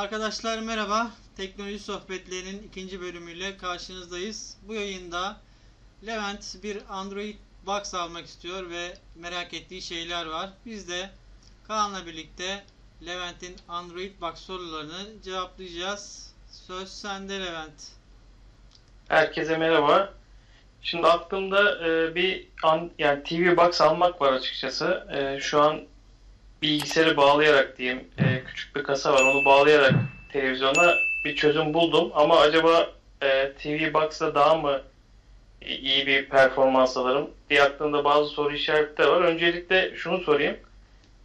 Arkadaşlar 0.00 0.58
merhaba. 0.58 1.10
Teknoloji 1.36 1.78
sohbetlerinin 1.78 2.62
ikinci 2.62 3.00
bölümüyle 3.00 3.56
karşınızdayız. 3.56 4.56
Bu 4.68 4.74
yayında 4.74 5.36
Levent 6.06 6.56
bir 6.62 6.78
Android 6.88 7.34
Box 7.66 7.94
almak 7.94 8.26
istiyor 8.26 8.70
ve 8.70 8.94
merak 9.16 9.54
ettiği 9.54 9.82
şeyler 9.82 10.26
var. 10.26 10.50
Biz 10.66 10.88
de 10.88 11.10
Kaan'la 11.68 12.06
birlikte 12.06 12.64
Levent'in 13.06 13.56
Android 13.68 14.20
Box 14.20 14.34
sorularını 14.38 15.22
cevaplayacağız. 15.24 16.34
Söz 16.50 16.88
sende 16.88 17.40
Levent. 17.40 17.92
Herkese 19.08 19.58
merhaba. 19.58 20.14
Şimdi 20.82 21.06
aklımda 21.06 21.88
e, 21.88 22.14
bir 22.14 22.46
an, 22.62 22.90
yani 22.98 23.22
TV 23.22 23.56
Box 23.56 23.80
almak 23.80 24.20
var 24.20 24.32
açıkçası. 24.32 25.06
E, 25.12 25.40
şu 25.40 25.60
an 25.60 25.89
bilgisayarı 26.62 27.16
bağlayarak 27.16 27.78
diyeyim 27.78 28.04
e, 28.18 28.44
küçük 28.44 28.76
bir 28.76 28.82
kasa 28.82 29.12
var 29.12 29.22
onu 29.22 29.44
bağlayarak 29.44 29.94
televizyona 30.32 30.94
bir 31.24 31.36
çözüm 31.36 31.74
buldum 31.74 32.12
ama 32.14 32.40
acaba 32.40 32.86
e, 33.22 33.52
TV 33.52 33.94
Box'ta 33.94 34.34
daha 34.34 34.54
mı 34.54 34.80
iyi 35.66 36.06
bir 36.06 36.28
performans 36.28 36.96
alırım 36.96 37.30
diye 37.50 37.62
aklımda 37.62 38.04
bazı 38.04 38.28
soru 38.28 38.54
işaretleri 38.54 39.10
var. 39.10 39.20
Öncelikle 39.20 39.96
şunu 39.96 40.18
sorayım. 40.18 40.56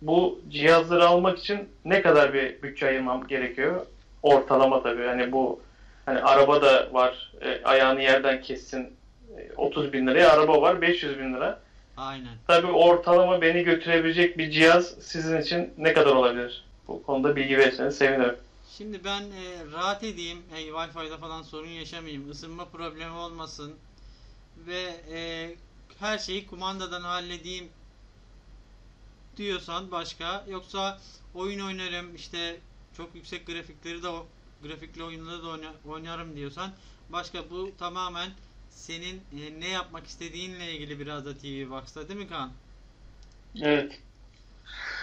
Bu 0.02 0.40
cihazları 0.50 1.08
almak 1.08 1.40
için 1.40 1.70
ne 1.86 2.02
kadar 2.02 2.34
bir 2.34 2.62
bütçe 2.62 2.88
ayırmam 2.88 3.28
gerekiyor? 3.28 3.86
Ortalama 4.24 4.84
tabii. 4.84 5.06
Hani 5.06 5.32
bu 5.32 5.60
hani 6.06 6.20
araba 6.20 6.62
da 6.62 6.90
var. 6.94 7.32
E, 7.42 7.64
ayağını 7.64 8.02
yerden 8.02 8.42
kessin. 8.42 8.94
E, 9.38 9.54
30 9.58 9.94
bin 9.94 10.08
liraya 10.08 10.32
araba 10.32 10.62
var. 10.62 10.82
500 10.82 11.20
bin 11.20 11.34
lira. 11.34 11.60
Aynen. 11.98 12.38
Tabii 12.48 12.68
ortalama 12.68 13.42
beni 13.42 13.64
götürebilecek 13.64 14.38
bir 14.38 14.52
cihaz 14.52 14.88
sizin 15.02 15.42
için 15.42 15.74
ne 15.78 15.94
kadar 15.94 16.16
olabilir? 16.16 16.64
Bu 16.88 17.04
konuda 17.04 17.36
bilgi 17.36 17.58
verirseniz 17.58 17.98
sevinirim. 17.98 18.36
Şimdi 18.78 19.04
ben 19.04 19.22
e, 19.22 19.72
rahat 19.74 20.04
edeyim. 20.04 20.42
Hey, 20.52 20.68
Wi-Fi'de 20.68 21.18
falan 21.18 21.42
sorun 21.42 21.68
yaşamayayım. 21.70 22.32
ısınma 22.32 22.66
problemi 22.66 23.12
olmasın. 23.12 23.74
Ve 24.68 24.96
e, 25.12 25.50
her 26.00 26.18
şeyi 26.18 26.48
kumandadan 26.48 27.02
halledeyim 27.02 27.70
diyorsan 29.38 29.92
başka. 29.92 30.46
Yoksa 30.50 31.00
oyun 31.36 31.60
oynarım 31.68 32.16
işte 32.16 32.58
çok 32.98 33.16
yüksek 33.16 33.48
grafikleri 33.48 34.04
de 34.04 34.08
grafikli 34.64 35.04
oyunları 35.04 35.44
da 35.44 35.48
oyna- 35.48 35.74
oynarım 35.94 36.36
diyorsan 36.36 36.72
başka 37.10 37.50
bu 37.50 37.72
tamamen 37.80 38.30
senin 38.76 39.16
e, 39.16 39.60
ne 39.60 39.70
yapmak 39.70 40.08
istediğinle 40.08 40.74
ilgili 40.74 41.00
biraz 41.00 41.26
da 41.26 41.38
TV 41.38 41.70
Box'ta 41.70 42.10
değil 42.10 42.20
mi 42.20 42.28
Kaan? 42.28 42.52
Evet. 43.62 44.00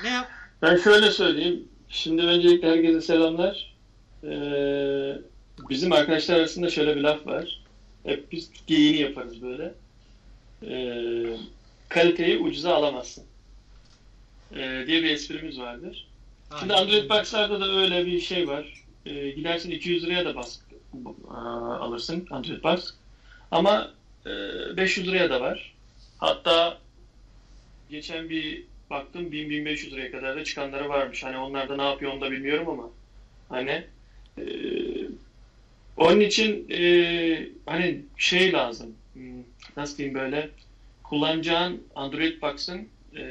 Ne 0.03 0.09
yap? 0.09 0.31
Ben 0.62 0.77
şöyle 0.77 1.11
söyleyeyim. 1.11 1.69
Şimdi 1.89 2.23
öncelikle 2.23 2.70
herkese 2.70 3.01
selamlar. 3.01 3.75
Ee, 4.25 5.19
bizim 5.70 5.92
arkadaşlar 5.92 6.37
arasında 6.37 6.70
şöyle 6.70 6.97
bir 6.97 7.01
laf 7.01 7.27
var. 7.27 7.62
Hep 8.05 8.33
biz 8.33 8.51
geyiğini 8.67 9.01
yaparız 9.01 9.42
böyle. 9.42 9.75
Ee, 10.67 11.36
kaliteyi 11.89 12.39
ucuza 12.39 12.75
alamazsın. 12.75 13.25
Ee, 14.53 14.84
diye 14.86 15.03
bir 15.03 15.11
esprimiz 15.11 15.59
vardır. 15.59 16.09
Şimdi 16.61 16.75
Aynen. 16.75 16.84
Android 16.84 17.11
Box'larda 17.11 17.61
da 17.61 17.77
öyle 17.77 18.07
bir 18.07 18.20
şey 18.20 18.48
var. 18.48 18.84
Ee, 19.07 19.31
gidersin 19.31 19.70
200 19.70 20.05
liraya 20.05 20.25
da 20.25 20.34
bas 20.34 20.61
alırsın 21.81 22.27
Android 22.31 22.62
Box. 22.62 22.95
Ama 23.53 23.95
e, 24.27 24.31
500 24.77 25.08
liraya 25.08 25.31
da 25.31 25.41
var. 25.41 25.75
Hatta 26.19 26.78
geçen 27.91 28.28
bir 28.31 28.64
baktım 28.91 29.33
1000-1500 29.33 29.91
liraya 29.91 30.11
kadar 30.11 30.36
da 30.36 30.45
çıkanları 30.45 30.89
varmış. 30.89 31.25
Hani 31.25 31.39
onlar 31.39 31.69
da 31.69 31.77
ne 31.77 31.83
yapıyor 31.83 32.12
onu 32.12 32.20
da 32.20 32.30
bilmiyorum 32.30 32.69
ama 32.69 32.91
hani 33.48 33.85
e, 34.39 34.45
onun 35.96 36.20
için 36.20 36.70
e, 36.70 36.83
hani 37.67 38.02
şey 38.17 38.52
lazım. 38.52 38.95
Hmm, 39.14 39.42
Nasıl 39.77 39.96
diyeyim 39.98 40.18
böyle 40.18 40.51
kullanacağın 41.02 41.83
Android 41.95 42.42
Box'ın 42.42 42.89
e, 43.17 43.24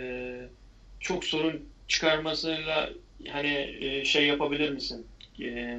çok 0.99 1.25
sorun 1.25 1.69
çıkarmasıyla 1.87 2.89
hani 3.29 3.77
e, 3.81 4.05
şey 4.05 4.27
yapabilir 4.27 4.69
misin? 4.69 5.07
E, 5.41 5.77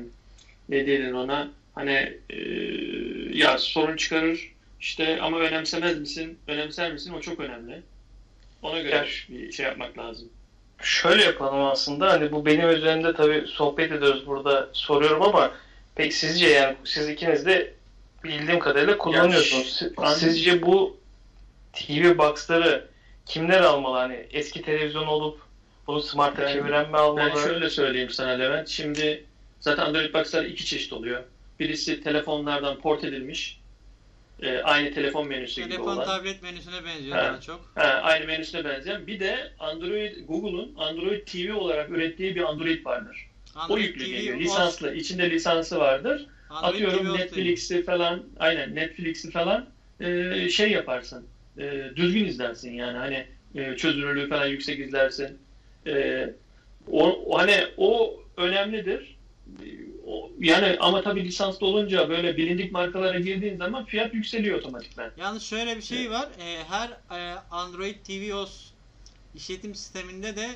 ne 0.68 0.86
denir 0.86 1.12
ona? 1.12 1.50
Hani 1.74 2.18
e, 2.30 2.38
ya 3.38 3.58
sorun 3.58 3.96
çıkarır 3.96 4.52
işte 4.80 5.20
ama 5.20 5.38
önemsemez 5.38 5.98
misin? 6.00 6.38
Önemser 6.46 6.92
misin? 6.92 7.12
O 7.12 7.20
çok 7.20 7.40
önemli. 7.40 7.82
Ona 8.62 8.80
göre 8.80 8.96
Ya- 8.96 9.06
bir 9.28 9.52
şey 9.52 9.66
yapmak 9.66 9.98
lazım. 9.98 10.28
Şöyle 10.82 11.24
yapalım 11.24 11.64
aslında 11.64 12.12
hani 12.12 12.32
bu 12.32 12.46
benim 12.46 12.70
üzerimde 12.70 13.14
tabii 13.14 13.44
sohbet 13.46 13.92
ediyoruz 13.92 14.26
burada 14.26 14.68
soruyorum 14.72 15.22
ama 15.22 15.50
peki 15.94 16.14
sizce 16.16 16.48
yani 16.48 16.76
siz 16.84 17.08
ikiniz 17.08 17.46
de 17.46 17.74
bildiğim 18.24 18.58
kadarıyla 18.58 18.98
kullanıyorsunuz. 18.98 19.82
Ben- 20.02 20.14
Sizce 20.14 20.62
bu 20.62 20.96
TV 21.72 22.18
Box'ları 22.18 22.88
kimler 23.26 23.60
almalı? 23.60 23.96
Hani 23.98 24.26
eski 24.32 24.62
televizyon 24.62 25.06
olup 25.06 25.40
bunu 25.86 26.02
smart'a 26.02 26.48
çeviren 26.52 26.90
mi 26.90 26.96
almalı? 26.96 27.30
Ben 27.34 27.42
şöyle 27.42 27.70
söyleyeyim 27.70 28.10
sana 28.10 28.30
Levent. 28.30 28.68
Şimdi 28.68 29.24
zaten 29.60 29.84
Android 29.84 30.14
Box'lar 30.14 30.44
iki 30.44 30.64
çeşit 30.64 30.92
oluyor. 30.92 31.22
Birisi 31.62 32.00
telefonlardan 32.00 32.78
port 32.80 33.04
edilmiş. 33.04 33.58
e, 34.42 34.58
aynı 34.58 34.94
telefon 34.94 35.28
menüsü 35.28 35.60
gibi 35.60 35.68
Telefon 35.68 35.96
olan. 35.96 36.04
tablet 36.04 36.42
menüsüne 36.42 36.84
benziyor 36.84 37.16
Ha. 37.16 37.24
daha 37.24 37.40
çok. 37.40 37.72
Ha, 37.74 37.82
aynı 38.02 38.26
menüsüne 38.26 38.64
benzeyen. 38.64 39.06
Bir 39.06 39.20
de 39.20 39.52
Android 39.58 40.26
Google'un 40.28 40.74
Android 40.76 41.26
TV 41.26 41.52
olarak 41.54 41.90
ürettiği 41.90 42.34
bir 42.34 42.40
Android 42.40 42.84
vardır. 42.84 43.26
o 43.56 43.58
Android 43.58 43.82
yüklü 43.82 44.04
TV 44.04 44.08
geliyor. 44.10 44.40
Lisanslı. 44.40 44.94
İçinde 44.94 45.30
lisansı 45.30 45.78
vardır. 45.78 46.26
Android 46.50 46.74
Atıyorum 46.84 47.14
Netflix'i 47.18 47.82
falan 47.82 48.22
aynen 48.38 48.74
Netflix'i 48.74 49.30
falan 49.30 49.68
e, 50.00 50.48
şey 50.48 50.70
yaparsın. 50.70 51.26
E, 51.58 51.90
düzgün 51.96 52.24
izlersin 52.24 52.72
yani 52.72 52.98
hani 52.98 53.26
e, 53.54 53.76
çözünürlüğü 53.76 54.28
falan 54.28 54.46
yüksek 54.46 54.78
izlersin. 54.80 55.38
E, 55.86 56.26
o, 56.90 57.10
o- 57.10 57.38
hani 57.38 57.56
o 57.76 58.20
önemlidir. 58.36 59.16
Yani 60.38 60.76
ama 60.80 61.02
tabii 61.02 61.24
lisanslı 61.24 61.66
olunca 61.66 62.08
böyle 62.08 62.36
bilindik 62.36 62.72
markalara 62.72 63.18
girdiğin 63.18 63.56
zaman 63.56 63.84
fiyat 63.84 64.14
yükseliyor 64.14 64.58
otomatikman. 64.58 65.10
Yalnız 65.16 65.42
şöyle 65.42 65.76
bir 65.76 65.82
şey 65.82 66.10
var. 66.10 66.28
e, 66.40 66.64
her 66.68 66.88
e, 67.18 67.38
Android 67.50 67.96
TV 68.04 68.34
OS 68.34 68.70
işletim 69.34 69.74
sisteminde 69.74 70.36
de 70.36 70.48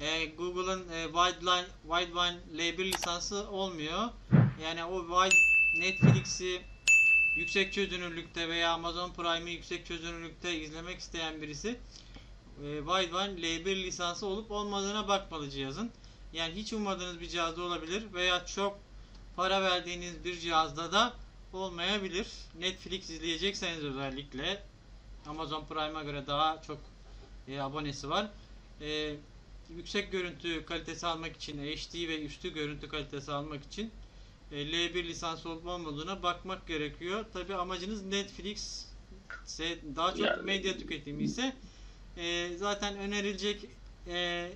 e, 0.00 0.26
Google'ın 0.26 0.88
e, 0.92 1.04
Widevine, 1.04 1.64
Widevine 1.82 2.38
L1 2.56 2.84
lisansı 2.84 3.50
olmuyor. 3.50 4.08
Yani 4.64 4.84
o 4.84 5.00
Wide 5.00 5.36
Netflix'i 5.80 6.60
yüksek 7.36 7.72
çözünürlükte 7.72 8.48
veya 8.48 8.72
Amazon 8.72 9.12
Prime'i 9.12 9.54
yüksek 9.54 9.86
çözünürlükte 9.86 10.60
izlemek 10.60 10.98
isteyen 10.98 11.42
birisi 11.42 11.68
e, 11.68 12.78
Widevine 12.78 13.40
L1 13.40 13.76
lisansı 13.76 14.26
olup 14.26 14.50
olmadığına 14.50 15.08
bakmalı 15.08 15.50
cihazın. 15.50 15.90
Yani 16.32 16.54
hiç 16.54 16.72
ummadığınız 16.72 17.20
bir 17.20 17.28
cihazda 17.28 17.62
olabilir 17.62 18.02
veya 18.14 18.46
çok 18.46 18.85
para 19.36 19.62
verdiğiniz 19.62 20.24
bir 20.24 20.40
cihazda 20.40 20.92
da 20.92 21.14
olmayabilir. 21.52 22.26
Netflix 22.58 23.10
izleyecekseniz 23.10 23.84
özellikle 23.84 24.62
Amazon 25.26 25.64
Prime'a 25.64 26.02
göre 26.02 26.26
daha 26.26 26.62
çok 26.62 26.78
e, 27.48 27.60
abonesi 27.60 28.10
var. 28.10 28.26
E, 28.80 29.14
yüksek 29.76 30.12
görüntü 30.12 30.64
kalitesi 30.66 31.06
almak 31.06 31.36
için 31.36 31.58
HD 31.58 32.08
ve 32.08 32.22
üstü 32.22 32.54
görüntü 32.54 32.88
kalitesi 32.88 33.32
almak 33.32 33.64
için 33.64 33.90
e, 34.52 34.56
L1 34.56 35.04
lisans 35.04 35.46
olup 35.46 35.66
olmadığına 35.66 36.22
bakmak 36.22 36.66
gerekiyor. 36.66 37.24
Tabi 37.32 37.54
amacınız 37.54 38.02
Netflix 38.02 38.86
ise 39.46 39.78
daha 39.96 40.10
çok 40.10 40.26
Yani- 40.26 40.42
medya 40.42 40.78
tüketimi 40.78 41.22
ise 41.22 41.56
e, 42.16 42.56
zaten 42.56 42.96
önerilecek 42.98 43.64
e, 44.08 44.48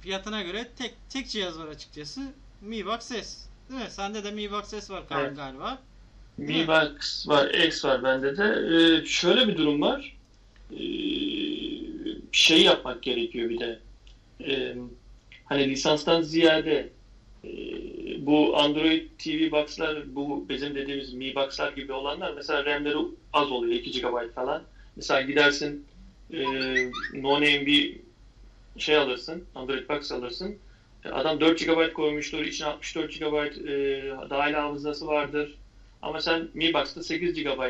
fiyatına 0.00 0.42
göre 0.42 0.70
tek 0.78 0.94
tek 1.10 1.28
cihaz 1.30 1.58
var 1.58 1.66
açıkçası. 1.68 2.32
Mi 2.60 2.86
Box 2.86 3.02
S. 3.02 3.51
Değil 3.72 3.84
mi? 3.84 3.90
Sende 3.90 4.24
de 4.24 4.30
Mi 4.30 4.52
Box 4.52 4.68
S 4.68 4.94
var 4.94 5.02
Evet. 5.10 5.36
galiba. 5.36 5.78
Mi 6.38 6.66
Box 6.68 7.28
var, 7.28 7.50
X 7.50 7.84
var 7.84 8.02
bende 8.02 8.36
de. 8.36 8.44
Ee, 8.44 9.06
şöyle 9.06 9.48
bir 9.48 9.56
durum 9.56 9.80
var. 9.80 10.16
Ee, 10.72 10.76
şey 12.32 12.62
yapmak 12.62 13.02
gerekiyor 13.02 13.48
bir 13.48 13.60
de. 13.60 13.78
Ee, 14.40 14.76
hani 15.44 15.70
lisanstan 15.70 16.22
ziyade 16.22 16.88
e, 17.44 17.48
bu 18.26 18.56
Android 18.56 19.08
TV 19.18 19.50
Box'lar, 19.50 20.14
bu 20.14 20.46
bizim 20.48 20.74
dediğimiz 20.74 21.14
Mi 21.14 21.34
Box'lar 21.34 21.72
gibi 21.72 21.92
olanlar 21.92 22.32
mesela 22.34 22.64
RAM'leri 22.64 22.96
az 23.32 23.50
oluyor, 23.50 23.74
2 23.74 24.00
GB 24.00 24.34
falan. 24.34 24.62
Mesela 24.96 25.22
gidersin 25.22 25.86
e, 26.32 26.42
no 27.14 27.34
name 27.34 27.66
bir 27.66 28.00
şey 28.78 28.96
alırsın, 28.96 29.44
Android 29.54 29.88
Box 29.88 30.12
alırsın. 30.12 30.56
Adam 31.10 31.40
4 31.40 31.58
GB 31.66 31.92
koymuştur, 31.92 32.44
içine 32.44 32.66
64 32.68 33.12
GB 33.20 33.24
e, 33.68 34.30
dahil 34.30 34.54
hafızası 34.54 35.06
vardır. 35.06 35.54
Ama 36.02 36.20
sen 36.20 36.48
Mi 36.54 36.74
Box'ta 36.74 37.02
8 37.02 37.34
GB 37.34 37.60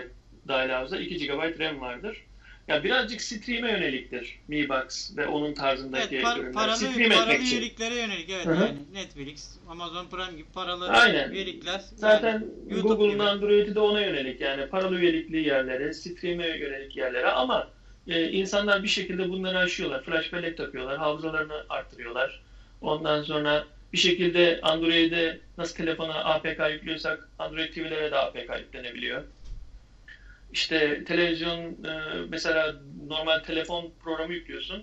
dahil 0.48 0.70
hafıza, 0.70 0.96
2 0.98 1.26
GB 1.26 1.60
RAM 1.60 1.80
vardır. 1.80 2.22
Ya 2.68 2.84
birazcık 2.84 3.20
stream'e 3.22 3.70
yöneliktir 3.70 4.38
Mi 4.48 4.68
Box 4.68 5.16
ve 5.16 5.26
onun 5.26 5.54
tarzındaki 5.54 6.14
Evet, 6.16 6.24
par- 6.24 6.38
ürünler. 6.38 6.52
paralı, 6.52 6.76
Stream 6.76 7.10
paralı 7.10 7.22
etmek 7.32 7.42
için. 7.46 7.56
üyeliklere 7.56 7.94
yönelik 7.94 8.30
evet 8.30 8.46
Hı 8.46 8.50
hı. 8.50 8.60
yani 8.64 8.78
Netflix, 8.92 9.58
Amazon 9.68 10.06
Prime 10.06 10.32
gibi 10.36 10.48
paralı 10.54 10.88
Aynen. 10.88 11.30
üyelikler. 11.30 11.80
Zaten 11.96 12.44
yani 12.68 12.80
Google'un. 12.82 13.18
Android'i 13.18 13.74
de 13.74 13.80
ona 13.80 14.00
yönelik 14.00 14.40
yani 14.40 14.66
paralı 14.66 14.98
üyelikli 14.98 15.38
yerlere, 15.46 15.92
stream'e 15.92 16.46
yönelik 16.58 16.96
yerlere 16.96 17.30
ama 17.30 17.68
e, 18.08 18.30
insanlar 18.30 18.82
bir 18.82 18.88
şekilde 18.88 19.28
bunları 19.28 19.58
aşıyorlar. 19.58 20.02
Flash 20.02 20.32
bellek 20.32 20.56
takıyorlar, 20.56 20.98
hafızalarını 20.98 21.64
arttırıyorlar. 21.68 22.40
Ondan 22.82 23.22
sonra 23.22 23.64
bir 23.92 23.98
şekilde 23.98 24.60
Android'e 24.62 25.38
nasıl 25.58 25.74
telefona 25.74 26.14
APK 26.24 26.68
yüklüyorsak 26.72 27.28
Android 27.38 27.72
TV'lere 27.72 28.10
de 28.10 28.16
APK 28.16 28.58
yüklenebiliyor. 28.58 29.24
İşte 30.52 31.04
televizyon 31.04 31.58
e, 31.60 32.22
mesela 32.28 32.74
normal 33.08 33.38
telefon 33.38 33.90
programı 34.04 34.32
yüklüyorsun 34.32 34.82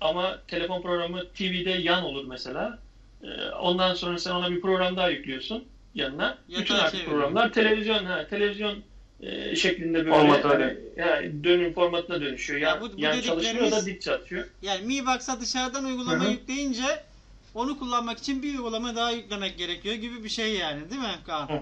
ama 0.00 0.38
telefon 0.48 0.82
programı 0.82 1.24
TV'de 1.34 1.70
yan 1.70 2.02
olur 2.02 2.24
mesela. 2.24 2.78
E, 3.22 3.48
Ondan 3.48 3.94
sonra 3.94 4.18
sen 4.18 4.30
ona 4.30 4.50
bir 4.50 4.60
program 4.60 4.96
daha 4.96 5.08
yüklüyorsun 5.08 5.64
yanına. 5.94 6.38
Yatağa 6.48 6.62
Bütün 6.62 6.74
artık 6.74 6.90
çeviriyor. 6.92 7.16
programlar 7.16 7.52
televizyon 7.52 8.04
ha 8.04 8.26
televizyon 8.30 8.82
e, 9.20 9.56
şeklinde 9.56 10.04
böyle 10.04 10.10
Formatı 10.16 10.48
hani, 10.48 10.76
yani 10.96 11.44
dönüm 11.44 11.72
formatına 11.72 12.20
dönüşüyor. 12.20 12.60
Ya 12.60 12.68
Yan, 12.68 12.80
bu- 12.80 12.96
bu 12.96 13.00
yan 13.00 13.20
çalışmıyor 13.20 13.70
da 13.70 13.86
dik 13.86 14.00
çalışıyor. 14.00 14.44
Yani 14.62 14.86
Mi 14.86 15.06
Box'a 15.06 15.40
dışarıdan 15.40 15.84
uygulama 15.84 16.24
Hı 16.24 16.28
hı. 16.28 16.32
yükleyince 16.32 17.07
onu 17.54 17.78
kullanmak 17.78 18.18
için 18.18 18.42
bir 18.42 18.54
uygulama 18.54 18.96
daha 18.96 19.10
yüklemek 19.12 19.58
gerekiyor 19.58 19.94
gibi 19.94 20.24
bir 20.24 20.28
şey 20.28 20.52
yani 20.52 20.90
değil 20.90 21.00
mi 21.02 21.18
Kaan? 21.26 21.48
Hı 21.48 21.52
hı. 21.52 21.60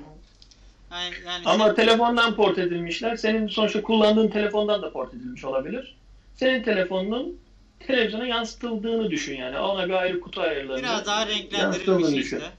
Yani, 0.91 1.15
yani 1.27 1.47
Ama 1.47 1.67
sen- 1.67 1.75
telefondan 1.75 2.35
port 2.37 2.59
edilmişler. 2.59 3.17
Senin 3.17 3.49
sonuçta 3.49 3.83
kullandığın 3.83 4.29
telefondan 4.29 4.83
da 4.83 4.93
port 4.93 5.15
edilmiş 5.15 5.45
olabilir. 5.45 5.95
Senin 6.37 6.63
telefonunun 6.63 7.37
televizyona 7.81 8.27
yansıtıldığını 8.27 9.11
düşün 9.11 9.37
yani. 9.37 9.59
Ona 9.59 9.89
bir 9.89 9.93
ayrı 9.93 10.21
kutu 10.21 10.41
ayarlarını. 10.41 10.79
biraz 10.83 11.07
daha 11.07 11.27
renklendirilmiş 11.27 12.07
düşün. 12.09 12.37
işte. 12.37 12.51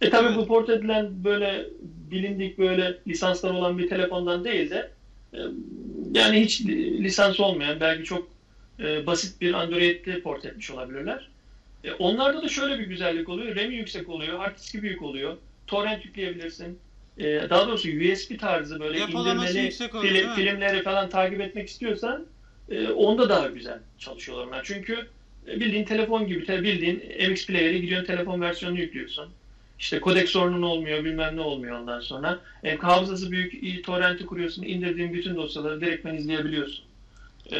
E 0.00 0.10
tabi 0.10 0.26
Evet. 0.26 0.36
bu 0.36 0.46
port 0.46 0.68
edilen 0.68 1.24
böyle 1.24 1.66
bilindik 2.10 2.58
böyle 2.58 2.98
lisanslar 3.08 3.50
olan 3.50 3.78
bir 3.78 3.88
telefondan 3.88 4.44
değil 4.44 4.70
de 4.70 4.90
e, 5.34 5.38
yani 6.14 6.40
hiç 6.40 6.60
li- 6.60 7.04
lisans 7.04 7.40
olmayan 7.40 7.80
belki 7.80 8.04
çok 8.04 8.28
e, 8.80 9.06
basit 9.06 9.40
bir 9.40 9.54
Android'de 9.54 10.20
port 10.20 10.44
etmiş 10.44 10.70
olabilirler. 10.70 11.28
E, 11.84 11.92
onlarda 11.92 12.42
da 12.42 12.48
şöyle 12.48 12.78
bir 12.78 12.86
güzellik 12.86 13.28
oluyor. 13.28 13.56
RAM'i 13.56 13.74
yüksek 13.74 14.08
oluyor, 14.08 14.38
hard 14.38 14.56
diski 14.58 14.82
büyük 14.82 15.02
oluyor. 15.02 15.36
Torrent 15.66 16.04
yükleyebilirsin. 16.04 16.78
E, 17.18 17.24
daha 17.50 17.68
doğrusu 17.68 17.88
USB 17.88 18.38
tarzı 18.38 18.80
böyle 18.80 18.98
indirmeli 19.34 19.70
film- 20.02 20.34
filmleri 20.34 20.82
falan 20.82 21.08
takip 21.08 21.40
etmek 21.40 21.68
istiyorsan 21.68 22.26
e, 22.70 22.88
onda 22.88 23.28
daha 23.28 23.46
güzel 23.46 23.78
çalışıyorlar 23.98 24.46
onlar. 24.46 24.64
Çünkü 24.64 25.06
e, 25.48 25.60
bildiğin 25.60 25.84
telefon 25.84 26.26
gibi, 26.26 26.48
bildiğin 26.48 27.30
MX 27.30 27.46
Player'e 27.46 27.78
gidiyorsun 27.78 28.06
telefon 28.06 28.40
versiyonunu 28.40 28.80
yüklüyorsun. 28.80 29.28
İşte 29.78 30.00
kodek 30.00 30.28
sorunun 30.28 30.62
olmuyor, 30.62 31.04
bilmem 31.04 31.36
ne 31.36 31.40
olmuyor 31.40 31.80
ondan 31.80 32.00
sonra. 32.00 32.40
E, 32.64 32.76
hafızası 32.76 33.30
büyük, 33.30 33.62
iyi, 33.62 33.82
torrenti 33.82 34.26
kuruyorsun, 34.26 34.62
indirdiğin 34.62 35.12
bütün 35.12 35.36
dosyaları 35.36 35.80
direktmen 35.80 36.14
izleyebiliyorsun. 36.14 36.84
E, 37.50 37.58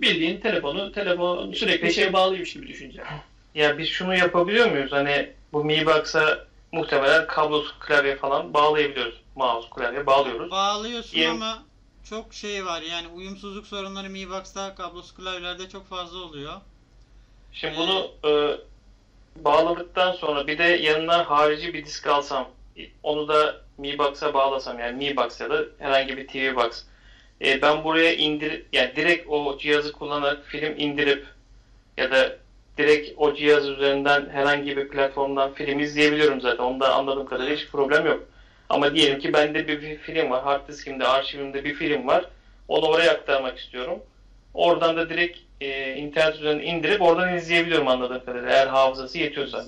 bildiğin 0.00 0.40
telefonu, 0.40 0.92
telefon 0.92 1.52
sürekli 1.52 1.92
şeye 1.92 2.12
bağlıymış 2.12 2.52
gibi 2.52 2.68
düşüneceksin. 2.68 3.16
Ya 3.54 3.78
biz 3.78 3.88
şunu 3.88 4.16
yapabiliyor 4.16 4.70
muyuz? 4.70 4.92
Hani 4.92 5.32
bu 5.52 5.64
Mi 5.64 5.86
Box'a 5.86 6.46
muhtemelen 6.72 7.26
kablosuz 7.26 7.78
klavye 7.80 8.16
falan 8.16 8.54
bağlayabiliyoruz. 8.54 9.20
Mouse, 9.34 9.68
klavye 9.70 10.06
bağlıyoruz. 10.06 10.50
Bağlıyorsun 10.50 11.18
Yem- 11.18 11.30
ama 11.30 11.62
çok 12.04 12.34
şey 12.34 12.64
var 12.64 12.82
yani 12.82 13.08
uyumsuzluk 13.08 13.66
sorunları 13.66 14.10
Mi 14.10 14.30
Box'ta 14.30 14.74
kablosuz 14.74 15.14
klavyelerde 15.14 15.68
çok 15.68 15.88
fazla 15.88 16.18
oluyor. 16.18 16.60
Şimdi 17.52 17.76
bunu 17.76 18.10
e, 18.24 18.56
bağladıktan 19.36 20.12
sonra 20.12 20.46
bir 20.46 20.58
de 20.58 20.64
yanına 20.64 21.30
harici 21.30 21.74
bir 21.74 21.84
disk 21.84 22.06
alsam, 22.06 22.48
onu 23.02 23.28
da 23.28 23.60
Mi 23.78 23.98
Box'a 23.98 24.34
bağlasam 24.34 24.78
yani 24.78 24.96
Mi 24.96 25.16
Box 25.16 25.40
ya 25.40 25.50
da 25.50 25.64
herhangi 25.78 26.16
bir 26.16 26.28
TV 26.28 26.56
Box. 26.56 26.84
E, 27.44 27.62
ben 27.62 27.84
buraya 27.84 28.14
indir 28.14 28.62
yani 28.72 28.96
direkt 28.96 29.26
o 29.28 29.58
cihazı 29.58 29.92
kullanarak 29.92 30.44
film 30.44 30.74
indirip 30.78 31.24
ya 31.96 32.10
da 32.10 32.36
direkt 32.78 33.12
o 33.16 33.34
cihaz 33.34 33.68
üzerinden 33.68 34.28
herhangi 34.32 34.76
bir 34.76 34.88
platformdan 34.88 35.52
film 35.52 35.78
izleyebiliyorum 35.78 36.40
zaten. 36.40 36.64
Onda 36.64 36.94
anladığım 36.94 37.26
kadarıyla 37.26 37.56
hiç 37.56 37.66
problem 37.68 38.06
yok. 38.06 38.22
Ama 38.68 38.94
diyelim 38.94 39.18
ki 39.18 39.32
bende 39.32 39.68
bir, 39.68 39.82
bir 39.82 39.96
film 39.98 40.30
var. 40.30 40.42
Hard 40.42 40.68
diskimde, 40.68 41.06
arşivimde 41.06 41.64
bir 41.64 41.74
film 41.74 42.06
var. 42.06 42.24
Onu 42.68 42.86
oraya 42.86 43.12
aktarmak 43.12 43.58
istiyorum. 43.58 43.98
Oradan 44.54 44.96
da 44.96 45.08
direkt 45.08 45.38
e, 45.60 45.94
internet 45.96 46.34
üzerinden 46.34 46.64
indirip 46.64 47.02
oradan 47.02 47.36
izleyebiliyorum 47.36 47.88
anladığım 47.88 48.24
kadarıyla. 48.24 48.50
Eğer 48.50 48.66
hafızası 48.66 49.18
yetiyorsa. 49.18 49.64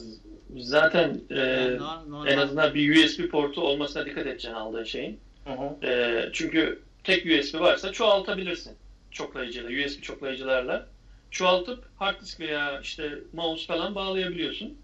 Zaten 0.56 1.20
e, 1.30 1.34
Yani 1.38 1.78
no- 1.78 2.10
normal- 2.10 2.26
en 2.32 2.36
azından 2.38 2.74
bir 2.74 3.04
USB 3.04 3.28
portu 3.30 3.60
olmasına 3.60 4.06
dikkat 4.06 4.26
edeceksin 4.26 4.52
aldığın 4.52 4.84
şeyin. 4.84 5.18
Hı 5.44 5.52
hı. 5.52 5.86
E, 5.86 6.24
çünkü 6.32 6.78
tek 7.04 7.26
USB 7.26 7.60
varsa 7.60 7.92
çoğaltabilirsin 7.92 8.76
çoklayıcıyla, 9.10 9.86
USB 9.86 10.02
çoklayıcılarla. 10.02 10.88
Çoğaltıp 11.30 11.84
hard 11.96 12.20
disk 12.20 12.40
veya 12.40 12.80
işte 12.80 13.18
mouse 13.32 13.66
falan 13.66 13.94
bağlayabiliyorsun. 13.94 14.78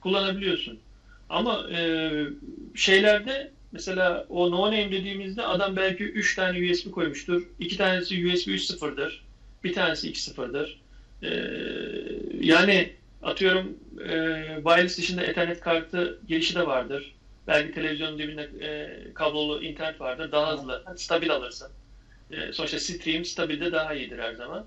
Kullanabiliyorsun. 0.00 0.80
Ama 1.28 1.70
e, 1.70 2.10
şeylerde 2.74 3.50
mesela 3.72 4.26
o 4.28 4.50
no 4.50 4.66
name 4.66 4.92
dediğimizde 4.92 5.42
adam 5.42 5.76
belki 5.76 6.04
3 6.04 6.34
tane 6.34 6.70
USB 6.70 6.90
koymuştur. 6.90 7.42
2 7.58 7.76
tanesi 7.76 8.26
USB 8.26 8.48
3.0'dır. 8.48 9.24
Bir 9.64 9.72
tanesi 9.72 10.10
2.0'dır. 10.12 10.80
E, 11.22 11.30
yani 12.46 12.92
atıyorum 13.22 13.76
e, 14.04 14.16
wireless 14.56 14.98
dışında 14.98 15.22
Ethernet 15.22 15.60
kartı 15.60 16.20
girişi 16.28 16.54
de 16.54 16.66
vardır. 16.66 17.14
Belki 17.46 17.72
televizyonun 17.72 18.18
dibinde 18.18 18.42
e, 18.42 19.14
kablolu 19.14 19.62
internet 19.62 20.00
vardır. 20.00 20.32
Daha 20.32 20.52
hızlı, 20.52 20.84
stabil 20.96 21.32
alırsın. 21.32 21.68
E, 22.30 22.52
sonuçta 22.52 22.78
stream 22.78 23.24
stabilde 23.24 23.72
daha 23.72 23.94
iyidir 23.94 24.18
her 24.18 24.34
zaman. 24.34 24.66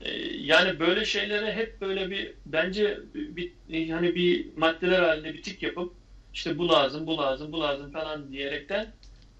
E, 0.00 0.10
yani 0.36 0.80
böyle 0.80 1.04
şeylere 1.04 1.52
hep 1.52 1.80
böyle 1.80 2.10
bir 2.10 2.34
bence 2.46 2.98
bir, 3.14 3.52
bir 3.68 3.90
hani 3.90 4.14
bir 4.14 4.46
maddeler 4.56 5.02
halinde 5.02 5.34
bir 5.34 5.42
tik 5.42 5.62
yapıp 5.62 5.92
işte 6.34 6.58
bu 6.58 6.68
lazım, 6.68 7.06
bu 7.06 7.18
lazım, 7.18 7.52
bu 7.52 7.60
lazım 7.60 7.90
falan 7.90 8.32
diyerekten 8.32 8.86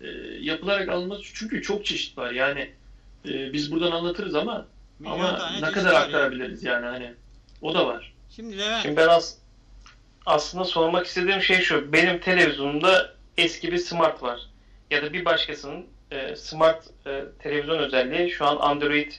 e, 0.01 0.07
yapılarak 0.41 0.89
alınması 0.89 1.23
çünkü 1.35 1.63
çok 1.63 1.85
çeşit 1.85 2.19
var. 2.19 2.31
Yani 2.31 2.71
e, 3.29 3.53
biz 3.53 3.73
buradan 3.73 3.91
anlatırız 3.91 4.35
ama 4.35 4.67
Milyon 4.99 5.15
ama 5.15 5.51
ne 5.61 5.73
kadar 5.73 5.87
var 5.87 5.93
yani. 5.93 6.05
aktarabiliriz 6.05 6.65
yani 6.65 6.87
hani 6.87 7.13
o 7.63 7.75
da 7.75 7.87
var. 7.87 8.13
Şimdi 8.31 8.59
Levent 8.59 8.83
Şimdi 8.83 8.97
ben 8.97 9.09
as 9.09 9.37
aslında 10.27 10.65
sormak 10.65 11.07
istediğim 11.07 11.43
şey 11.43 11.61
şu. 11.61 11.93
Benim 11.93 12.21
televizyonumda 12.21 13.15
eski 13.37 13.73
bir 13.73 13.79
smart 13.79 14.23
var. 14.23 14.41
Ya 14.91 15.03
da 15.03 15.13
bir 15.13 15.25
başkasının 15.25 15.87
e, 16.11 16.37
smart 16.37 16.87
e, 17.07 17.25
televizyon 17.39 17.79
özelliği 17.79 18.31
şu 18.31 18.47
an 18.47 18.57
Android 18.57 19.13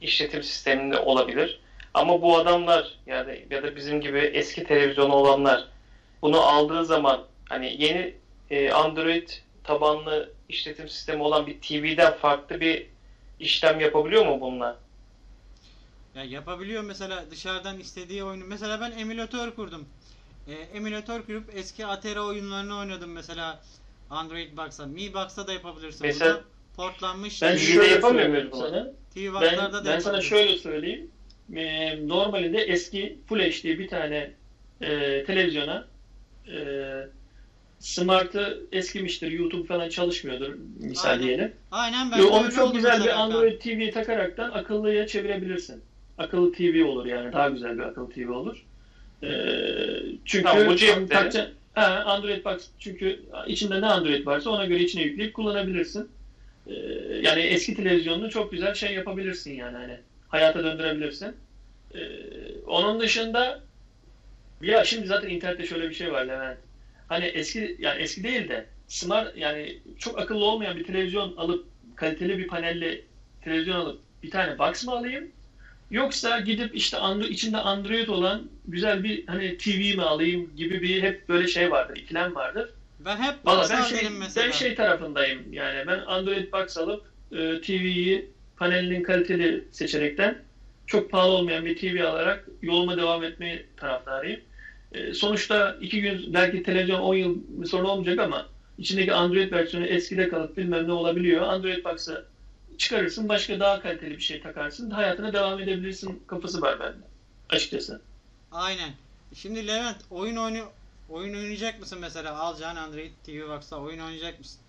işletim 0.00 0.42
sisteminde 0.42 0.98
olabilir. 0.98 1.60
Ama 1.94 2.22
bu 2.22 2.38
adamlar 2.38 2.98
yani 3.06 3.46
ya 3.50 3.62
da 3.62 3.76
bizim 3.76 4.00
gibi 4.00 4.18
eski 4.18 4.64
televizyonu 4.64 5.12
olanlar 5.12 5.68
bunu 6.22 6.40
aldığı 6.40 6.84
zaman 6.84 7.24
hani 7.48 7.82
yeni 7.82 8.14
e, 8.50 8.70
Android 8.70 9.28
tabanlı 9.64 10.32
işletim 10.48 10.88
sistemi 10.88 11.22
olan 11.22 11.46
bir 11.46 11.60
TV'den 11.60 12.14
farklı 12.14 12.60
bir 12.60 12.86
işlem 13.40 13.80
yapabiliyor 13.80 14.26
mu 14.26 14.40
bununla? 14.40 14.78
ya 16.16 16.24
yapabiliyor 16.24 16.82
mesela 16.82 17.30
dışarıdan 17.30 17.78
istediği 17.78 18.24
oyunu. 18.24 18.44
Mesela 18.44 18.80
ben 18.80 18.90
emülatör 18.90 19.54
kurdum. 19.54 19.88
E, 20.48 20.52
emülatör 20.52 21.22
kurup 21.22 21.44
eski 21.54 21.86
Atari 21.86 22.20
oyunlarını 22.20 22.76
oynadım 22.78 23.12
mesela 23.12 23.60
Android 24.10 24.56
Box'a. 24.56 24.86
Mi 24.86 25.14
Box'ta 25.14 25.46
da 25.46 25.52
yapabilirsin 25.52 26.06
Mesela- 26.06 26.34
bunu. 26.34 26.42
Portlanmış 26.76 27.42
Ben 27.42 27.56
şöyle 27.56 27.88
yapamıyor 27.94 28.24
söyleyeyim 28.24 28.48
muyuz 28.48 28.52
bunu? 28.52 28.60
sana. 28.70 28.92
TV 29.14 29.42
Ben, 29.42 29.72
da 29.72 29.84
ben 29.84 29.98
sana 29.98 30.20
şöyle 30.20 30.58
söyleyeyim. 30.58 31.10
Ee, 31.54 32.08
normalinde 32.08 32.58
eski 32.58 33.18
Full 33.28 33.38
HD 33.40 33.64
bir 33.64 33.88
tane 33.88 34.32
e, 34.80 35.24
televizyona 35.24 35.86
e, 36.48 36.58
Smart'ı 37.78 38.62
eskimiştir, 38.72 39.30
YouTube 39.30 39.66
falan 39.66 39.88
çalışmıyordur 39.88 40.54
misal 40.80 41.10
Aynen. 41.10 41.22
diyelim. 41.22 41.52
Aynen 41.70 42.12
ben 42.12 42.18
de 42.18 42.24
onu 42.24 42.52
çok 42.52 42.74
güzel 42.74 43.04
bir. 43.04 43.08
Android 43.20 43.60
TV 43.60 43.92
takaraktan 43.92 44.50
akıllıya 44.50 45.06
çevirebilirsin. 45.06 45.82
Akıllı 46.18 46.52
TV 46.52 46.84
olur 46.84 47.06
yani 47.06 47.32
daha 47.32 47.48
güzel 47.48 47.78
bir 47.78 47.82
akıllı 47.82 48.10
TV 48.10 48.30
olur. 48.30 48.64
Ee, 49.22 49.28
çünkü 50.24 50.44
Tamam, 50.44 50.66
bu 50.66 50.76
cepte. 50.76 51.50
Android 51.76 52.44
Box 52.44 52.68
çünkü 52.78 53.20
içinde 53.46 53.80
ne 53.80 53.86
Android 53.86 54.26
varsa 54.26 54.50
ona 54.50 54.64
göre 54.64 54.80
içine 54.80 55.02
yükleyip 55.02 55.34
kullanabilirsin. 55.34 56.08
Ee, 56.66 56.72
yani 57.22 57.40
eski 57.40 57.74
televizyonunu 57.74 58.30
çok 58.30 58.52
güzel 58.52 58.74
şey 58.74 58.94
yapabilirsin 58.94 59.54
yani 59.54 59.76
hani 59.76 59.98
hayata 60.28 60.62
döndürebilirsin. 60.62 61.36
Ee, 61.94 61.98
onun 62.66 63.00
dışında 63.00 63.60
ya 64.62 64.84
şimdi 64.84 65.06
zaten 65.06 65.28
internette 65.28 65.66
şöyle 65.66 65.88
bir 65.88 65.94
şey 65.94 66.12
var 66.12 66.24
Levent. 66.24 66.58
Hani 67.08 67.24
eski 67.24 67.76
yani 67.78 68.02
eski 68.02 68.22
değil 68.22 68.48
de 68.48 68.66
smart 68.88 69.36
yani 69.36 69.78
çok 69.98 70.18
akıllı 70.18 70.44
olmayan 70.44 70.76
bir 70.76 70.84
televizyon 70.84 71.36
alıp 71.36 71.66
kaliteli 71.96 72.38
bir 72.38 72.46
panelli 72.46 73.04
televizyon 73.44 73.76
alıp 73.76 74.00
bir 74.22 74.30
tane 74.30 74.58
box 74.58 74.84
mı 74.84 74.92
alayım? 74.92 75.28
Yoksa 75.90 76.40
gidip 76.40 76.76
işte 76.76 76.96
Android, 76.96 77.30
içinde 77.30 77.58
Android 77.58 78.08
olan 78.08 78.42
güzel 78.68 79.04
bir 79.04 79.26
hani 79.26 79.58
TV 79.58 79.96
mi 79.96 80.02
alayım 80.02 80.56
gibi 80.56 80.82
bir 80.82 81.02
hep 81.02 81.28
böyle 81.28 81.48
şey 81.48 81.70
vardır, 81.70 81.96
ikilem 81.96 82.34
vardır. 82.34 82.70
Ben 83.00 83.16
hep 83.16 83.34
Valla 83.44 83.66
ben 83.70 83.82
şey, 83.82 84.08
mesela. 84.10 84.46
ben 84.46 84.52
şey 84.52 84.74
tarafındayım 84.74 85.52
yani 85.52 85.86
ben 85.86 85.98
Android 85.98 86.52
box 86.52 86.76
alıp 86.76 87.06
e, 87.32 87.60
TV'yi 87.60 88.30
panelinin 88.56 89.02
kaliteli 89.02 89.64
seçenekten 89.72 90.38
çok 90.86 91.10
pahalı 91.10 91.32
olmayan 91.32 91.64
bir 91.64 91.76
TV 91.76 92.04
alarak 92.04 92.48
yoluma 92.62 92.96
devam 92.96 93.24
etmeyi 93.24 93.66
taraftarıyım. 93.76 94.40
E, 94.92 95.14
sonuçta 95.14 95.76
iki 95.80 96.00
gün 96.00 96.34
belki 96.34 96.62
televizyon 96.62 97.00
10 97.00 97.14
yıl 97.14 97.36
sonra 97.66 97.88
olmayacak 97.88 98.18
ama 98.18 98.46
içindeki 98.78 99.12
Android 99.12 99.52
versiyonu 99.52 99.86
eskide 99.86 100.28
kalıp 100.28 100.56
bilmem 100.56 100.88
ne 100.88 100.92
olabiliyor. 100.92 101.42
Android 101.42 101.84
box'ı 101.84 102.24
çıkarırsın 102.78 103.28
başka 103.28 103.60
daha 103.60 103.82
kaliteli 103.82 104.10
bir 104.16 104.22
şey 104.22 104.40
takarsın 104.42 104.90
hayatına 104.90 105.32
devam 105.32 105.60
edebilirsin 105.60 106.22
kafası 106.26 106.62
var 106.62 106.80
bende 106.80 107.06
açıkçası. 107.50 108.00
Aynen. 108.52 108.90
Şimdi 109.34 109.66
Levent 109.66 109.96
oyun 110.10 110.36
oyunu 110.36 110.64
oyun 111.10 111.34
oynayacak 111.34 111.80
mısın 111.80 111.98
mesela? 112.00 112.36
Alacağın 112.38 112.76
Android 112.76 113.10
TV 113.26 113.48
Box'ta 113.48 113.76
oyun 113.76 113.98
oynayacak 114.00 114.38
mısın? 114.38 114.60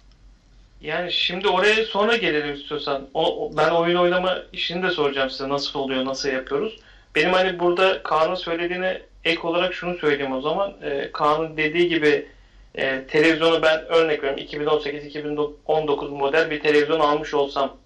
Yani 0.82 1.12
şimdi 1.12 1.48
oraya 1.48 1.86
sonra 1.86 2.16
gelelim 2.16 2.54
istiyorsan. 2.56 3.08
O, 3.14 3.46
o- 3.46 3.58
ben 3.58 3.70
oyun 3.70 3.96
oynama 3.96 4.38
işini 4.54 4.84
de 4.84 4.92
soracağım 4.92 5.30
size 5.30 5.50
nasıl 5.50 5.80
oluyor, 5.80 6.06
nasıl 6.06 6.30
yapıyoruz. 6.30 6.80
Benim 7.16 7.34
hani 7.34 7.60
burada 7.60 8.04
Kaan'ın 8.04 8.36
söylediğine 8.36 9.02
ek 9.24 9.42
olarak 9.42 9.74
şunu 9.74 9.98
söyleyeyim 9.98 10.32
o 10.34 10.42
zaman. 10.42 10.74
Ee, 10.84 11.10
Kaan'ın 11.14 11.58
dediği 11.58 11.90
gibi 11.90 12.28
e, 12.76 13.04
televizyonu 13.08 13.62
ben 13.62 13.86
örnek 13.86 14.24
veriyorum 14.24 14.44
2018-2019 14.68 16.10
model 16.10 16.50
bir 16.50 16.60
televizyon 16.62 17.00
almış 17.00 17.34
olsam 17.34 17.78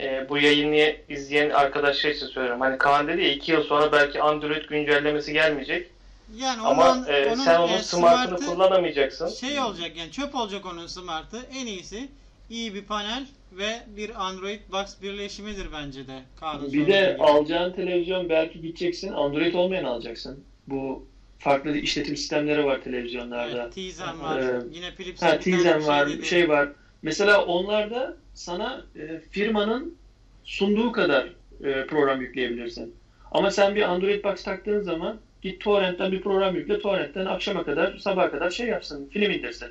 e, 0.00 0.26
bu 0.28 0.38
yayını 0.38 0.96
izleyen 1.08 1.50
arkadaşlar 1.50 2.10
için 2.10 2.26
söylüyorum. 2.26 2.60
Hani 2.60 2.78
Kaan 2.78 3.08
dedi 3.08 3.22
ya 3.22 3.32
2 3.32 3.52
yıl 3.52 3.62
sonra 3.62 3.92
belki 3.92 4.22
Android 4.22 4.64
güncellemesi 4.68 5.32
gelmeyecek. 5.32 5.90
Yani 6.36 6.60
Ama 6.60 6.92
onun, 6.92 7.06
e, 7.06 7.26
onun 7.26 7.34
sen 7.36 7.60
onun 7.60 7.72
e, 7.72 7.78
smart'ını 7.82 8.38
smart'ı 8.38 8.46
kullanamayacaksın. 8.46 9.28
şey 9.28 9.60
olacak 9.60 9.96
yani 9.96 10.10
çöp 10.12 10.34
olacak 10.34 10.66
onun 10.66 10.86
smart'ı. 10.86 11.42
En 11.54 11.66
iyisi 11.66 12.08
iyi 12.50 12.74
bir 12.74 12.82
panel 12.84 13.26
ve 13.52 13.70
bir 13.96 14.26
Android 14.26 14.60
Box 14.72 15.02
birleşimidir 15.02 15.66
bence 15.72 16.06
de. 16.06 16.22
Kaan'ın 16.40 16.72
Bir 16.72 16.86
de 16.86 17.12
gibi. 17.14 17.22
alacağın 17.22 17.72
televizyon 17.72 18.28
belki 18.28 18.60
gideceksin 18.60 19.12
Android 19.12 19.54
olmayan 19.54 19.84
alacaksın. 19.84 20.44
Bu 20.66 21.06
farklı 21.38 21.76
işletim 21.76 22.16
sistemleri 22.16 22.64
var 22.64 22.80
televizyonlarda. 22.84 23.62
Evet, 23.62 23.74
Tizen 23.74 24.20
var. 24.20 24.38
Ee, 24.40 24.60
Yine 24.72 24.94
Philips'in 24.94 25.26
Ha 25.26 25.38
Tizen 25.38 25.86
var, 25.86 26.08
dedi. 26.08 26.26
şey 26.26 26.48
var. 26.48 26.68
Mesela 27.02 27.44
onlarda 27.44 28.16
sana 28.34 28.84
e, 28.96 29.20
firmanın 29.30 29.96
sunduğu 30.44 30.92
kadar 30.92 31.24
e, 31.64 31.86
program 31.86 32.20
yükleyebilirsin. 32.20 32.94
Ama 33.32 33.50
sen 33.50 33.74
bir 33.74 33.82
Android 33.82 34.24
Box 34.24 34.42
taktığın 34.42 34.82
zaman 34.82 35.18
git 35.42 35.60
torrentten 35.60 36.12
bir 36.12 36.20
program 36.20 36.54
yükle, 36.54 36.80
torrentten 36.80 37.26
akşama 37.26 37.64
kadar, 37.64 37.98
sabaha 37.98 38.30
kadar 38.30 38.50
şey 38.50 38.66
yapsın, 38.66 39.08
film 39.12 39.30
indirsin. 39.30 39.68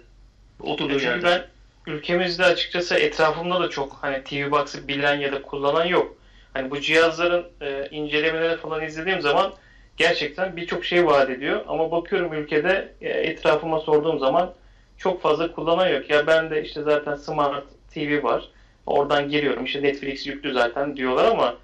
Oturduğu 0.59 0.99
Çünkü 0.99 1.05
yerde. 1.05 1.25
ben 1.25 1.47
ülkemizde 1.93 2.45
açıkçası 2.45 2.95
etrafımda 2.95 3.59
da 3.59 3.69
çok 3.69 3.93
hani 4.01 4.23
TV 4.23 4.51
Box'ı 4.51 4.87
bilen 4.87 5.19
ya 5.19 5.31
da 5.31 5.41
kullanan 5.41 5.85
yok. 5.85 6.17
Hani 6.53 6.71
bu 6.71 6.81
cihazların 6.81 7.45
e, 7.61 7.87
incelemelerini 7.91 8.57
falan 8.57 8.83
izlediğim 8.83 9.21
zaman 9.21 9.53
gerçekten 9.97 10.55
birçok 10.55 10.85
şey 10.85 11.05
vaat 11.05 11.29
ediyor. 11.29 11.63
Ama 11.67 11.91
bakıyorum 11.91 12.33
ülkede 12.33 12.93
e, 13.01 13.09
etrafıma 13.09 13.79
sorduğum 13.79 14.19
zaman 14.19 14.53
çok 14.97 15.21
fazla 15.21 15.51
kullanan 15.51 15.87
yok. 15.87 16.09
Ya 16.09 16.27
ben 16.27 16.49
de 16.49 16.63
işte 16.63 16.81
zaten 16.83 17.15
Smart 17.15 17.63
TV 17.93 18.23
var. 18.23 18.49
Oradan 18.85 19.29
giriyorum. 19.29 19.65
İşte 19.65 19.83
Netflix 19.83 20.27
yüklü 20.27 20.53
zaten 20.53 20.97
diyorlar 20.97 21.25
ama 21.25 21.55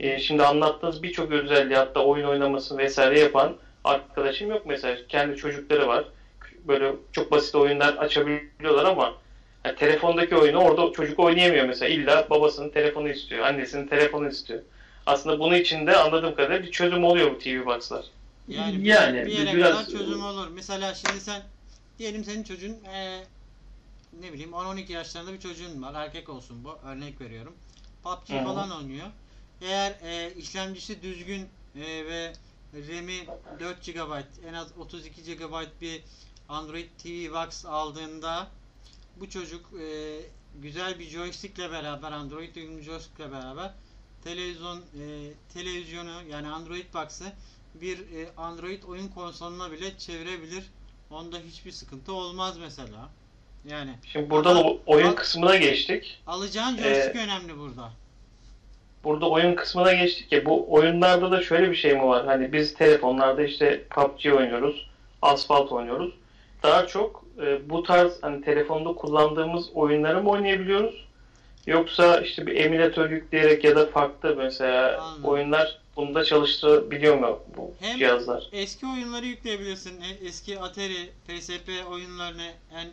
e, 0.00 0.18
şimdi 0.18 0.42
anlattığınız 0.42 1.02
birçok 1.02 1.32
özelliği 1.32 1.76
hatta 1.76 2.00
oyun 2.00 2.26
oynamasını 2.26 2.78
vesaire 2.78 3.20
yapan 3.20 3.56
arkadaşım 3.84 4.50
yok 4.50 4.62
mesela. 4.66 4.96
Kendi 5.08 5.36
çocukları 5.36 5.88
var. 5.88 6.04
Böyle 6.68 6.92
çok 7.12 7.30
basit 7.30 7.54
oyunlar 7.54 7.94
açabiliyorlar 7.94 8.84
ama 8.84 9.14
yani 9.64 9.76
telefondaki 9.76 10.36
oyunu 10.36 10.58
orada 10.58 10.92
çocuk 10.92 11.18
oynayamıyor 11.20 11.66
mesela. 11.66 11.88
İlla 11.88 12.26
babasının 12.30 12.70
telefonu 12.70 13.08
istiyor, 13.08 13.46
annesinin 13.46 13.86
telefonu 13.86 14.28
istiyor. 14.28 14.60
Aslında 15.06 15.38
bunun 15.38 15.54
için 15.54 15.86
de 15.86 15.96
anladığım 15.96 16.34
kadarıyla 16.34 16.62
bir 16.66 16.70
çözüm 16.70 17.04
oluyor 17.04 17.30
bu 17.30 17.38
TV 17.38 17.66
Box'lar. 17.66 18.04
Yani, 18.48 18.88
Yani 18.88 19.26
bir 19.26 19.32
yere 19.32 19.52
biraz- 19.56 19.86
kadar 19.86 19.98
çözüm 19.98 20.24
olur. 20.24 20.48
Mesela 20.54 20.94
şimdi 20.94 21.20
sen 21.20 21.42
diyelim 21.98 22.24
senin 22.24 22.42
çocuğun 22.44 22.76
eee, 22.84 23.26
ne 24.12 24.32
bileyim 24.32 24.52
10-12 24.54 24.92
yaşlarında 24.92 25.32
bir 25.32 25.40
çocuğun 25.40 25.82
var. 25.82 25.94
Erkek 25.94 26.28
olsun 26.28 26.64
bu. 26.64 26.78
Örnek 26.84 27.20
veriyorum. 27.20 27.54
PUBG 28.02 28.30
Hı 28.30 28.38
hı. 28.38 28.44
falan 28.44 28.70
oynuyor. 28.70 29.06
Eğer 29.60 30.00
eee, 30.02 30.34
işlemcisi 30.36 31.02
düzgün 31.02 31.48
eee, 31.74 32.06
ve 32.06 32.32
RAM'i 32.74 33.26
4 33.60 33.84
GB 33.86 34.24
en 34.48 34.54
az 34.54 34.78
32 34.78 35.22
GB 35.36 35.80
bir 35.80 36.02
Android 36.48 36.88
TV 36.98 37.32
Box 37.32 37.64
aldığında 37.66 38.48
bu 39.16 39.30
çocuk 39.30 39.72
eee, 39.78 40.20
güzel 40.54 40.98
bir 40.98 41.04
joystickle 41.08 41.70
beraber 41.70 42.12
Android 42.12 42.56
uyumlu 42.56 42.80
joystickle 42.82 43.32
beraber 43.32 43.72
televizyon 44.24 44.82
eee, 44.94 45.32
televizyonu 45.48 46.22
yani 46.30 46.48
Android 46.48 46.94
Box'ı 46.94 47.32
bir 47.74 47.98
e, 48.12 48.32
Android 48.36 48.82
oyun 48.82 49.08
konsoluna 49.08 49.72
bile 49.72 49.98
çevirebilir. 49.98 50.64
Onda 51.10 51.36
hiçbir 51.38 51.70
sıkıntı 51.70 52.12
olmaz 52.12 52.58
mesela. 52.58 53.08
Yani 53.70 53.90
Şimdi 54.12 54.30
buradan 54.30 54.56
o 54.56 54.78
oyun 54.86 55.06
ama- 55.06 55.14
kısmına 55.14 55.56
geçtik. 55.56 56.18
alacağın 56.26 56.78
Ee, 56.78 56.82
joystick 56.82 57.16
önemli 57.16 57.58
burada. 57.58 57.90
Burada 59.04 59.28
oyun 59.30 59.54
kısmına 59.54 59.92
geçtik 59.92 60.32
ya 60.32 60.44
bu 60.46 60.72
oyunlarda 60.72 61.30
da 61.30 61.42
şöyle 61.42 61.70
bir 61.70 61.76
şey 61.76 61.92
mi 61.94 62.02
var? 62.06 62.26
Hani 62.26 62.52
biz 62.52 62.74
telefonlarda 62.74 63.42
işte 63.44 63.82
PUBG 63.90 64.26
oynuyoruz, 64.26 64.90
Asphalt 65.22 65.72
oynuyoruz. 65.72 66.14
Daha 66.62 66.86
çok 66.86 67.24
e, 67.42 67.70
bu 67.70 67.82
tarz 67.82 68.22
hani 68.22 68.44
telefonda 68.44 68.92
kullandığımız 68.92 69.70
oyunları 69.74 70.22
mı 70.22 70.30
oynayabiliyoruz? 70.30 71.06
Yoksa 71.66 72.20
işte 72.20 72.46
bir 72.46 72.56
emülatör 72.56 73.10
yükleyerek 73.10 73.64
ya 73.64 73.76
da 73.76 73.86
farklı 73.86 74.34
mesela 74.36 75.00
Anladım. 75.02 75.24
oyunlar 75.24 75.78
bunda 75.96 76.24
çalıştırabiliyor 76.24 77.18
mu 77.18 77.40
bu 77.56 77.74
Hem- 77.80 77.98
cihazlar? 77.98 78.48
Eski 78.52 78.86
oyunları 78.86 79.26
yükleyebilirsin. 79.26 80.00
E- 80.00 80.26
Eski 80.26 80.60
Atari, 80.60 81.10
PSP 81.28 81.68
oyunlarını, 81.90 82.52
en 82.74 82.88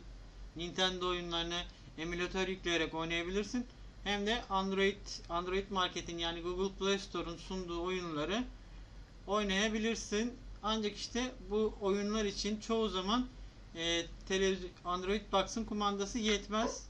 Nintendo 0.55 1.07
oyunlarını 1.09 1.61
emülatör 1.97 2.47
yükleyerek 2.47 2.93
oynayabilirsin. 2.93 3.65
Hem 4.03 4.27
de 4.27 4.41
Android 4.49 4.95
Android 5.29 5.69
Market'in 5.71 6.17
yani 6.17 6.41
Google 6.41 6.75
Play 6.79 6.99
Store'un 6.99 7.37
sunduğu 7.37 7.83
oyunları 7.83 8.43
oynayabilirsin. 9.27 10.33
Ancak 10.63 10.95
işte 10.95 11.31
bu 11.49 11.73
oyunlar 11.81 12.25
için 12.25 12.59
çoğu 12.59 12.89
zaman 12.89 13.27
e, 13.75 14.01
televizyon 14.27 14.71
Android 14.85 15.21
Box'ın 15.31 15.65
kumandası 15.65 16.19
yetmez. 16.19 16.87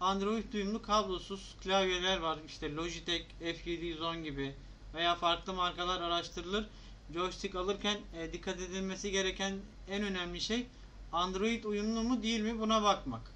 Android 0.00 0.52
uyumlu 0.52 0.82
kablosuz 0.82 1.56
klavyeler 1.62 2.18
var. 2.18 2.38
İşte 2.46 2.74
Logitech 2.74 3.24
F710 3.42 4.22
gibi 4.22 4.52
veya 4.94 5.14
farklı 5.14 5.52
markalar 5.52 6.00
araştırılır. 6.00 6.66
Joystick 7.14 7.54
alırken 7.54 7.98
e, 8.18 8.32
dikkat 8.32 8.60
edilmesi 8.60 9.10
gereken 9.10 9.58
en 9.88 10.02
önemli 10.02 10.40
şey 10.40 10.66
Android 11.12 11.64
uyumlu 11.64 12.02
mu 12.02 12.22
değil 12.22 12.40
mi 12.40 12.60
buna 12.60 12.82
bakmak. 12.82 13.32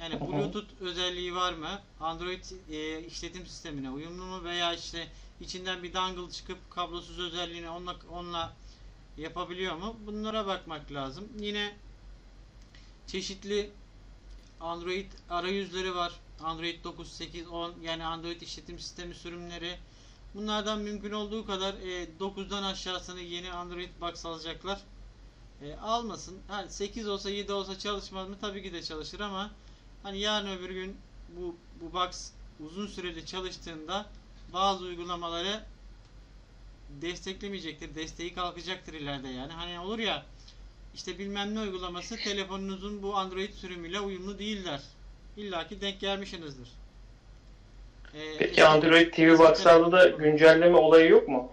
Yani. 0.00 0.20
Bluetooth 0.20 0.80
özelliği 0.80 1.34
var 1.34 1.52
mı? 1.52 1.80
Android 2.00 2.44
e, 2.70 3.06
işletim 3.06 3.46
sistemine 3.46 3.90
uyumlu 3.90 4.24
mu 4.24 4.44
veya 4.44 4.74
işte 4.74 5.08
içinden 5.40 5.82
bir 5.82 5.94
dongle 5.94 6.32
çıkıp 6.32 6.70
kablosuz 6.70 7.18
özelliğini 7.18 7.70
onunla 7.70 7.96
onunla 8.10 8.52
yapabiliyor 9.18 9.76
mu? 9.76 9.96
Bunlara 10.06 10.46
bakmak 10.46 10.92
lazım. 10.92 11.28
Yine 11.38 11.74
çeşitli 13.06 13.70
Android 14.60 15.12
arayüzleri 15.30 15.94
var. 15.94 16.12
Android 16.42 16.84
9, 16.84 17.12
8, 17.12 17.48
10 17.48 17.74
yani 17.82 18.04
Android 18.04 18.40
işletim 18.40 18.78
sistemi 18.78 19.14
sürümleri. 19.14 19.78
Bunlardan 20.34 20.80
mümkün 20.80 21.12
olduğu 21.12 21.46
kadar 21.46 21.74
e, 21.74 22.04
9'dan 22.20 22.62
aşağısını 22.62 23.20
yeni 23.20 23.52
Android 23.52 23.90
Box 24.00 24.26
alacaklar. 24.26 24.80
E, 25.62 25.76
almasın. 25.76 26.38
Ha, 26.48 26.64
8 26.68 27.08
olsa 27.08 27.30
7 27.30 27.52
olsa 27.52 27.78
çalışmaz 27.78 28.28
mı? 28.28 28.36
Tabii 28.40 28.62
ki 28.62 28.72
de 28.72 28.82
çalışır 28.82 29.20
ama 29.20 29.50
hani 30.02 30.18
yarın 30.18 30.58
öbür 30.58 30.70
gün 30.70 30.96
bu, 31.36 31.56
bu 31.80 31.92
box 31.92 32.30
uzun 32.60 32.86
süreli 32.86 33.26
çalıştığında 33.26 34.06
bazı 34.52 34.84
uygulamaları 34.84 35.64
desteklemeyecektir. 36.88 37.94
Desteği 37.94 38.34
kalkacaktır 38.34 38.92
ileride 38.92 39.28
yani. 39.28 39.52
Hani 39.52 39.80
olur 39.80 39.98
ya 39.98 40.26
işte 40.94 41.18
bilmem 41.18 41.54
ne 41.54 41.60
uygulaması 41.60 42.16
telefonunuzun 42.16 43.02
bu 43.02 43.16
Android 43.16 43.52
sürümüyle 43.52 44.00
uyumlu 44.00 44.38
değiller. 44.38 44.82
İlla 45.36 45.68
ki 45.68 45.80
denk 45.80 46.00
gelmişsinizdir. 46.00 46.68
Ee, 48.14 48.38
Peki 48.38 48.64
Android 48.64 49.12
TV 49.12 49.20
eski 49.20 49.38
Box'larda 49.38 49.92
da 49.92 50.08
güncelleme 50.08 50.76
olayı 50.76 51.10
yok 51.10 51.28
mu? 51.28 51.52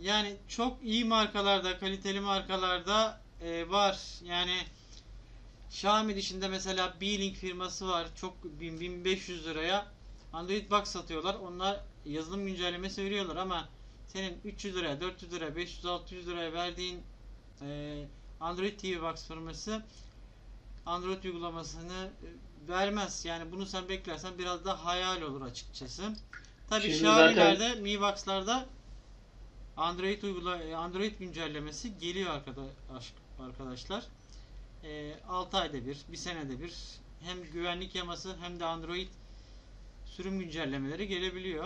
Yani 0.00 0.36
çok 0.48 0.76
iyi 0.82 1.04
markalarda, 1.04 1.78
kaliteli 1.78 2.20
markalarda 2.20 3.20
e, 3.42 3.70
var. 3.70 4.00
Yani 4.24 4.56
Xiaomi 5.70 6.16
dışında 6.16 6.48
mesela 6.48 6.94
Beelink 7.00 7.36
firması 7.36 7.88
var. 7.88 8.06
Çok 8.20 8.34
1000 8.44 8.80
1500 8.80 9.46
liraya 9.46 9.86
Android 10.32 10.70
Box 10.70 10.88
satıyorlar. 10.88 11.34
Onlar 11.34 11.80
yazılım 12.06 12.46
güncellemesi 12.46 13.04
veriyorlar 13.04 13.36
ama 13.36 13.68
senin 14.08 14.38
300 14.44 14.76
liraya, 14.76 15.00
400 15.00 15.32
liraya, 15.32 15.56
500 15.56 15.86
600 15.86 16.28
liraya 16.28 16.52
verdiğin 16.52 17.00
e, 17.62 18.04
Android 18.40 18.78
TV 18.80 19.02
Box 19.02 19.28
firması 19.28 19.82
Android 20.86 21.24
uygulamasını 21.24 22.10
e, 22.22 22.28
vermez. 22.68 23.24
Yani 23.24 23.52
bunu 23.52 23.66
sen 23.66 23.88
beklersen 23.88 24.38
biraz 24.38 24.64
da 24.64 24.84
hayal 24.84 25.22
olur 25.22 25.42
açıkçası. 25.42 26.02
Tabii 26.70 26.82
Şimdi 26.82 26.94
Xiaomi'lerde, 26.94 27.74
Mi 27.74 28.00
Box'larda 28.00 28.66
Android 29.76 30.22
uygula 30.22 30.76
Android 30.76 31.12
güncellemesi 31.18 31.98
geliyor 31.98 32.30
arkadaş 32.30 33.12
arkadaşlar. 33.40 34.04
E, 34.84 35.12
6 35.28 35.56
ayda 35.56 35.86
bir, 35.86 35.96
bir 36.12 36.16
senede 36.16 36.62
bir 36.62 36.74
hem 37.20 37.38
güvenlik 37.52 37.94
yaması 37.94 38.36
hem 38.40 38.60
de 38.60 38.64
Android 38.64 39.08
sürüm 40.06 40.38
güncellemeleri 40.38 41.08
gelebiliyor. 41.08 41.64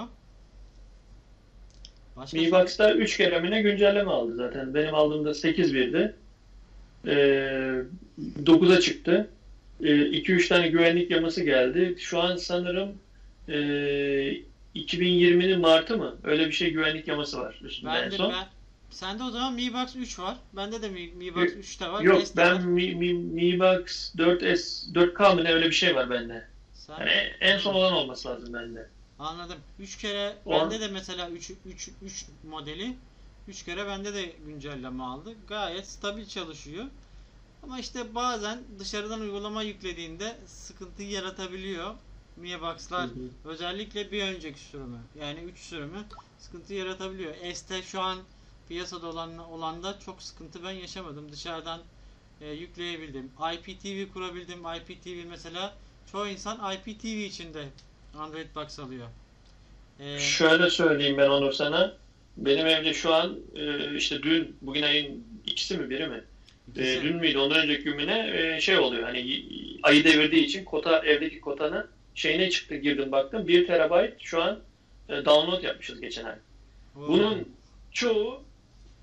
Başka 2.16 2.36
Mi 2.36 2.52
Box'ta 2.52 2.94
3 2.94 3.16
kere 3.16 3.40
mi 3.40 3.50
ne 3.50 3.62
güncelleme 3.62 4.10
aldı 4.10 4.36
zaten. 4.36 4.74
Benim 4.74 4.94
aldığımda 4.94 5.30
8.1'di. 5.30 6.14
Ee, 7.06 7.82
9'a 8.42 8.80
çıktı. 8.80 9.30
2-3 9.82 10.48
tane 10.48 10.68
güvenlik 10.68 11.10
yaması 11.10 11.44
geldi. 11.44 11.96
Şu 11.98 12.20
an 12.22 12.36
sanırım 12.36 12.98
e, 13.48 13.54
2020'nin 14.74 15.60
Mart'ı 15.60 15.96
mı? 15.98 16.16
Öyle 16.24 16.46
bir 16.46 16.52
şey 16.52 16.70
güvenlik 16.72 17.08
yaması 17.08 17.38
var 17.38 17.60
üstünde 17.62 17.90
en 17.90 18.02
Ben 18.02 18.10
de 18.10 18.16
son. 18.16 18.32
ben 18.32 18.46
Sende 18.90 19.22
o 19.22 19.30
zaman 19.30 19.54
Mi 19.54 19.72
Box 19.74 19.96
3 19.96 20.18
var. 20.18 20.36
Bende 20.52 20.82
de 20.82 20.88
Mi, 20.88 21.06
Mi 21.16 21.34
Box 21.34 21.42
Yok, 21.42 21.56
3 21.58 21.80
de 21.80 21.88
var. 21.92 22.02
Yok 22.02 22.26
S 22.26 22.36
de 22.36 22.42
var. 22.42 22.54
ben 22.58 22.66
Mi, 22.68 22.94
Mi, 22.94 23.14
Mi 23.14 23.60
Box 23.60 24.14
4S 24.14 24.92
4K 24.94 25.34
mı 25.34 25.44
ne 25.44 25.52
öyle 25.52 25.66
bir 25.66 25.72
şey 25.72 25.94
var 25.96 26.10
bende. 26.10 26.46
Sen- 26.74 26.98
Yani 26.98 27.10
en- 27.10 27.32
en 27.52 27.58
son 27.58 27.74
olan 27.74 27.92
olması 27.92 28.28
lazım 28.28 28.54
bende. 28.54 28.88
Anladım. 29.18 29.58
3 29.80 29.98
kere 29.98 30.32
O- 30.46 30.50
bende 30.52 30.80
de 30.80 30.88
mesela 30.88 31.30
3 31.30 31.50
3 31.66 31.88
3 32.04 32.24
modeli 32.50 32.92
3 33.48 33.64
kere 33.64 33.86
bende 33.86 34.14
de 34.14 34.32
güncelleme 34.46 35.02
aldı. 35.02 35.34
Gayet 35.48 35.86
stabil 35.86 36.24
çalışıyor. 36.26 36.84
Ama 37.62 37.78
işte 37.80 38.14
bazen 38.14 38.58
dışarıdan 38.78 39.20
uygulama 39.20 39.62
yüklediğinde 39.62 40.36
sıkıntı 40.46 41.02
yaratabiliyor. 41.02 41.94
Mi 42.36 42.60
Box'lar 42.60 43.08
Hı 43.08 43.12
hı. 43.14 43.50
özellikle 43.50 44.12
bir 44.12 44.22
önceki 44.22 44.60
sürümü 44.60 44.98
yani 45.20 45.40
3 45.40 45.58
sürümü 45.58 46.04
sıkıntı 46.38 46.74
yaratabiliyor. 46.74 47.34
S'te 47.54 47.82
şu 47.82 48.00
an 48.00 48.18
piyasada 48.68 49.06
olan 49.06 49.38
olanda 49.38 49.98
çok 50.06 50.22
sıkıntı 50.22 50.64
ben 50.64 50.70
yaşamadım. 50.70 51.32
Dışarıdan 51.32 51.80
e, 52.40 52.50
yükleyebildim. 52.52 53.30
IPTV 53.54 54.12
kurabildim. 54.12 54.58
IPTV 54.76 55.28
mesela 55.28 55.74
çoğu 56.12 56.28
insan 56.28 56.74
IPTV 56.74 57.06
içinde 57.06 57.68
Android 58.18 58.54
Box 58.54 58.78
alıyor. 58.78 59.08
E, 60.00 60.18
Şöyle 60.18 60.70
söyleyeyim 60.70 61.18
ben 61.18 61.28
Onur 61.30 61.52
sana. 61.52 61.96
Benim 62.36 62.66
evde 62.66 62.94
şu 62.94 63.14
an 63.14 63.38
e, 63.56 63.94
işte 63.96 64.22
dün, 64.22 64.56
bugün 64.62 64.82
ayın 64.82 65.24
ikisi 65.46 65.76
mi 65.76 65.90
biri 65.90 66.06
mi? 66.08 66.24
E, 66.76 67.02
dün 67.02 67.16
müydü 67.16 67.38
ondan 67.38 67.58
önceki 67.58 67.84
gün 67.84 67.96
mü 67.96 68.06
ne 68.06 68.30
e, 68.36 68.60
şey 68.60 68.78
oluyor 68.78 69.02
hani 69.02 69.42
ayı 69.82 70.04
devirdiği 70.04 70.44
için 70.44 70.64
kota 70.64 70.98
evdeki 71.04 71.40
kotanın 71.40 71.86
şeyine 72.14 72.50
çıktı 72.50 72.76
girdim 72.76 73.12
baktım 73.12 73.48
1 73.48 73.66
terabayt 73.66 74.14
şu 74.18 74.42
an 74.42 74.60
e, 75.08 75.24
download 75.24 75.62
yapmışız 75.62 76.00
geçen 76.00 76.24
ay. 76.24 76.34
Bunun 76.94 77.48
çoğu 77.92 78.42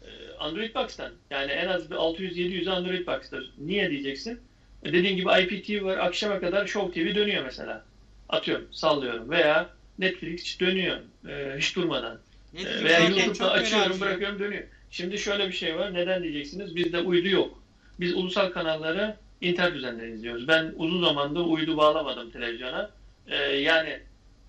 e, 0.04 0.10
Android 0.40 0.76
Box'tan. 0.76 1.12
Yani 1.30 1.52
en 1.52 1.68
az 1.68 1.92
bir 1.92 1.96
600-700 1.96 2.70
Android 2.72 3.08
Box'tır. 3.08 3.54
Niye 3.58 3.90
diyeceksin? 3.90 4.40
E, 4.84 4.94
dediğin 4.94 5.16
gibi 5.16 5.30
IPTV 5.42 5.84
var. 5.84 5.98
Akşama 5.98 6.40
kadar 6.40 6.68
Show 6.68 7.04
TV 7.04 7.16
dönüyor 7.16 7.44
mesela. 7.44 7.86
Atıyorum, 8.30 8.68
sallıyorum. 8.72 9.30
Veya 9.30 9.70
Netflix 10.00 10.60
dönüyor. 10.60 10.98
e, 11.30 11.58
hiç 11.58 11.76
durmadan. 11.76 12.20
E, 12.54 12.58
Netflix 12.58 12.84
veya 12.84 13.00
zaten 13.00 13.10
çok 13.10 13.26
YouTube'da 13.26 13.52
açıyorum, 13.52 13.92
harcıyor. 13.92 14.10
bırakıyorum, 14.10 14.40
dönüyor. 14.40 14.64
Şimdi 14.92 15.18
şöyle 15.18 15.48
bir 15.48 15.54
şey 15.54 15.76
var. 15.76 15.94
Neden 15.94 16.24
diyeceksiniz? 16.24 16.76
Bizde 16.76 17.00
uydu 17.00 17.28
yok. 17.28 17.64
Biz 18.00 18.14
ulusal 18.16 18.52
kanalları 18.52 19.18
internet 19.42 19.76
üzerinden 19.76 20.12
izliyoruz. 20.12 20.48
Ben 20.48 20.74
uzun 20.76 21.02
zamandır 21.02 21.42
uydu 21.42 21.78
bağlamadım 21.78 22.32
televizyona. 22.32 22.92
E, 23.28 23.36
yani 23.38 24.00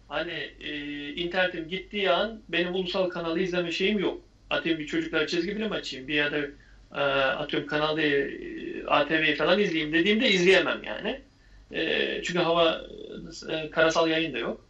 hani 0.08 0.32
e, 0.60 1.08
internetim 1.14 1.68
gittiği 1.68 2.10
an 2.10 2.42
benim 2.48 2.74
ulusal 2.74 3.10
kanalı 3.10 3.40
izleme 3.40 3.70
şeyim 3.72 3.98
yok. 3.98 4.20
Atıyorum 4.50 4.80
bir 4.80 4.86
çocuklara 4.86 5.26
çizgi 5.26 5.54
film 5.54 5.72
açayım 5.72 6.08
bir 6.08 6.14
ya 6.14 6.32
da 6.32 6.38
e, 6.94 7.00
atıyorum 7.34 7.68
kanalda 7.68 8.02
e, 8.02 8.86
ATV'yi 8.86 9.34
falan 9.34 9.58
izleyeyim 9.58 9.92
dediğimde 9.92 10.30
izleyemem 10.30 10.82
yani. 10.84 11.20
E, 11.72 12.22
çünkü 12.22 12.40
hava 12.40 12.80
e, 13.48 13.70
karasal 13.70 14.08
yayın 14.08 14.32
da 14.32 14.38
yok. 14.38 14.66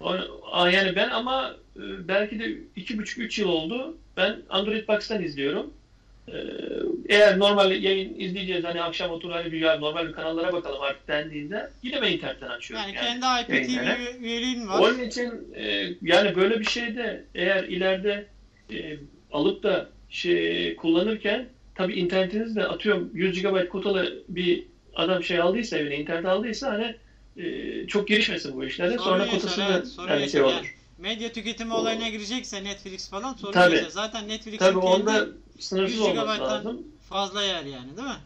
O- 0.00 0.66
yani 0.66 0.96
ben 0.96 1.10
ama 1.10 1.56
e, 1.76 2.08
belki 2.08 2.40
de 2.40 2.58
iki 2.76 2.98
buçuk 2.98 3.18
üç 3.18 3.38
yıl 3.40 3.48
oldu. 3.48 3.98
Ben 4.18 4.42
Android 4.50 4.88
Box'tan 4.88 5.22
izliyorum. 5.22 5.74
E, 6.28 6.34
eğer 7.08 7.38
normal 7.38 7.82
yayın 7.82 8.20
izleyeceğiz 8.20 8.64
hani 8.64 8.82
akşam 8.82 9.10
otur 9.10 9.30
hani 9.30 9.52
bir 9.52 9.62
normal 9.62 10.08
bir 10.08 10.12
kanallara 10.12 10.52
bakalım 10.52 10.82
artık 10.82 11.08
dendiğinde 11.08 11.70
yine 11.82 12.02
ben 12.02 12.12
internetten 12.12 12.48
açıyorum. 12.48 12.86
Yani, 12.86 12.96
yani. 12.96 13.20
kendi 13.20 13.42
IPTV 13.42 14.22
üyeliğin 14.24 14.68
var. 14.68 14.80
Onun 14.80 14.98
için 15.02 15.54
e, 15.54 15.88
yani 16.02 16.36
böyle 16.36 16.60
bir 16.60 16.64
şeyde 16.64 17.24
eğer 17.34 17.64
ileride 17.64 18.26
e, 18.72 18.96
alıp 19.32 19.62
da 19.62 19.88
şey 20.10 20.76
kullanırken 20.76 21.48
tabii 21.74 21.94
internetiniz 21.94 22.56
de 22.56 22.66
atıyorum 22.66 23.10
100 23.14 23.42
GB 23.42 23.68
kotalı 23.68 24.22
bir 24.28 24.64
adam 24.94 25.22
şey 25.22 25.40
aldıysa 25.40 25.78
evine 25.78 25.96
internet 25.96 26.24
aldıysa 26.24 26.72
hani 26.72 26.96
e, 27.36 27.86
çok 27.86 28.08
girişmesin 28.08 28.56
bu 28.56 28.64
işlere. 28.64 28.98
Sonra 28.98 29.24
yaşar, 29.24 29.40
kotasında 29.40 29.82
evet, 30.08 30.20
yaşar. 30.20 30.28
şey 30.28 30.40
Yani 30.40 30.52
olur. 30.52 30.74
medya 30.98 31.32
tüketimi 31.32 31.72
O- 31.74 31.76
olayına 31.76 32.08
girecekse 32.08 32.64
Netflix 32.64 33.10
falan 33.10 33.34
sorun. 33.34 33.88
Zaten 33.88 34.28
Netflix'in 34.28 34.58
kendi 34.58 34.78
onda 34.78 35.26
sınırsız 35.58 35.94
100 35.96 36.02
olması 36.02 36.42
lazım. 36.42 36.82
fazla 37.08 37.42
yer 37.42 37.64
yani 37.64 37.96
değil 37.96 38.08
mi? 38.08 38.20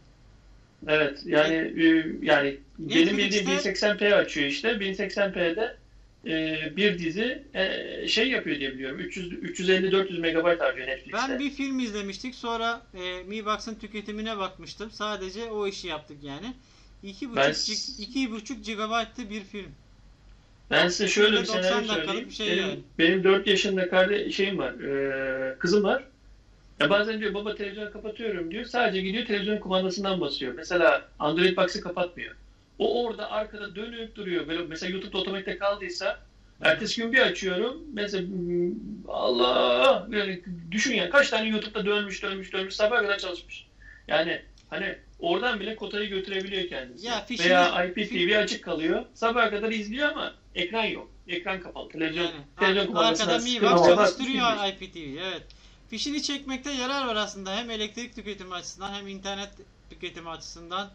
Evet 0.88 1.22
yani 1.24 1.54
e, 1.54 1.84
yani 2.22 2.58
benim 2.78 3.18
bildiğim 3.18 3.46
Netflix'te- 3.46 3.96
1080p 3.96 4.14
açıyor 4.14 4.46
işte 4.46 4.68
1080p'de 4.68 5.76
e, 6.26 6.76
bir 6.76 6.98
dizi 6.98 7.42
e, 7.54 8.08
şey 8.08 8.30
yapıyor 8.30 8.60
diye 8.60 8.72
biliyorum 8.72 8.98
300 8.98 9.32
350-400 9.32 10.18
MB 10.20 10.60
harcıyor 10.60 10.86
Netflix'te. 10.86 11.28
Ben 11.28 11.38
bir 11.38 11.50
film 11.50 11.78
izlemiştik. 11.78 12.34
Sonra 12.34 12.82
e, 12.94 13.22
Mi 13.22 13.46
Box'ın 13.46 13.74
tüketimine 13.74 14.38
bakmıştım. 14.38 14.90
Sadece 14.90 15.50
o 15.50 15.66
işi 15.66 15.86
yaptık 15.86 16.16
yani. 16.22 16.54
2.5 17.04 17.36
Ben- 17.36 17.52
G- 17.52 18.28
2.5 18.28 18.54
GB'tı 18.54 19.30
bir 19.30 19.44
film. 19.44 19.70
Ben 20.70 20.88
size 20.88 21.08
şöyle 21.08 21.32
bir 21.32 21.46
90 21.46 21.62
senaryo 21.62 21.94
söyleyeyim. 21.94 22.28
bir 22.28 22.34
şey 22.34 22.46
benim, 22.46 22.58
yani. 22.68 22.78
benim 22.98 23.24
4 23.24 23.46
yaşında 23.46 23.90
kardeş 23.90 24.36
şeyim 24.36 24.58
var, 24.58 24.72
e, 24.72 25.58
kızım 25.58 25.84
var. 25.84 26.04
Ya 26.80 26.90
bazen 26.90 27.20
diyor 27.20 27.34
baba 27.34 27.54
televizyonu 27.54 27.92
kapatıyorum 27.92 28.50
diyor. 28.50 28.64
Sadece 28.64 29.00
gidiyor 29.00 29.26
televizyon 29.26 29.58
kumandasından 29.58 30.20
basıyor. 30.20 30.54
Mesela 30.54 31.08
Android 31.18 31.56
Box'ı 31.56 31.80
kapatmıyor. 31.80 32.34
O 32.78 33.04
orada 33.04 33.30
arkada 33.30 33.74
dönüp 33.74 34.14
duruyor. 34.16 34.48
Böyle 34.48 34.62
mesela 34.62 34.92
YouTube'da 34.92 35.18
otomatikte 35.18 35.58
kaldıysa 35.58 36.18
ertesi 36.62 37.00
gün 37.02 37.12
bir 37.12 37.20
açıyorum. 37.20 37.82
Mesela 37.92 38.26
Allah 39.08 40.06
böyle 40.10 40.40
düşün 40.70 40.94
ya 40.94 41.10
kaç 41.10 41.30
tane 41.30 41.48
YouTube'da 41.48 41.84
dönmüş 41.86 42.22
dönmüş 42.22 42.52
dönmüş 42.52 42.74
sabaha 42.74 43.02
kadar 43.02 43.18
çalışmış. 43.18 43.66
Yani 44.08 44.42
hani 44.70 44.94
oradan 45.18 45.60
bile 45.60 45.76
kotayı 45.76 46.08
götürebiliyor 46.08 46.68
kendisi. 46.68 47.06
Ya 47.06 47.24
fişini- 47.28 47.46
Veya 47.48 47.84
IPTV 47.84 48.38
açık 48.38 48.64
kalıyor. 48.64 49.04
Sabaha 49.14 49.50
kadar 49.50 49.70
izliyor 49.70 50.08
ama 50.08 50.34
ekran 50.54 50.84
yok. 50.84 51.10
Ekran 51.28 51.60
kapalı. 51.60 51.88
Televizyon, 51.88 52.24
Yani 52.24 52.32
televizyon 52.60 52.86
kumandasına 52.86 53.32
arkada 53.32 53.44
Mi 53.60 53.68
ama 53.68 53.86
çalıştırıyor. 53.96 54.46
IPTV. 54.68 55.18
Evet. 55.20 55.42
Fişini 55.90 56.22
çekmekte 56.22 56.72
yarar 56.72 57.06
var 57.06 57.16
aslında. 57.16 57.56
Hem 57.56 57.70
elektrik 57.70 58.14
tüketimi 58.16 58.54
açısından 58.54 58.92
hem 58.94 59.08
internet 59.08 59.50
tüketimi 59.90 60.28
açısından. 60.28 60.88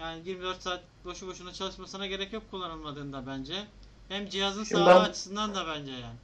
Yani 0.00 0.20
24 0.28 0.62
saat 0.62 0.80
boşu 1.04 1.26
boşuna 1.28 1.52
çalışmasına 1.52 2.06
gerek 2.06 2.32
yok 2.32 2.42
kullanılmadığında 2.50 3.22
bence. 3.26 3.54
Hem 4.08 4.28
cihazın 4.28 4.64
Şimdi 4.64 4.80
sağlığı 4.80 4.90
ben- 5.04 5.10
açısından 5.10 5.54
da 5.54 5.66
bence 5.66 5.92
yani. 5.92 6.16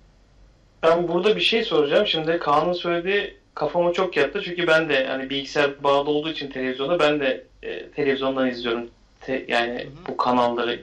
Ben 0.83 1.09
burada 1.09 1.37
bir 1.37 1.40
şey 1.40 1.62
soracağım. 1.62 2.07
Şimdi 2.07 2.38
Kaan'ın 2.38 2.73
söylediği 2.73 3.37
kafama 3.55 3.92
çok 3.92 4.16
yattı. 4.16 4.42
Çünkü 4.44 4.66
ben 4.66 4.88
de 4.88 5.07
hani 5.07 5.31
bilgisayar 5.31 5.83
bağlı 5.85 6.11
olduğu 6.11 6.31
için 6.31 6.51
televizyona 6.51 6.99
ben 6.99 7.21
de 7.21 7.47
e, 7.62 7.90
televizyondan 7.90 8.49
izliyorum. 8.49 8.90
Te- 9.21 9.44
yani 9.49 9.75
Hı 9.75 9.88
hı. 9.88 10.07
bu 10.09 10.16
kanalları 10.16 10.81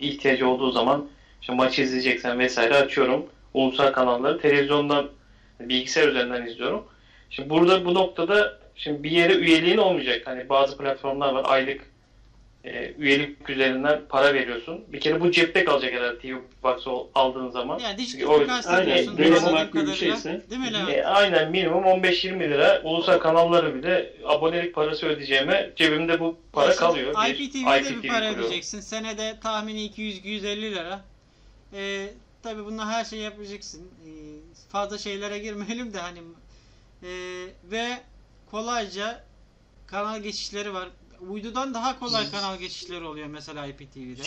ihtiyacı 0.00 0.48
olduğu 0.48 0.70
zaman 0.70 1.08
işte 1.40 1.52
maç 1.54 1.78
izleyeceksen 1.78 2.38
vesaire 2.38 2.74
açıyorum. 2.74 3.26
Ulusal 3.54 3.92
kanalları 3.92 4.40
televizyondan 4.40 5.08
bilgisayar 5.60 6.08
üzerinden 6.08 6.46
izliyorum. 6.46 6.84
Şimdi 7.30 7.50
burada 7.50 7.84
bu 7.84 7.94
noktada 7.94 8.58
şimdi 8.76 9.02
bir 9.02 9.10
yere 9.10 9.34
üyeliğin 9.34 9.78
olmayacak. 9.78 10.22
Hani 10.24 10.48
bazı 10.48 10.78
platformlar 10.78 11.32
var 11.32 11.44
aylık 11.48 11.80
e, 12.64 12.92
üyelik 12.98 13.50
üzerinden 13.50 14.00
para 14.08 14.34
veriyorsun. 14.34 14.84
Bir 14.88 15.00
kere 15.00 15.20
bu 15.20 15.30
cepte 15.30 15.64
kalacak 15.64 15.92
herhalde 15.92 16.18
TV 16.18 16.34
Box'ı 16.62 16.90
aldığın 17.14 17.50
zaman. 17.50 17.78
Yani 17.78 17.98
dijital 17.98 18.26
o- 18.28 18.40
bir 18.40 18.48
aynen, 18.66 19.18
bir 19.18 19.30
kadarıyla. 19.72 19.94
şeyse. 19.94 20.42
Değil 20.50 20.60
mi 20.60 20.72
Levent? 20.72 20.88
E, 20.90 21.04
aynen 21.06 21.50
minimum 21.50 21.84
15-20 21.84 22.40
lira 22.50 22.80
ulusal 22.84 23.18
kanalları 23.18 23.74
bile 23.74 24.12
abonelik 24.26 24.74
parası 24.74 25.06
ödeyeceğime 25.06 25.70
cebimde 25.76 26.20
bu 26.20 26.36
para 26.52 26.66
şimdi 26.66 26.78
kalıyor. 26.78 27.14
Bir 27.26 27.34
IPTV'de 27.34 27.64
bir 27.64 27.96
IPTV 27.96 28.08
para 28.08 28.18
kuruyorum. 28.18 28.38
ödeyeceksin. 28.38 28.80
Senede 28.80 29.34
tahmini 29.42 29.86
200-250 29.86 30.60
lira. 30.60 31.00
Ee, 31.74 32.06
tabi 32.42 32.64
bununla 32.64 32.88
her 32.88 33.04
şeyi 33.04 33.22
yapacaksın. 33.22 33.88
Ee, 34.06 34.10
fazla 34.68 34.98
şeylere 34.98 35.38
girmeyelim 35.38 35.92
de 35.94 35.98
hani 35.98 36.18
ee, 37.02 37.08
ve 37.64 37.86
kolayca 38.50 39.24
kanal 39.86 40.20
geçişleri 40.22 40.74
var. 40.74 40.88
Uydudan 41.28 41.74
daha 41.74 41.98
kolay 41.98 42.30
kanal 42.30 42.58
geçişleri 42.58 43.04
oluyor 43.04 43.26
mesela 43.26 43.66
IPTV'de. 43.66 44.22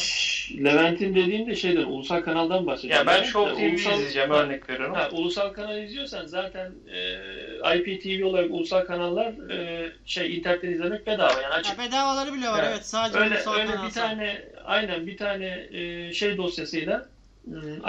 Levent'in 0.64 1.16
dediğinde 1.16 1.56
şeyden 1.56 1.84
ulusal 1.84 2.22
kanaldan 2.22 2.68
bahsediyor. 2.68 3.00
Ya 3.00 3.08
ben 3.08 3.22
de 3.22 3.28
Show 3.28 3.54
TV 3.56 3.60
ulusal- 3.74 3.94
izleyeceğim 3.94 4.32
örnek 4.32 4.70
veriyorum. 4.70 4.96
Ha, 4.96 5.10
ulusal 5.12 5.50
kanal 5.54 5.84
izliyorsan 5.84 6.26
zaten 6.26 6.74
e, 6.88 7.78
IPTV 7.78 8.26
olarak 8.26 8.52
ulusal 8.52 8.86
kanallar 8.86 9.50
e, 9.50 9.92
şey 10.06 10.38
internetten 10.38 10.72
izlemek 10.72 11.08
bedava 11.08 11.42
yani 11.42 11.54
açık. 11.54 11.78
Ha, 11.80 11.84
bedavaları 11.86 12.34
bile 12.34 12.48
var 12.48 12.60
Evet. 12.64 12.72
evet. 12.76 12.86
Sadece 12.86 13.20
Öyle 13.20 13.36
ulusal 13.36 13.54
öyle 13.54 13.66
kanal. 13.66 13.88
bir 13.88 13.94
tane 13.94 14.42
aynen 14.66 15.08
bir 15.08 15.18
tane 15.18 15.68
e, 15.72 16.14
şey 16.14 16.38
dosyasıyla 16.38 16.98
e, 16.98 17.21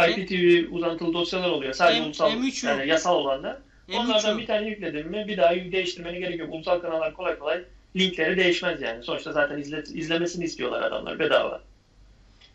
IPTV 0.08 0.72
uzantılı 0.74 1.12
dosyalar 1.14 1.50
oluyor. 1.50 1.72
Sadece 1.72 2.00
M- 2.00 2.06
ulusal 2.06 2.30
M3 2.32 2.66
yani 2.66 2.88
yasal 2.88 3.14
olanlar. 3.14 3.56
M3 3.88 3.96
Onlardan 3.98 4.38
bir 4.38 4.46
tane 4.46 4.66
yükledin 4.68 5.06
mi 5.08 5.24
bir 5.28 5.36
daha 5.36 5.50
değiştirmene 5.50 6.18
gerek 6.18 6.38
yok. 6.38 6.52
Ulusal 6.52 6.78
kanallar 6.78 7.12
kolay 7.14 7.38
kolay 7.38 7.60
linkleri 7.96 8.36
değişmez 8.36 8.82
yani. 8.82 9.02
Sonuçta 9.04 9.32
zaten 9.32 9.58
izle, 9.58 9.82
izlemesini 9.94 10.44
istiyorlar 10.44 10.82
adamlar 10.82 11.18
bedava. 11.18 11.60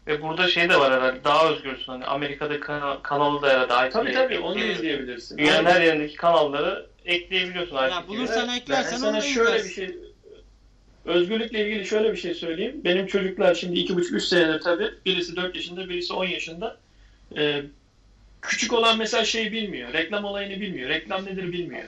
Ve 0.07 0.21
burada 0.21 0.47
şey 0.47 0.69
de 0.69 0.79
var 0.79 0.93
herhalde 0.93 1.23
daha 1.23 1.49
özgürsün. 1.51 1.83
Hani 1.91 2.05
Amerika'da 2.05 2.59
kana- 2.59 3.01
kanalı 3.03 3.41
da 3.41 3.49
herhalde 3.49 3.89
Tabii 3.89 4.09
IPTV. 4.09 4.13
tabii 4.17 4.39
onu 4.39 4.55
da 4.55 4.63
Ee, 4.63 4.71
izleyebilirsin. 4.71 5.37
Dünyanın 5.37 5.65
her 5.65 5.81
yerindeki 5.81 6.15
kanalları 6.15 6.85
ekleyebiliyorsun 7.05 7.75
Ya 7.75 7.87
IPTV'ye. 7.87 8.07
bulursan 8.07 8.47
Ben 8.47 8.57
eklersen 8.57 8.97
sana 8.97 9.09
onu 9.09 9.17
da 9.17 9.21
şöyle 9.21 9.63
bir 9.63 9.69
şey 9.69 9.97
özgürlükle 11.05 11.67
ilgili 11.67 11.85
şöyle 11.85 12.11
bir 12.11 12.17
şey 12.17 12.33
söyleyeyim. 12.33 12.81
Benim 12.83 13.07
çocuklar 13.07 13.53
şimdi 13.55 13.79
2,5-3 13.79 14.19
senedir 14.27 14.59
tabii. 14.61 14.89
Birisi 15.05 15.35
4 15.35 15.55
yaşında, 15.55 15.89
birisi 15.89 16.13
10 16.13 16.25
yaşında. 16.25 16.77
Ee, 17.37 17.63
küçük 18.41 18.73
olan 18.73 18.97
mesela 18.97 19.25
şey 19.25 19.51
bilmiyor. 19.51 19.93
Reklam 19.93 20.25
olayını 20.25 20.61
bilmiyor. 20.61 20.89
Reklam 20.89 21.25
nedir 21.25 21.51
bilmiyor. 21.51 21.87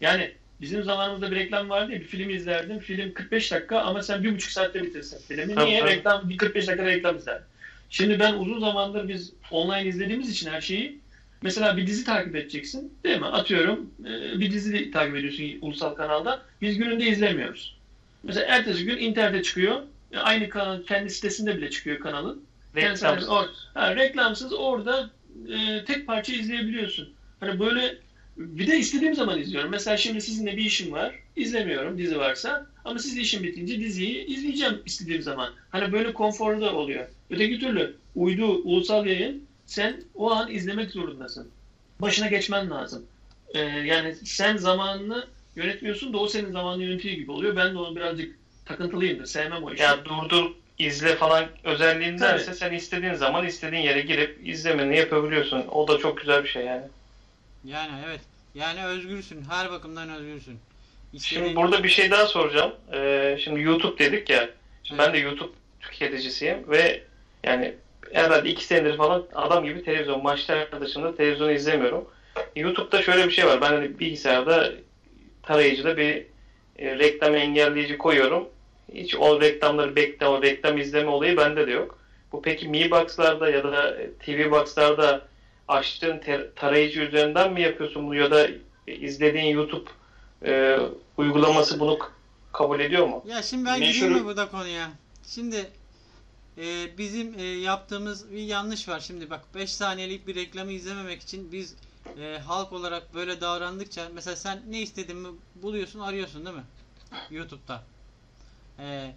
Yani 0.00 0.32
bizim 0.60 0.82
zamanımızda 0.82 1.30
bir 1.30 1.36
reklam 1.36 1.68
vardı 1.68 1.92
ya 1.92 2.00
bir 2.00 2.06
film 2.06 2.30
izlerdim. 2.30 2.78
Film 2.78 3.14
45 3.14 3.52
dakika 3.52 3.78
ama 3.80 4.02
sen 4.02 4.22
1,5 4.22 4.50
saatte 4.52 4.82
bitirsin 4.82 5.18
filmi. 5.28 5.54
Tabii, 5.54 5.66
Niye? 5.66 5.80
tabii. 5.80 5.90
Reklam 5.90 6.28
bir 6.28 6.38
45 6.38 6.66
dakikada 6.68 6.88
reklam 6.88 7.16
izler. 7.16 7.40
Şimdi 7.90 8.18
ben 8.18 8.34
uzun 8.34 8.60
zamandır 8.60 9.08
biz 9.08 9.32
online 9.50 9.88
izlediğimiz 9.88 10.30
için 10.30 10.50
her 10.50 10.60
şeyi 10.60 11.04
Mesela 11.44 11.76
bir 11.76 11.86
dizi 11.86 12.04
takip 12.04 12.36
edeceksin 12.36 12.92
değil 13.04 13.18
mi? 13.20 13.26
Atıyorum 13.26 13.90
e, 14.00 14.40
bir 14.40 14.50
dizi 14.50 14.90
takip 14.90 15.16
ediyorsun 15.16 15.44
ulusal 15.60 15.94
kanalda. 15.94 16.42
Biz 16.62 16.78
gününde 16.78 17.06
izlemiyoruz. 17.06 17.76
Mesela 18.22 18.46
ertesi 18.46 18.84
gün 18.84 18.98
internete 18.98 19.42
çıkıyor. 19.42 19.82
E, 20.12 20.18
Aynı 20.18 20.48
kanal 20.48 20.82
kendi 20.82 21.10
sitesinde 21.10 21.56
bile 21.56 21.70
çıkıyor 21.70 21.98
kanalın. 21.98 22.44
Reklam. 22.76 22.88
Yani 22.88 22.98
sen 22.98 23.28
or- 23.28 23.48
ha, 23.74 23.96
reklamsız 23.96 24.52
orada 24.52 25.10
e, 25.48 25.84
tek 25.84 26.06
parça 26.06 26.32
izleyebiliyorsun. 26.32 27.12
Hani 27.40 27.60
böyle 27.60 27.98
bir 28.36 28.66
de 28.66 28.78
istediğim 28.78 29.14
zaman 29.14 29.38
izliyorum. 29.40 29.70
Mesela 29.70 29.96
şimdi 29.96 30.20
sizinle 30.20 30.56
bir 30.56 30.64
işim 30.64 30.92
var. 30.92 31.14
izlemiyorum 31.36 31.98
dizi 31.98 32.18
varsa. 32.18 32.66
Ama 32.84 32.98
sizin 32.98 33.20
işin 33.20 33.42
bitince 33.42 33.80
diziyi 33.80 34.26
izleyeceğim 34.26 34.82
istediğim 34.86 35.22
zaman. 35.22 35.52
Hani 35.70 35.92
böyle 35.92 36.12
konforlu 36.12 36.60
da 36.60 36.74
oluyor. 36.74 37.06
Öteki 37.30 37.58
türlü 37.58 37.96
uydu, 38.14 38.46
ulusal 38.46 39.06
yayın 39.06 39.46
sen 39.66 40.04
o 40.14 40.30
an 40.30 40.50
izlemek 40.50 40.90
zorundasın. 40.90 41.48
Başına 42.00 42.26
geçmen 42.26 42.70
lazım. 42.70 43.06
Ee, 43.54 43.60
yani 43.60 44.14
sen 44.14 44.56
zamanını 44.56 45.26
yönetmiyorsun 45.56 46.12
da 46.12 46.18
o 46.18 46.28
senin 46.28 46.52
zamanını 46.52 46.82
yönetiyor 46.82 47.14
gibi 47.14 47.30
oluyor. 47.30 47.56
Ben 47.56 47.74
de 47.74 47.78
onu 47.78 47.96
birazcık 47.96 48.38
takıntılıyımdır. 48.64 49.26
Sevmem 49.26 49.62
o 49.62 49.72
işi. 49.72 49.82
Yani 49.82 50.04
durdur 50.04 50.50
izle 50.78 51.16
falan 51.16 51.44
özelliğindense 51.64 52.44
Tabii. 52.46 52.56
sen 52.56 52.72
istediğin 52.72 53.14
zaman 53.14 53.46
istediğin 53.46 53.82
yere 53.82 54.00
girip 54.00 54.38
izlemeni 54.48 54.96
yapabiliyorsun. 54.98 55.64
O 55.72 55.88
da 55.88 55.98
çok 55.98 56.18
güzel 56.18 56.44
bir 56.44 56.48
şey 56.48 56.64
yani. 56.64 56.82
Yani 57.64 57.92
evet. 58.06 58.20
Yani 58.54 58.84
özgürsün. 58.84 59.44
Her 59.50 59.70
bakımdan 59.70 60.10
özgürsün. 60.10 60.58
İstediğin- 61.14 61.44
Şimdi 61.44 61.56
burada 61.56 61.84
bir 61.84 61.88
şey 61.88 62.10
daha 62.10 62.26
soracağım. 62.26 62.72
Ee, 62.94 63.38
şimdi 63.44 63.60
YouTube 63.60 63.98
dedik 63.98 64.30
ya. 64.30 64.48
Şimdi 64.84 65.02
Evet. 65.02 65.08
ben 65.08 65.14
de 65.14 65.18
YouTube 65.24 65.52
tüketicisiyim 65.80 66.70
ve 66.70 67.02
yani 67.44 67.74
herhalde 68.12 68.50
iki 68.50 68.64
senedir 68.64 68.96
falan 68.96 69.24
adam 69.34 69.64
gibi 69.64 69.84
televizyon 69.84 70.22
maçlar 70.22 70.80
dışında 70.80 71.16
televizyon 71.16 71.50
izlemiyorum. 71.54 72.08
YouTube'da 72.56 73.02
şöyle 73.02 73.26
bir 73.26 73.32
şey 73.32 73.46
var. 73.46 73.60
Ben 73.60 73.66
hani 73.72 73.98
bilgisayarda 73.98 74.72
tarayıcıda 75.42 75.96
bir 75.96 76.26
e, 76.78 76.98
reklam 76.98 77.34
engelleyici 77.34 77.98
koyuyorum. 77.98 78.48
Hiç 78.94 79.14
o 79.14 79.40
reklamları 79.40 79.96
bekle, 79.96 80.26
o 80.26 80.42
reklam 80.42 80.78
izleme 80.78 81.10
olayı 81.10 81.36
bende 81.36 81.66
de 81.66 81.70
yok. 81.70 81.98
Bu 82.32 82.42
peki 82.42 82.68
Mi 82.68 82.90
Box'larda 82.90 83.50
ya 83.50 83.64
da 83.64 83.96
TV 84.24 84.50
Box'larda 84.50 85.28
açtığın 85.68 86.20
tarayıcı 86.56 87.00
üzerinden 87.00 87.52
mi 87.52 87.62
yapıyorsun 87.62 88.06
bunu 88.06 88.14
ya 88.14 88.30
da 88.30 88.48
izlediğin 88.86 89.54
YouTube 89.54 89.90
e, 90.46 90.78
uygulaması 91.16 91.80
bunu 91.80 91.98
kabul 92.52 92.80
ediyor 92.80 93.06
mu? 93.06 93.24
Ya 93.26 93.42
şimdi 93.42 93.66
ben 93.66 93.80
Meşhur- 93.80 93.92
gireyim 93.92 94.12
mi 94.12 94.24
burada 94.24 94.48
konuya? 94.48 94.90
Şimdi 95.26 95.66
e, 96.58 96.98
bizim 96.98 97.38
e, 97.38 97.42
yaptığımız 97.42 98.32
bir 98.32 98.42
yanlış 98.42 98.88
var. 98.88 99.00
Şimdi 99.00 99.30
bak 99.30 99.40
5 99.54 99.72
saniyelik 99.72 100.26
bir 100.26 100.34
reklamı 100.34 100.72
izlememek 100.72 101.22
için 101.22 101.52
biz 101.52 101.76
e, 102.20 102.38
halk 102.46 102.72
olarak 102.72 103.14
böyle 103.14 103.40
davrandıkça 103.40 104.08
mesela 104.14 104.36
sen 104.36 104.62
ne 104.68 104.82
istediğini 104.82 105.28
buluyorsun 105.54 106.00
arıyorsun 106.00 106.46
değil 106.46 106.56
mi? 106.56 106.64
YouTube'da. 107.30 107.82
E, 108.78 109.14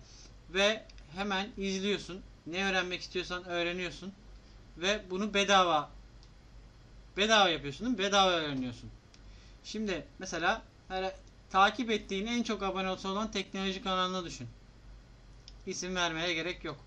ve 0.50 0.84
hemen 1.16 1.48
izliyorsun. 1.58 2.22
Ne 2.48 2.66
öğrenmek 2.70 3.02
istiyorsan 3.02 3.46
öğreniyorsun. 3.46 4.14
Ve 4.78 5.02
bunu 5.10 5.34
bedava 5.34 5.90
bedava 7.18 7.50
yapıyorsun 7.50 7.86
değil 7.86 7.98
mi? 7.98 8.04
Bedava 8.04 8.32
öğreniyorsun. 8.32 8.90
Şimdi 9.64 10.06
mesela 10.20 10.62
her, 10.88 11.12
takip 11.50 11.92
ettiğin 11.92 12.28
en 12.28 12.44
çok 12.44 12.64
abonesi 12.64 13.08
olan 13.08 13.32
teknoloji 13.32 13.84
kanalını 13.84 14.26
düşün. 14.26 14.48
İsim 15.68 15.96
vermeye 15.96 16.34
gerek 16.34 16.64
yok. 16.64 16.78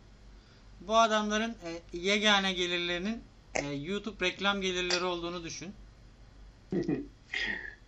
Bu 0.81 0.97
adamların 0.97 1.51
e, 1.51 1.99
yegane 1.99 2.53
gelirlerinin 2.53 3.23
e, 3.55 3.67
YouTube 3.67 4.27
reklam 4.27 4.61
gelirleri 4.61 5.05
olduğunu 5.05 5.45
düşün. 5.45 5.73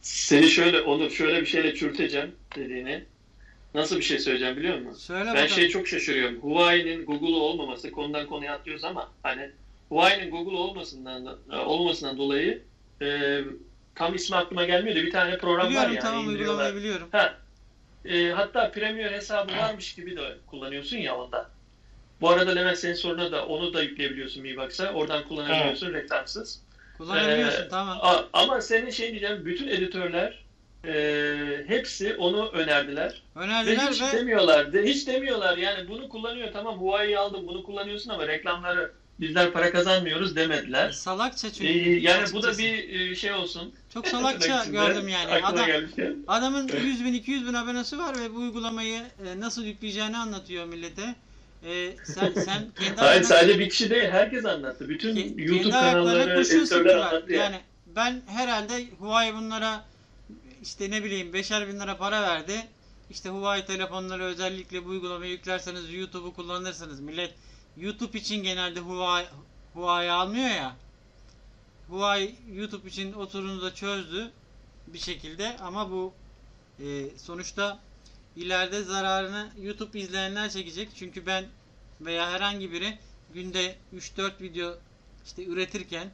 Seni 0.01 0.49
şöyle 0.49 0.81
Onur 0.81 1.11
şöyle 1.11 1.41
bir 1.41 1.47
şeyle 1.47 1.75
çürüteceğim 1.75 2.35
dediğini. 2.57 3.05
Nasıl 3.75 3.97
bir 3.97 4.03
şey 4.03 4.19
söyleyeceğim 4.19 4.57
biliyor 4.57 4.79
musun? 4.79 4.99
Söyle 5.01 5.25
Ben 5.27 5.35
bakalım. 5.35 5.49
şeye 5.49 5.69
çok 5.69 5.89
şaşırıyorum. 5.89 6.41
Huawei'nin 6.41 7.05
Google 7.07 7.35
olmaması 7.37 7.91
konudan 7.91 8.27
konuya 8.27 8.55
atlıyoruz 8.55 8.85
ama 8.85 9.11
hani 9.23 9.51
Huawei'nin 9.89 10.31
Google 10.31 10.57
olmasından 10.57 11.27
da- 11.27 11.37
e, 11.53 11.57
olmasından 11.57 12.19
dolayı 12.19 12.63
e, 13.03 13.41
tam 13.95 14.15
ismi 14.15 14.37
aklıma 14.37 14.65
gelmiyor 14.65 14.97
da 14.97 15.03
bir 15.03 15.11
tane 15.11 15.39
program 15.39 15.69
biliyorum 15.69 15.87
var 15.89 15.95
yani 15.95 16.03
tamam 16.03 16.29
uygulamayı 16.29 16.75
biliyorum. 16.77 17.09
Ha, 17.13 17.35
e, 18.05 18.31
hatta 18.31 18.71
Premium 18.71 19.13
hesabı 19.13 19.53
varmış 19.57 19.95
gibi 19.95 20.17
de 20.17 20.37
kullanıyorsun 20.47 20.97
ya 20.97 21.17
onda. 21.17 21.51
Bu 22.21 22.31
arada 22.31 22.51
Levent 22.51 22.79
senin 22.79 22.95
soruna 22.95 23.33
da 23.33 23.47
onu 23.47 23.75
da 23.75 23.83
yükleyebiliyorsun 23.83 24.43
Mi 24.43 24.57
Box'a. 24.57 24.93
Oradan 24.93 25.25
kullanabiliyorsun 25.29 25.93
reklamsız. 25.95 26.61
Kullanabiliyorsun 26.99 27.63
Ee, 27.63 27.69
tamam. 27.69 27.99
A- 28.03 28.25
ama 28.33 28.61
senin 28.61 28.91
şey 28.91 29.11
diyeceğim 29.11 29.45
bütün 29.45 29.69
editörler 29.69 30.42
e, 30.85 31.65
hepsi 31.67 32.15
onu 32.15 32.49
önerdiler. 32.49 33.23
Ve 33.37 33.41
Önerdiler 33.41 33.91
hiç 33.91 34.03
ve 34.03 34.19
demiyorlar. 34.19 34.73
De, 34.73 34.85
hiç 34.85 35.07
demiyorlar 35.07 35.59
yani 35.59 35.89
bunu 35.89 36.09
kullanıyor 36.09 36.49
tamam 36.53 36.79
Huawei'yi 36.79 37.19
aldım 37.19 37.47
bunu 37.47 37.63
kullanıyorsun 37.63 38.11
ama 38.11 38.27
reklamları 38.27 38.93
bizler 39.21 39.53
para 39.53 39.73
kazanmıyoruz 39.73 40.37
demediler. 40.37 40.91
salakça 40.91 41.53
çünkü. 41.53 41.73
Ee, 41.73 41.99
yani 42.01 42.25
bu 42.33 42.43
da 42.43 42.59
bir 42.59 43.01
e, 43.01 43.15
şey 43.15 43.33
olsun. 43.33 43.75
çok 43.95 44.09
salakça 44.09 44.65
gördüm 44.65 45.09
yani. 45.09 45.45
Adam 45.45 45.67
gelmişken. 45.67 46.17
Adamın 46.27 46.71
100 46.85 47.05
bin 47.05 47.13
200 47.13 47.49
bin 47.49 47.55
abonesi 47.55 47.99
var 47.99 48.21
ve 48.21 48.35
bu 48.35 48.39
uygulamayı 48.39 49.03
e, 49.27 49.41
nasıl 49.41 49.65
yükleyeceğini 49.65 50.17
anlatıyor 50.17 50.67
millete. 50.67 51.15
E, 51.65 51.91
sen 52.05 52.33
sen 52.33 52.71
kendi 52.79 53.01
Hayır 53.01 53.23
sadece 53.23 53.59
bir 53.59 53.71
kişi 53.71 53.91
değil 53.91 54.11
herkes 54.11 54.45
anlattı. 54.45 54.89
Bütün 54.89 55.17
Ke- 55.17 55.43
YouTube 55.43 55.71
kanalları, 55.71 56.41
editörler 56.41 56.97
anlattı 56.97 57.33
yani. 57.33 57.43
Yani 57.43 57.57
ben 57.87 58.23
herhalde 58.27 58.85
Huawei 58.99 59.35
bunlara 59.35 59.85
işte 60.63 60.91
ne 60.91 61.05
bileyim 61.05 61.33
beşer 61.33 61.69
bin 61.69 61.81
lira 61.81 61.97
para 61.97 62.23
verdi. 62.23 62.67
İşte 63.11 63.29
Huawei 63.29 63.67
telefonları 63.67 64.23
özellikle 64.23 64.85
bu 64.85 64.89
uygulamayı 64.89 65.33
yüklerseniz 65.33 65.95
YouTube'u 65.95 66.35
kullanırsınız. 66.35 67.01
Millet 67.01 67.35
YouTube 67.77 68.19
için 68.19 68.43
genelde 68.43 68.81
Huawei, 68.81 69.27
Huawei 69.75 70.11
almıyor 70.11 70.49
ya. 70.49 70.77
Huawei 71.89 72.35
YouTube 72.53 72.89
için 72.89 73.13
oturunu 73.13 73.63
da 73.63 73.75
çözdü 73.75 74.31
bir 74.87 74.99
şekilde 74.99 75.57
ama 75.57 75.91
bu 75.91 76.13
e, 76.81 77.19
sonuçta 77.19 77.81
ileride 78.37 78.83
zararını 78.83 79.51
YouTube 79.61 80.01
izleyenler 80.01 80.51
çekecek. 80.51 80.89
Çünkü 80.97 81.27
ben 81.27 81.45
veya 82.01 82.31
herhangi 82.31 82.73
biri 82.73 82.99
günde 83.35 83.77
3-4 83.97 84.41
video 84.41 84.75
işte 85.25 85.45
üretirken 85.45 86.11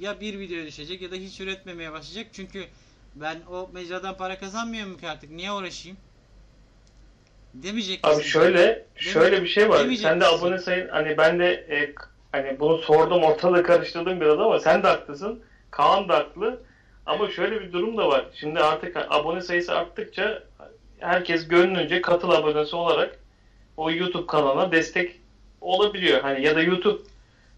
ya 0.00 0.20
bir 0.20 0.38
video 0.38 0.66
düşecek 0.66 1.02
ya 1.02 1.10
da 1.10 1.16
hiç 1.16 1.40
üretmemeye 1.40 1.92
başlayacak. 1.92 2.26
Çünkü 2.32 2.66
ben 3.14 3.36
o 3.50 3.70
mecradan 3.72 4.16
para 4.16 4.38
kazanmıyorum 4.38 4.98
ki 4.98 5.08
artık. 5.08 5.30
Niye 5.30 5.52
uğraşayım? 5.52 5.98
Demeyecek 7.54 8.00
Abi 8.02 8.16
misin? 8.16 8.28
şöyle 8.30 8.86
şöyle 8.96 9.42
bir 9.42 9.48
şey 9.48 9.68
var. 9.68 9.78
Demeyecek 9.80 10.06
Sen 10.08 10.20
de 10.20 10.24
misin? 10.24 10.38
abone 10.38 10.58
sayın 10.58 10.88
hani 10.88 11.18
ben 11.18 11.38
de 11.38 11.52
e, 11.52 11.94
hani 12.32 12.60
bunu 12.60 12.78
sordum 12.78 13.22
ortalığı 13.22 13.62
karıştırdım 13.62 14.20
biraz 14.20 14.38
ama 14.40 14.60
sen 14.60 14.82
de 14.82 14.86
haklısın. 14.88 15.42
Kaan 15.70 16.08
da 16.08 16.14
haklı. 16.16 16.60
Ama 17.06 17.30
şöyle 17.30 17.60
bir 17.60 17.72
durum 17.72 17.96
da 17.96 18.08
var. 18.08 18.24
Şimdi 18.34 18.60
artık 18.60 18.96
abone 19.10 19.40
sayısı 19.40 19.74
arttıkça 19.74 20.42
herkes 20.98 21.48
gönlünce 21.48 22.00
katıl 22.00 22.30
abonesi 22.30 22.76
olarak 22.76 23.18
o 23.76 23.90
YouTube 23.90 24.26
kanalına 24.26 24.72
destek 24.72 25.20
olabiliyor. 25.60 26.20
Hani 26.20 26.46
ya 26.46 26.56
da 26.56 26.62
YouTube 26.62 27.02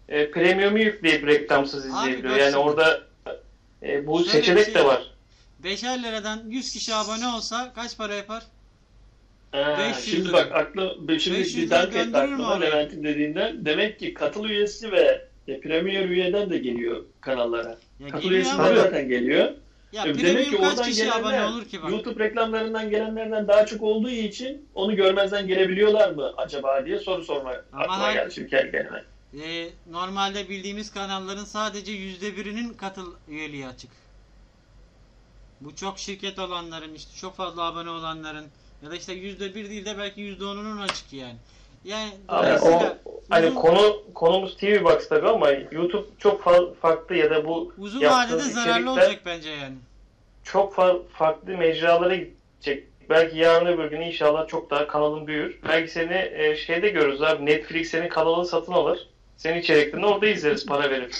e, 0.09 0.31
premium'u 0.31 0.79
yükleyip 0.79 1.27
reklamsız 1.27 1.85
izleyebiliyor. 1.85 2.33
bak 2.33 2.41
Yani 2.41 2.55
orada 2.55 3.01
e, 3.83 4.07
bu 4.07 4.19
Şöyle 4.23 4.29
seçenek 4.31 4.65
şey 4.65 4.73
de 4.75 4.85
var. 4.85 5.11
Var. 5.65 5.71
5'er 5.71 6.03
liradan 6.03 6.43
100 6.47 6.73
kişi 6.73 6.95
abone 6.95 7.27
olsa 7.27 7.73
kaç 7.75 7.97
para 7.97 8.13
yapar? 8.13 8.43
Ha, 9.51 9.77
500 9.79 10.05
şimdi 10.05 10.27
lira. 10.27 10.33
bak 10.33 10.51
aklı 10.51 10.95
şimdi 11.19 11.37
500 11.39 11.57
bir 11.57 11.69
lira 11.69 11.83
gönderir 11.83 12.31
aklıma? 12.33 12.59
Levent'in 12.59 13.03
dediğinden. 13.03 13.65
Demek 13.65 13.99
ki 13.99 14.13
katıl 14.13 14.45
üyesi 14.45 14.91
ve 14.91 15.27
e, 15.47 15.59
Premier 15.59 16.09
üyeden 16.09 16.49
de 16.49 16.57
geliyor 16.57 17.03
kanallara. 17.21 17.77
Ya 17.99 18.07
Katıl 18.07 18.45
ama 18.53 18.75
zaten 18.75 19.07
geliyor. 19.07 19.51
ya 19.91 20.05
E, 20.05 20.17
Demek 20.17 20.51
ki 20.51 20.57
kaç 20.57 20.87
kişi 20.87 21.11
abone 21.13 21.31
gelenler 21.31 21.51
olur 21.51 21.65
ki 21.65 21.83
bak? 21.83 21.91
YouTube 21.91 22.23
reklamlarından 22.23 22.89
gelenlerden 22.89 23.47
daha 23.47 23.65
çok 23.65 23.81
olduğu 23.81 24.09
için 24.09 24.65
onu 24.75 24.95
görmezden 24.95 25.47
gelebiliyorlar 25.47 26.11
mı 26.11 26.33
acaba 26.37 26.85
diye 26.85 26.99
soru 26.99 27.23
sorma 27.23 27.53
Ama 27.73 27.83
aklıma 27.83 28.13
geldi 28.13 28.33
şimdi 28.33 28.49
kendi 28.49 28.71
kendime. 28.71 29.03
Ee, 29.43 29.69
normalde 29.91 30.49
bildiğimiz 30.49 30.93
kanalların 30.93 31.45
sadece 31.45 31.91
yüzde 31.91 32.37
birinin 32.37 32.73
katıl 32.73 33.13
üyeliği 33.27 33.67
açık. 33.67 33.89
Bu 35.61 35.75
çok 35.75 35.99
şirket 35.99 36.39
olanların 36.39 36.93
işte 36.93 37.11
çok 37.21 37.35
fazla 37.35 37.61
abone 37.63 37.89
olanların 37.89 38.45
ya 38.83 38.91
da 38.91 38.95
işte 38.95 39.13
yüzde 39.13 39.55
bir 39.55 39.69
değil 39.69 39.85
de 39.85 39.97
belki 39.97 40.21
yüzde 40.21 40.45
onunun 40.45 40.81
açık 40.81 41.13
yani. 41.13 41.35
Yani 41.85 42.11
dolayısıyla 42.29 42.97
o 43.05 43.21
hani 43.29 43.45
uzun- 43.47 43.55
konu 43.55 44.03
konumuz 44.13 44.57
TV 44.57 44.83
Box 44.83 45.09
tabii 45.09 45.27
ama 45.29 45.49
YouTube 45.71 46.07
çok 46.19 46.41
fa- 46.41 46.75
farklı 46.75 47.15
ya 47.15 47.29
da 47.29 47.45
bu 47.45 47.73
uzun 47.77 48.01
vadede 48.03 48.39
zararlı 48.41 48.91
olacak 48.91 49.21
bence 49.25 49.49
yani. 49.49 49.75
çok 50.43 50.73
fa- 50.73 50.99
farklı 51.13 51.57
mecralara 51.57 52.15
gidecek. 52.15 52.83
Belki 53.09 53.37
yarın 53.37 53.65
öbür 53.65 53.85
gün 53.85 54.01
inşallah 54.01 54.47
çok 54.47 54.69
daha 54.69 54.87
kanalın 54.87 55.27
büyür. 55.27 55.59
Belki 55.67 55.91
seni 55.91 56.29
e, 56.33 56.55
şeyde 56.57 56.89
görürüz 56.89 57.21
abi. 57.21 57.45
Netflix 57.45 57.89
senin 57.89 58.09
kanalını 58.09 58.45
satın 58.45 58.71
alır. 58.73 59.07
Senin 59.37 59.59
içeriklerini 59.59 60.05
orada 60.05 60.27
izleriz 60.27 60.65
para 60.65 60.89
verip. 60.89 61.13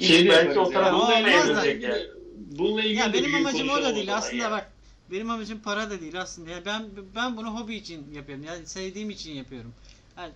Şey 0.00 0.28
belki 0.28 0.58
o 0.60 0.64
ya. 0.64 0.70
tarafa 0.70 0.96
Ama 0.96 1.16
öyle 1.16 1.28
olmaz 1.28 1.48
da- 1.48 1.52
evrilecek 1.66 1.82
yani. 1.82 2.02
Bununla 2.40 2.82
ilgili 2.82 2.98
Ya 2.98 3.08
de 3.08 3.12
benim 3.12 3.30
bir 3.32 3.36
amacım 3.36 3.68
o 3.68 3.82
da 3.82 3.94
değil 3.94 4.16
aslında 4.16 4.42
ya. 4.42 4.50
bak. 4.50 4.72
Benim 5.10 5.30
amacım 5.30 5.60
para 5.60 5.90
da 5.90 6.00
değil 6.00 6.20
aslında. 6.20 6.50
Ya 6.50 6.64
ben 6.66 6.82
ben 7.14 7.36
bunu 7.36 7.60
hobi 7.60 7.74
için 7.74 8.14
yapıyorum. 8.14 8.44
Yani 8.44 8.66
sevdiğim 8.66 9.10
için 9.10 9.32
yapıyorum. 9.32 9.72
Yani 10.18 10.32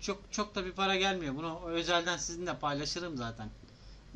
çok 0.00 0.22
çok 0.30 0.54
da 0.54 0.66
bir 0.66 0.72
para 0.72 0.96
gelmiyor. 0.96 1.34
Bunu 1.36 1.60
özelden 1.66 2.16
sizinle 2.16 2.54
paylaşırım 2.60 3.16
zaten. 3.16 3.48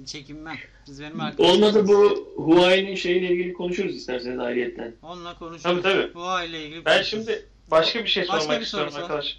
Çekinmem. 0.06 0.56
Siz 0.86 1.00
benim. 1.02 1.20
Olmadı 1.38 1.88
bu 1.88 2.28
Huawei'nin 2.36 2.94
şeyiyle 2.94 3.32
ilgili 3.32 3.52
konuşuruz 3.52 3.96
isterseniz 3.96 4.38
ayrıyetten. 4.38 4.94
Onunla 5.02 5.38
konuşuruz. 5.38 5.62
Tabii, 5.62 5.82
tabii. 5.82 6.14
Bu 6.14 6.22
aile 6.24 6.64
ilgili 6.66 6.84
Ben 6.84 6.94
konuşuruz. 6.96 7.24
şimdi 7.26 7.46
başka 7.70 8.04
bir 8.04 8.08
şey 8.08 8.22
Başka 8.28 8.40
sormak 8.40 8.60
bir 8.60 8.64
istiyorum 8.64 8.92
arkadaş. 8.96 9.38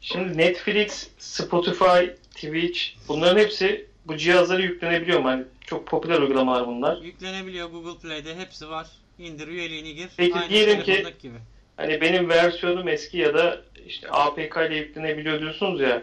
Şimdi 0.00 0.38
Netflix, 0.38 1.08
Spotify, 1.18 2.04
Twitch 2.34 2.80
bunların 3.08 3.40
hepsi 3.40 3.86
bu 4.08 4.16
cihazlara 4.16 4.62
yüklenebiliyor 4.62 5.20
mu? 5.20 5.28
Hani 5.28 5.44
çok 5.66 5.86
popüler 5.86 6.20
uygulamalar 6.20 6.66
bunlar. 6.66 7.02
Yüklenebiliyor 7.02 7.68
Google 7.70 8.00
Play'de 8.08 8.36
hepsi 8.36 8.68
var. 8.70 8.86
İndir 9.18 9.48
üyeliğini 9.48 9.94
gir. 9.94 10.08
Peki 10.16 10.34
Aynı 10.34 10.50
diyelim 10.50 10.82
ki- 10.82 11.04
gibi. 11.22 11.36
Hani 11.76 12.00
benim 12.00 12.28
versiyonum 12.28 12.88
eski 12.88 13.18
ya 13.18 13.34
da 13.34 13.60
işte 13.86 14.08
APK 14.10 14.56
ile 14.66 14.76
yüklenebiliyor 14.76 15.40
diyorsunuz 15.40 15.80
ya. 15.80 16.02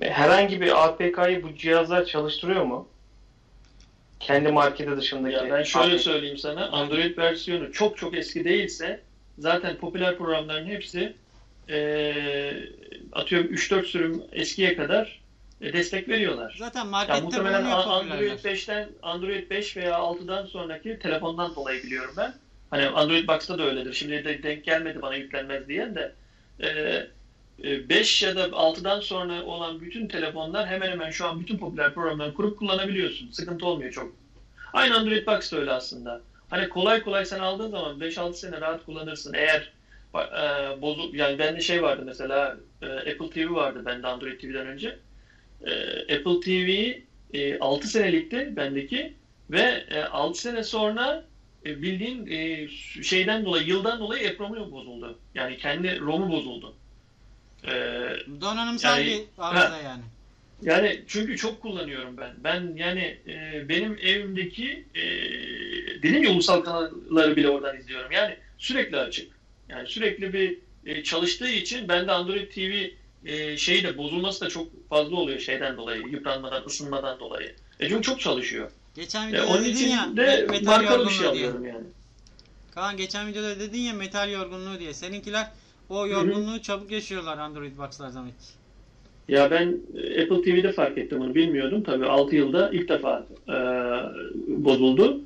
Herhangi 0.00 0.60
bir 0.60 0.84
APK'yı 0.84 1.42
bu 1.42 1.54
cihazlar 1.56 2.04
çalıştırıyor 2.04 2.62
mu? 2.64 2.88
Kendi 4.20 4.52
marketi 4.52 4.96
dışındaki. 4.96 5.34
Ya 5.34 5.50
ben 5.52 5.62
şöyle 5.62 5.92
APK. 5.94 6.00
söyleyeyim 6.02 6.38
sana. 6.38 6.68
Android 6.68 7.18
versiyonu 7.18 7.72
çok 7.72 7.98
çok 7.98 8.14
eski 8.16 8.44
değilse 8.44 9.00
zaten 9.38 9.76
popüler 9.76 10.18
programların 10.18 10.66
hepsi 10.66 11.14
eee 11.68 12.68
atıyorum 13.12 13.46
3-4 13.54 13.86
sürüm 13.86 14.22
eskiye 14.32 14.76
kadar 14.76 15.06
e, 15.06 15.25
destek 15.60 16.08
veriyorlar. 16.08 16.56
Zaten 16.58 16.86
markette 16.86 17.20
muhtemelen 17.20 17.64
A- 17.64 17.84
popülerler. 17.84 18.14
Android 18.16 18.44
5'ten 18.44 18.88
Android 19.02 19.50
5 19.50 19.76
veya 19.76 19.94
6'dan 19.94 20.46
sonraki 20.46 20.98
telefondan 20.98 21.54
dolayı 21.54 21.82
biliyorum 21.82 22.14
ben. 22.16 22.34
Hani 22.70 22.86
Android 22.86 23.28
Box'ta 23.28 23.58
da 23.58 23.62
öyledir. 23.62 23.92
Şimdi 23.92 24.24
de 24.24 24.42
denk 24.42 24.64
gelmedi 24.64 25.02
bana 25.02 25.14
yüklenmez 25.14 25.68
diyen 25.68 25.94
de. 25.94 26.12
E, 26.62 27.88
5 27.88 28.22
ya 28.22 28.36
da 28.36 28.44
6'dan 28.46 29.00
sonra 29.00 29.42
olan 29.42 29.80
bütün 29.80 30.08
telefonlar 30.08 30.66
hemen 30.66 30.90
hemen 30.90 31.10
şu 31.10 31.26
an 31.26 31.40
bütün 31.40 31.58
popüler 31.58 31.94
programları 31.94 32.34
kurup 32.34 32.58
kullanabiliyorsun. 32.58 33.30
Sıkıntı 33.30 33.66
olmuyor 33.66 33.92
çok. 33.92 34.12
Aynı 34.72 34.96
Android 34.96 35.26
Box 35.26 35.52
da 35.52 35.56
öyle 35.56 35.72
aslında. 35.72 36.20
Hani 36.50 36.68
kolay 36.68 37.02
kolay 37.02 37.24
sen 37.24 37.38
aldığın 37.38 37.70
zaman 37.70 37.98
5-6 38.00 38.34
sene 38.34 38.60
rahat 38.60 38.86
kullanırsın. 38.86 39.34
Eğer 39.34 39.72
e, 40.14 40.80
bozuk 40.82 41.14
yani 41.14 41.38
bende 41.38 41.60
şey 41.60 41.82
vardı 41.82 42.02
mesela 42.06 42.56
e, 42.82 42.86
Apple 42.86 43.30
TV 43.30 43.52
vardı 43.54 43.82
bende 43.86 44.06
Android 44.06 44.40
TV'den 44.40 44.66
önce. 44.66 44.98
E, 45.66 45.70
Apple 46.16 46.40
TV 46.40 46.92
e, 47.36 47.58
6 47.58 47.88
senelikti 47.88 48.56
bendeki 48.56 49.12
ve 49.50 49.84
e, 49.90 50.02
6 50.02 50.40
sene 50.40 50.64
sonra 50.64 51.24
e, 51.66 51.82
bildiğin 51.82 52.26
e, 52.26 52.68
şeyden 53.02 53.44
dolayı 53.44 53.66
yıldan 53.66 54.00
dolayı 54.00 54.22
EEPROM'u 54.22 54.70
bozuldu. 54.72 55.18
Yani 55.34 55.56
kendi 55.58 56.00
ROM'u 56.00 56.32
bozuldu. 56.32 56.74
E, 57.64 57.72
Donanımsal 58.40 58.98
Yani- 58.98 59.10
bir 59.10 59.22
arıza 59.38 59.78
yani. 59.78 60.02
yani 60.62 61.00
çünkü 61.06 61.36
çok 61.36 61.62
kullanıyorum 61.62 62.16
ben. 62.16 62.30
Ben 62.44 62.72
yani 62.76 63.18
e, 63.28 63.64
benim 63.68 63.98
evimdeki 64.02 64.84
e, 64.94 65.02
dedim 66.02 66.22
ya 66.22 66.30
ulusal 66.30 66.60
kanalları 66.60 67.36
bile 67.36 67.48
oradan 67.48 67.76
izliyorum. 67.78 68.12
Yani 68.12 68.36
sürekli 68.58 68.96
açık. 68.96 69.32
Yani 69.68 69.88
sürekli 69.88 70.32
bir 70.32 70.58
e, 70.86 71.02
çalıştığı 71.02 71.48
için 71.48 71.88
bende 71.88 72.12
Android 72.12 72.50
TV 72.50 72.88
e, 73.24 73.56
şeyi 73.56 73.84
de 73.84 73.98
bozulması 73.98 74.40
da 74.44 74.48
çok 74.48 74.88
fazla 74.88 75.16
oluyor 75.16 75.38
şeyden 75.40 75.76
dolayı, 75.76 76.02
yıpranmadan, 76.02 76.62
ısınmadan 76.66 77.20
dolayı. 77.20 77.54
E 77.80 77.88
çünkü 77.88 78.02
çok 78.02 78.20
çalışıyor. 78.20 78.70
Geçen 78.94 79.28
E, 79.28 79.32
videoda 79.32 79.46
onun 79.46 79.64
dedin 79.64 79.74
için 79.74 79.88
ya 79.88 80.16
de 80.16 80.46
metal 80.50 80.66
markalı 80.66 81.04
bir 81.06 81.10
şey 81.10 81.20
diye. 81.20 81.30
alıyorum 81.30 81.66
yani. 81.66 81.84
Kaan 82.74 82.96
geçen 82.96 83.28
videoda 83.28 83.60
dedin 83.60 83.80
ya 83.80 83.94
metal 83.94 84.30
yorgunluğu 84.30 84.78
diye. 84.78 84.94
Seninkiler 84.94 85.50
o 85.88 86.06
yorgunluğu 86.06 86.62
çabuk 86.62 86.90
yaşıyorlar 86.90 87.38
Android 87.38 87.78
Box'lar 87.78 88.10
ki. 88.12 88.46
Ya 89.28 89.50
ben 89.50 89.76
e, 89.96 90.22
Apple 90.22 90.42
TV'de 90.42 90.72
fark 90.72 90.98
ettim 90.98 91.20
onu 91.20 91.34
bilmiyordum. 91.34 91.82
Tabii 91.82 92.06
6 92.06 92.36
yılda 92.36 92.70
ilk 92.70 92.88
defa 92.88 93.26
e, 93.48 93.54
bozuldu. 94.48 95.20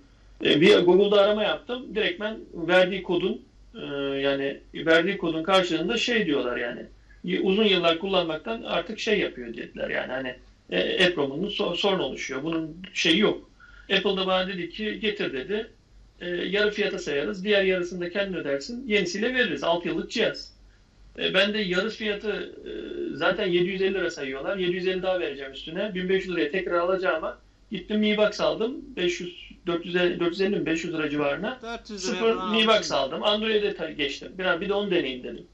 E, 0.44 0.60
bir 0.60 0.78
Google'da 0.78 1.20
arama 1.22 1.42
yaptım. 1.42 1.94
Direktmen 1.94 2.38
verdiği 2.54 3.02
kodun 3.02 3.40
e, 3.74 3.86
yani 4.20 4.60
verdiği 4.74 5.18
kodun 5.18 5.42
karşılığında 5.42 5.96
şey 5.96 6.26
diyorlar 6.26 6.56
yani 6.56 6.82
uzun 7.24 7.64
yıllar 7.64 7.98
kullanmaktan 7.98 8.62
artık 8.62 8.98
şey 8.98 9.18
yapıyor 9.18 9.48
dediler 9.48 9.90
yani 9.90 10.12
hani 10.12 10.36
e, 10.70 11.04
so- 11.04 11.76
sorun 11.76 11.98
oluşuyor. 11.98 12.42
Bunun 12.42 12.76
şeyi 12.94 13.18
yok. 13.18 13.50
Apple 13.92 14.16
da 14.16 14.26
bana 14.26 14.48
dedi 14.48 14.70
ki 14.70 15.00
getir 15.00 15.32
dedi. 15.32 15.70
E, 16.20 16.28
yarı 16.28 16.70
fiyata 16.70 16.98
sayarız. 16.98 17.44
Diğer 17.44 17.64
yarısını 17.64 18.00
da 18.00 18.10
kendin 18.10 18.36
ödersin. 18.36 18.88
Yenisiyle 18.88 19.34
veririz. 19.34 19.64
6 19.64 19.88
yıllık 19.88 20.10
cihaz. 20.10 20.52
E, 21.18 21.34
ben 21.34 21.54
de 21.54 21.58
yarı 21.58 21.90
fiyatı 21.90 22.54
e, 22.66 22.72
zaten 23.16 23.46
750 23.46 23.94
lira 23.94 24.10
sayıyorlar. 24.10 24.56
750 24.56 25.02
daha 25.02 25.20
vereceğim 25.20 25.52
üstüne. 25.52 25.94
1500 25.94 26.36
liraya 26.36 26.50
tekrar 26.50 26.78
alacağıma 26.78 27.38
gittim 27.70 28.00
Mi 28.00 28.16
Box 28.16 28.40
aldım. 28.40 28.76
500 28.96 29.50
450 29.66 30.20
450 30.20 30.56
mi 30.56 30.66
500 30.66 30.94
lira 30.94 31.10
civarına. 31.10 31.58
400 31.62 32.08
liraya 32.08 32.18
Sıfır 32.18 32.34
Mi. 32.34 32.66
Box 32.66 32.92
aldım. 32.92 33.22
Android'e 33.22 33.92
geçtim. 33.92 34.32
Bir, 34.38 34.60
bir 34.60 34.68
de 34.68 34.74
onu 34.74 34.90
deneyeyim 34.90 35.24
dedim. 35.24 35.46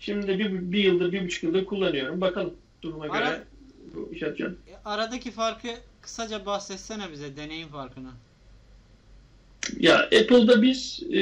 Şimdi 0.00 0.38
bir, 0.38 0.72
bir 0.72 0.84
yıldır, 0.84 1.12
bir 1.12 1.24
buçuk 1.24 1.42
yıldır 1.42 1.64
kullanıyorum. 1.64 2.20
Bakalım 2.20 2.54
duruma 2.82 3.04
Ara- 3.04 3.18
göre 3.18 3.42
bu 3.94 4.10
iş 4.12 4.22
yapacağım. 4.22 4.58
E, 4.68 4.74
Aradaki 4.84 5.30
farkı 5.30 5.68
kısaca 6.00 6.46
bahsetsene 6.46 7.12
bize 7.12 7.36
deneyim 7.36 7.68
farkını. 7.68 8.10
Ya 9.78 9.98
Apple'da 9.98 10.62
biz 10.62 11.02
e, 11.12 11.20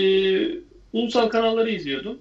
ulusal 0.92 1.28
kanalları 1.28 1.70
izliyordum. 1.70 2.18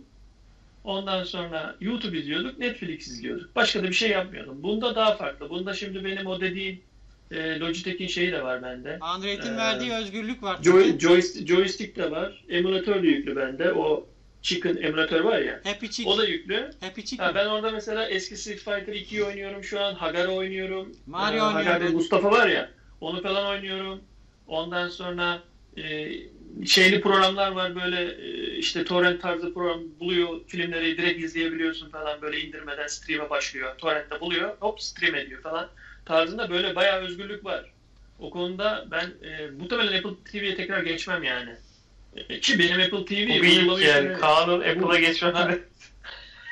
Ondan 0.83 1.23
sonra 1.23 1.75
YouTube 1.81 2.17
izliyorduk, 2.19 2.59
Netflix 2.59 3.07
izliyorduk. 3.07 3.55
Başka 3.55 3.83
da 3.83 3.87
bir 3.87 3.93
şey 3.93 4.09
yapmıyordum. 4.09 4.63
Bunda 4.63 4.95
daha 4.95 5.15
farklı. 5.15 5.49
Bunda 5.49 5.73
şimdi 5.73 6.05
benim 6.05 6.27
o 6.27 6.41
dediğim 6.41 6.81
e, 7.31 7.59
Logitech'in 7.59 8.07
şeyi 8.07 8.31
de 8.31 8.43
var 8.43 8.63
bende. 8.63 8.97
Android'in 9.01 9.53
Ee, 9.53 9.57
verdiği 9.57 9.93
özgürlük 9.93 10.43
var. 10.43 10.59
Joy, 10.63 10.99
joystick, 10.99 11.47
joystick 11.47 11.95
de 11.97 12.11
var. 12.11 12.43
Emülatör 12.49 13.03
de 13.03 13.07
yüklü 13.07 13.35
bende. 13.35 13.73
O 13.73 14.07
Chicken 14.43 14.75
emülatör 14.75 15.19
var 15.19 15.37
ya. 15.37 15.59
Happy 15.63 15.85
Chick. 15.85 16.07
O 16.07 16.17
da 16.17 16.25
yüklü. 16.25 16.71
Happy 16.79 17.01
Chick 17.01 17.21
Ha, 17.21 17.35
ben 17.35 17.45
orada 17.45 17.71
mesela 17.71 18.07
eski 18.07 18.37
Street 18.37 18.59
Fighter 18.59 18.93
2'yi 18.93 19.23
oynuyorum 19.23 19.63
şu 19.63 19.81
an. 19.81 19.93
Hagara 19.93 20.31
oynuyorum. 20.31 20.95
Mario 21.07 21.49
Ee. 21.49 21.53
Hagar'da 21.53 21.89
Mustafa 21.89 22.31
var 22.31 22.47
ya. 22.47 22.69
Onu 23.01 23.21
falan 23.21 23.45
oynuyorum. 23.45 24.01
Ondan 24.47 24.89
sonra 24.89 25.43
e, 25.77 26.11
şeyli 26.65 27.01
programlar 27.01 27.51
var 27.51 27.75
böyle 27.75 28.11
e, 28.11 28.55
işte 28.57 28.83
torrent 28.83 29.21
tarzı 29.21 29.53
program 29.53 29.81
buluyor. 29.99 30.39
Filmleri 30.47 30.97
direkt 30.97 31.23
izleyebiliyorsun 31.23 31.89
falan 31.89 32.21
böyle 32.21 32.39
indirmeden 32.39 32.87
stream'e 32.87 33.29
başlıyor. 33.29 33.77
Torrent'te 33.77 34.19
buluyor. 34.19 34.57
Hop 34.59 34.81
stream 34.81 35.15
ediyor 35.15 35.41
falan. 35.41 35.69
tarzında 36.05 36.49
böyle 36.49 36.75
bayağı 36.75 37.01
özgürlük 37.01 37.45
var. 37.45 37.71
O 38.19 38.29
konuda 38.29 38.85
ben 38.91 39.27
e, 39.27 39.47
muhtemelen 39.47 39.97
Apple 39.97 40.31
TV'ye 40.31 40.55
tekrar 40.55 40.83
geçmem 40.83 41.23
yani. 41.23 41.55
E, 42.15 42.39
ki 42.39 42.59
benim 42.59 42.79
Apple 42.81 43.05
TV 43.05 43.11
Bu 43.39 43.43
bir 43.43 43.61
ilk 43.61 43.87
yani. 43.87 44.17
Kaan'ın 44.19 44.59
Apple'a 44.59 44.99
geçmemesi. 44.99 45.63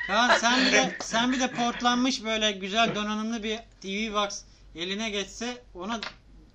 Kaan 0.06 0.36
sen 0.38 0.66
bir 0.66 0.72
de 0.72 0.96
sen 1.00 1.32
bir 1.32 1.40
de 1.40 1.48
portlanmış 1.50 2.24
böyle 2.24 2.52
güzel 2.52 2.94
donanımlı 2.94 3.42
bir 3.42 3.56
TV 3.56 4.14
Box 4.14 4.42
eline 4.76 5.10
geçse 5.10 5.46
ona 5.74 6.00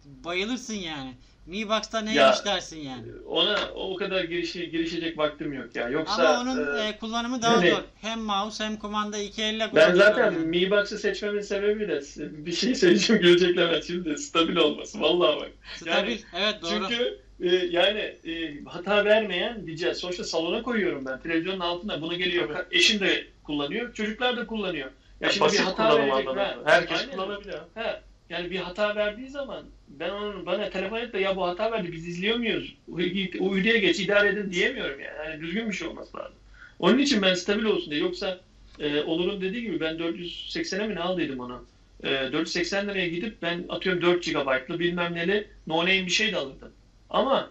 bayılırsın 0.05 0.73
yani. 0.73 1.13
Mi 1.45 1.69
Box'ta 1.69 1.99
neymiş 1.99 2.15
Ya, 2.17 2.45
dersin 2.45 2.79
yani. 2.79 3.03
ona 3.27 3.57
o 3.75 3.95
kadar 3.95 4.23
girişe, 4.23 4.65
girişecek 4.65 5.17
vaktim 5.17 5.53
yok 5.53 5.75
ya. 5.75 5.89
Yoksa 5.89 6.27
Ama 6.27 6.41
onun 6.41 6.77
e, 6.77 6.87
e, 6.87 6.97
kullanımı 6.97 7.41
daha 7.41 7.53
yani- 7.53 7.69
zor. 7.69 7.83
Hem 8.01 8.19
mouse 8.19 8.63
hem 8.63 8.77
kumanda 8.77 9.17
iki 9.17 9.43
elle 9.43 9.69
ben 9.75 9.95
zaten 9.95 10.25
yani. 10.25 10.37
Mi 10.37 10.71
Box'ı 10.71 10.97
seçmemin 10.97 11.41
sebebi 11.41 11.87
de 11.87 12.01
bir 12.45 12.51
şey 12.51 12.75
söyleyeceğim 12.75 13.21
görecekler 13.23 13.81
şimdi 13.87 14.17
stabil 14.17 14.55
olması. 14.55 15.01
Vallahi 15.01 15.39
bak. 15.39 15.51
Stabil. 15.75 16.17
evet 16.35 16.61
doğru. 16.61 16.69
Çünkü 16.69 17.19
e, 17.41 17.49
yani 17.55 17.99
e, 17.99 18.63
hata 18.65 19.05
vermeyen 19.05 19.67
bir 19.67 19.75
cihaz. 19.75 19.97
Sonuçta 19.97 20.23
salona 20.23 20.63
koyuyorum 20.63 21.05
ben. 21.05 21.19
Televizyonun 21.19 21.59
altında. 21.59 22.01
Bunu 22.01 22.17
geliyor. 22.17 22.47
Tabii. 22.53 22.77
Eşim 22.77 22.99
de 22.99 23.27
kullanıyor. 23.43 23.93
Çocuklar 23.93 24.37
da 24.37 24.47
kullanıyor. 24.47 24.89
Ya 25.21 25.27
Ya 25.27 25.29
şimdi 25.29 25.53
bir 25.53 25.57
hata 25.57 25.97
verecek. 25.97 26.27
ha. 26.27 26.57
Herkes 26.65 26.99
Aynen. 26.99 27.11
kullanabiliyor. 27.11 27.59
He. 27.75 28.01
Yani 28.29 28.51
bir 28.51 28.57
hata 28.57 28.95
verdiği 28.95 29.29
zaman 29.29 29.65
ben 29.87 30.09
onun 30.09 30.45
bana 30.45 30.69
telefon 30.69 30.97
et 30.97 31.13
de 31.13 31.19
ya 31.19 31.35
bu 31.35 31.47
hata 31.47 31.71
verdi 31.71 31.91
biz 31.91 32.07
izliyor 32.07 32.37
muyuz? 32.37 32.75
Videoya 32.87 33.77
geç 33.77 33.99
idare 33.99 34.29
edin 34.29 34.51
diyemiyorum 34.51 34.99
yani. 34.99 35.29
yani. 35.29 35.41
Düzgün 35.41 35.69
bir 35.69 35.73
şey 35.73 35.87
olması 35.87 36.17
lazım. 36.17 36.35
Onun 36.79 36.97
için 36.97 37.21
ben 37.21 37.33
stabil 37.33 37.63
olsun 37.63 37.91
diye. 37.91 38.01
Yoksa 38.01 38.39
e, 38.79 39.01
Onur'un 39.01 39.41
dediği 39.41 39.61
gibi 39.61 39.79
ben 39.79 39.95
480'e 39.95 40.87
mi 40.87 40.95
ne 40.95 40.99
aldıydım 40.99 41.39
onu? 41.39 41.65
E, 42.03 42.09
480 42.09 42.87
liraya 42.87 43.07
gidip 43.07 43.41
ben 43.41 43.65
atıyorum 43.69 44.01
4 44.01 44.25
GB'lı 44.25 44.79
bilmem 44.79 45.15
neli 45.15 45.47
no 45.67 45.77
name 45.77 46.05
bir 46.05 46.11
şey 46.11 46.31
de 46.31 46.37
alırdım. 46.37 46.71
Ama 47.09 47.49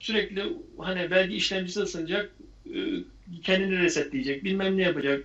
sürekli 0.00 0.56
hani 0.78 1.10
belki 1.10 1.34
işlemcisi 1.36 1.80
ısınacak 1.80 2.30
e, 2.74 2.78
kendini 3.42 3.78
resetleyecek 3.78 4.44
bilmem 4.44 4.76
ne 4.78 4.82
yapacak. 4.82 5.24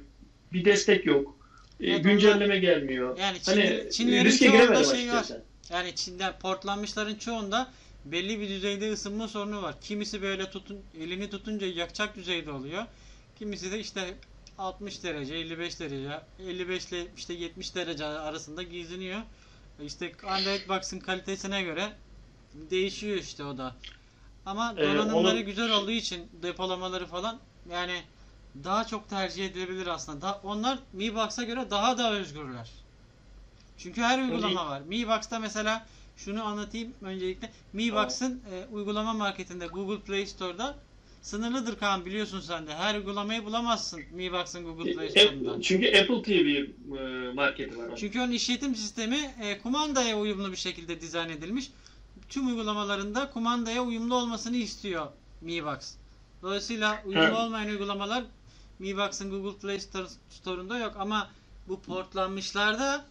Bir 0.53 0.65
destek 0.65 1.05
yok. 1.05 1.37
E, 1.79 1.91
Evet, 1.91 2.03
güncelleme 2.03 2.59
gelmiyor. 2.59 3.17
Yani 3.17 3.41
Çin, 3.41 3.51
Hani 3.51 3.89
Çinlerin 3.91 4.25
riske 4.25 4.47
giremedim 4.47 4.85
şey 4.85 5.11
var. 5.11 5.25
Yani 5.69 5.95
Çin'de 5.95 6.33
portlanmışların 6.41 7.15
çoğunda 7.15 7.71
belli 8.05 8.39
bir 8.39 8.49
düzeyde 8.49 8.91
ısınma 8.91 9.27
sorunu 9.27 9.61
var. 9.61 9.75
Kimisi 9.81 10.21
böyle 10.21 10.49
tutun, 10.51 10.79
elini 10.99 11.29
tutunca 11.29 11.67
yakacak 11.67 12.15
düzeyde 12.15 12.51
oluyor. 12.51 12.85
Kimisi 13.39 13.71
de 13.71 13.79
işte 13.79 14.01
60 14.57 15.03
derece, 15.03 15.35
55 15.35 15.79
derece, 15.79 16.21
55 16.47 16.85
ile 16.85 17.07
işte 17.17 17.33
70 17.33 17.75
derece 17.75 18.05
arasında 18.05 18.63
gizleniyor. 18.63 19.19
İşte 19.83 20.11
Android 20.27 20.69
Box'ın 20.69 20.99
kalitesine 20.99 21.63
göre 21.63 21.89
değişiyor 22.53 23.17
işte 23.17 23.43
o 23.43 23.57
da. 23.57 23.75
Ama 24.45 24.73
Ee, 24.77 24.83
donanımları 24.87 25.35
onu- 25.37 25.45
güzel 25.45 25.71
olduğu 25.71 25.91
için 25.91 26.27
depolamaları 26.43 27.05
falan 27.05 27.39
yani 27.71 28.01
daha 28.63 28.87
çok 28.87 29.09
tercih 29.09 29.45
edilebilir 29.45 29.87
aslında. 29.87 30.21
Daha, 30.21 30.39
onlar 30.43 30.79
Mi 30.93 31.15
Box'a 31.15 31.43
göre 31.43 31.67
daha 31.71 31.97
da 31.97 32.11
özgürler. 32.13 32.69
Çünkü 33.77 34.01
her 34.01 34.19
uygulama 34.23 34.69
var. 34.69 34.81
Mi 34.81 35.07
Box'ta 35.07 35.39
mesela 35.39 35.85
şunu 36.17 36.43
anlatayım 36.43 36.93
öncelikle. 37.01 37.51
Mi 37.73 37.89
Tamam. 37.89 38.03
Box'ın 38.05 38.41
e, 38.51 38.65
uygulama 38.75 39.13
marketinde 39.13 39.67
Google 39.67 39.99
Play 39.99 40.25
Store'da 40.25 40.75
sınırlıdır 41.21 41.77
Kaan 41.79 42.05
biliyorsun 42.05 42.39
sen 42.41 42.67
de. 42.67 42.75
Her 42.75 42.95
uygulamayı 42.95 43.45
bulamazsın 43.45 44.01
Mi 44.11 44.31
Box'ın 44.33 44.63
Google 44.63 44.93
Play 44.93 45.09
Store'unda. 45.09 45.49
Apple- 45.51 45.61
çünkü 45.61 45.87
Apple 45.87 46.21
TV 46.23 46.47
e, 46.97 47.33
marketi 47.33 47.77
var. 47.77 47.83
onun. 47.87 47.95
Çünkü 47.95 48.19
onun 48.19 48.31
işletim 48.31 48.75
sistemi 48.75 49.33
e, 49.41 49.59
kumandaya 49.61 50.19
uyumlu 50.19 50.51
bir 50.51 50.57
şekilde 50.57 51.01
dizayn 51.01 51.29
edilmiş. 51.29 51.71
Tüm 52.29 52.47
uygulamalarında 52.47 53.29
kumandaya 53.29 53.83
uyumlu 53.83 54.15
olmasını 54.15 54.55
istiyor 54.55 55.07
Mi 55.41 55.65
Box. 55.65 55.93
Dolayısıyla 56.41 57.03
uyumlu 57.05 57.23
Evet. 57.23 57.37
olmayan 57.37 57.67
uygulamalar 57.69 58.23
Mi 58.79 58.97
Box'ın 58.97 59.29
Google 59.31 59.59
Play 59.59 59.75
Store- 59.79 60.09
Store'unda 60.29 60.77
yok 60.77 60.93
ama 60.99 61.29
bu 61.67 61.81
portlanmışlarda 61.81 63.05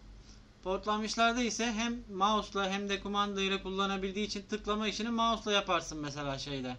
portlanmışlarda 0.65 1.43
ise 1.43 1.67
hem 1.67 1.95
mouse'la 2.17 2.71
hem 2.71 2.89
de 2.89 3.01
kumandayla 3.01 3.63
kullanabildiği 3.63 4.27
için 4.27 4.43
tıklama 4.51 4.89
işini 4.89 5.09
mouse'la 5.11 5.53
yaparsın 5.53 5.99
mesela 6.03 6.39
şeyde. 6.39 6.77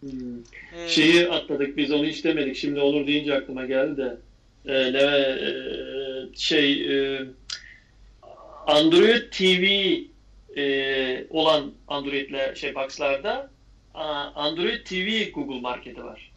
Hmm. 0.00 0.10
Ee, 0.74 0.88
Şeyi 0.88 1.28
atladık 1.28 1.76
biz 1.76 1.90
onu 1.92 2.04
hiç 2.06 2.24
demedik. 2.24 2.56
Şimdi 2.56 2.80
olur 2.80 3.06
deyince 3.06 3.34
aklıma 3.36 3.64
geldi 3.66 3.96
de. 3.96 4.16
E, 4.66 4.92
ne 4.92 4.98
e, 4.98 6.36
şey 6.36 6.72
e, 7.14 7.26
Android 8.66 9.22
TV 9.32 9.64
e, 10.56 11.26
olan 11.30 11.72
Android'ler 11.88 12.54
şey 12.54 12.74
box'larda 12.74 13.50
Android 14.34 14.84
TV 14.86 15.32
Google 15.32 15.60
marketi 15.60 16.04
var. 16.04 16.30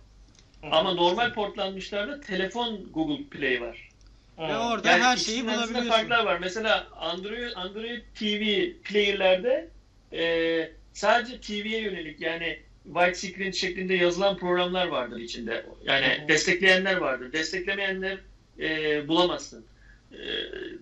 Ama 0.71 0.93
normal 0.93 1.34
portlanmışlarda 1.34 2.21
telefon 2.21 2.80
Google 2.93 3.23
Play 3.23 3.62
var. 3.62 3.89
Ve 4.38 4.58
orada 4.58 4.91
Yani 4.91 5.04
her 5.04 5.17
şeyi 5.17 5.45
bulabiliyorsun. 5.45 5.89
farklar 5.89 6.26
var. 6.26 6.38
Mesela 6.39 6.88
Android 6.95 7.52
Android 7.56 8.02
TV 8.15 8.71
player'lerde 8.84 9.69
e, 10.13 10.71
sadece 10.93 11.41
TV'ye 11.41 11.82
yönelik 11.82 12.21
yani 12.21 12.60
white 12.84 13.13
screen 13.13 13.52
şeklinde 13.52 13.93
yazılan 13.93 14.38
programlar 14.38 14.88
vardır 14.88 15.19
içinde. 15.19 15.65
Yani 15.84 16.06
Hı 16.06 16.23
hı. 16.23 16.28
destekleyenler 16.28 16.97
vardır. 16.97 17.34
Desteklemeyenler 17.34 18.17
e, 18.60 19.08
bulamazsın. 19.08 19.65
E, 20.12 20.17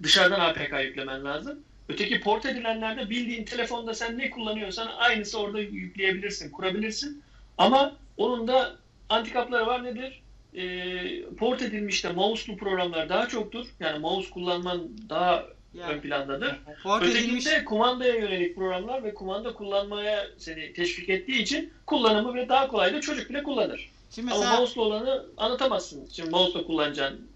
dışarıdan 0.04 0.39
APK 0.39 0.84
yüklemen 0.84 1.26
lazım. 1.26 1.60
Öteki 1.91 2.21
port 2.21 2.45
edilenlerde 2.45 3.10
bildiğin 3.10 3.45
telefonda 3.45 3.93
sen 3.93 4.17
ne 4.17 4.30
kullanıyorsan 4.30 4.88
aynısı 4.97 5.39
orada 5.39 5.60
yükleyebilirsin, 5.60 6.51
kurabilirsin. 6.51 7.23
Ama 7.58 7.95
onun 8.17 8.47
da 8.47 8.75
antikapları 9.10 9.67
var 9.67 9.84
nedir? 9.84 10.21
E, 10.54 11.36
port 11.38 11.62
edilmiş 11.62 12.04
de 12.04 12.12
mouse'lu 12.12 12.58
programlar 12.58 13.10
daha 13.10 13.27
çoktur. 13.27 13.65
Yani 13.80 13.99
mouse 13.99 14.30
kullanman 14.30 14.89
daha 15.10 15.45
yani 15.73 15.93
ön 15.93 15.99
plandadır. 15.99 16.56
port 16.84 17.04
edilmiş 17.04 17.47
Ötekinde 17.47 17.65
kumandaya 17.65 18.15
yönelik 18.15 18.56
programlar 18.56 19.04
ve 19.04 19.13
kumanda 19.13 19.54
kullanmaya 19.54 20.27
seni 20.38 20.73
teşvik 20.73 21.10
ettiği 21.10 21.41
için 21.41 21.73
kullanımı 21.86 22.34
bile 22.34 22.49
daha 22.49 22.67
kolay 22.67 22.93
da 22.93 23.01
çocuk 23.01 23.30
bile 23.30 23.43
kullanır. 23.43 23.89
Şimdi 24.15 24.32
Ama 24.32 24.39
mesela 24.39 24.60
mouse'la 24.60 24.82
olanı 24.82 25.25
anlatamazsın. 25.38 26.10
Şimdi 26.12 26.30
mouse'la 26.30 26.63
kullanacaksın, 26.63 27.31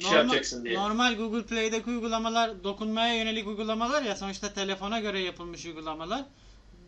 şey 0.00 0.10
Normal- 0.10 0.22
yapacaksın 0.22 0.64
diye. 0.64 0.74
Normal 0.78 1.14
Google 1.16 1.46
Play'deki 1.46 1.90
uygulamalar 1.90 2.64
dokunmaya 2.64 3.14
yönelik 3.14 3.46
uygulamalar 3.46 4.02
ya 4.02 4.16
sonuçta 4.16 4.52
telefona 4.52 5.00
göre 5.00 5.20
yapılmış 5.20 5.66
uygulamalar. 5.66 6.24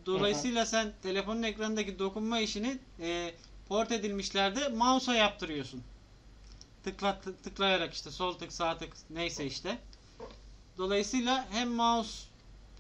Dolayısıyla 0.07 0.67
sen 0.67 0.93
telefonun 1.03 1.43
ekranındaki 1.43 1.99
dokunma 1.99 2.39
işini 2.41 2.79
e, 3.01 3.35
port 3.69 3.93
edilmişlerde 3.93 4.69
mouse'a 4.69 5.15
yaptırıyorsun. 5.15 5.83
Tıkla, 6.85 7.11
tık- 7.25 7.43
tıklayarak 7.43 7.95
işte 7.95 8.11
sol 8.11 8.33
tık 8.39 8.53
sağ 8.53 8.79
tık 8.79 8.93
neyse 9.11 9.47
işte. 9.47 9.79
Dolayısıyla 10.79 11.47
hem 11.51 11.71
mouse 11.71 12.19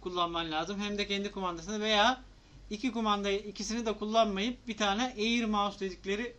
kullanman 0.00 0.50
lazım 0.52 0.80
hem 0.80 0.98
de 0.98 1.06
kendi 1.06 1.30
kumandasını 1.32 1.80
veya 1.80 2.22
iki 2.70 2.92
kumandayı 2.92 3.38
ikisini 3.38 3.86
de 3.86 3.92
kullanmayıp 3.98 4.68
bir 4.68 4.76
tane 4.76 5.14
Air 5.18 5.44
Mouse 5.44 5.80
dedikleri 5.80 6.34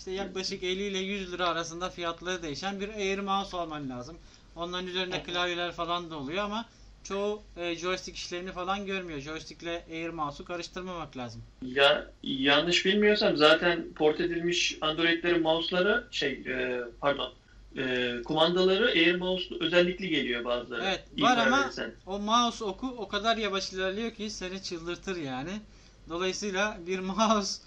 işte 0.00 0.10
yaklaşık 0.10 0.62
50 0.62 0.82
ile 0.82 0.98
100 0.98 1.32
lira 1.32 1.48
arasında 1.48 1.90
fiyatları 1.90 2.42
değişen 2.42 2.80
bir 2.80 2.88
Air 2.88 3.18
Mouse 3.18 3.56
alman 3.56 3.90
lazım. 3.90 4.16
Onların 4.56 4.86
üzerinde 4.86 5.22
klavyeler 5.22 5.72
falan 5.72 6.10
da 6.10 6.16
oluyor 6.16 6.44
ama 6.44 6.68
çoğu 7.04 7.42
e, 7.56 7.76
joystick 7.76 8.18
işlevini 8.18 8.52
falan 8.52 8.86
görmüyor. 8.86 9.20
Joystick 9.20 9.62
ile 9.62 9.84
Air 9.90 10.08
Mouse'u 10.08 10.44
karıştırmamak 10.44 11.16
lazım. 11.16 11.42
Ya 11.62 12.10
yanlış 12.22 12.84
bilmiyorsam 12.84 13.36
zaten 13.36 13.92
port 13.92 14.20
edilmiş 14.20 14.78
Android'lerin 14.80 15.42
mouse'ları 15.42 16.06
şey 16.10 16.32
e, 16.32 16.80
pardon 17.00 17.32
e, 17.76 18.14
kumandaları 18.24 18.86
Air 18.86 19.14
Mouse 19.14 19.54
özellikli 19.60 20.08
geliyor 20.08 20.44
bazıları. 20.44 20.82
Evet, 20.84 21.04
var 21.18 21.46
ama- 21.46 21.64
verirsen. 21.64 21.92
O 22.06 22.18
mouse 22.18 22.64
oku 22.64 22.88
o 22.98 23.08
kadar 23.08 23.36
yavaş 23.36 23.72
ilerliyor 23.72 24.10
ki 24.10 24.30
seni 24.30 24.62
çıldırtır 24.62 25.16
yani. 25.16 25.60
Dolayısıyla 26.08 26.78
bir 26.86 26.98
mouse 26.98 27.62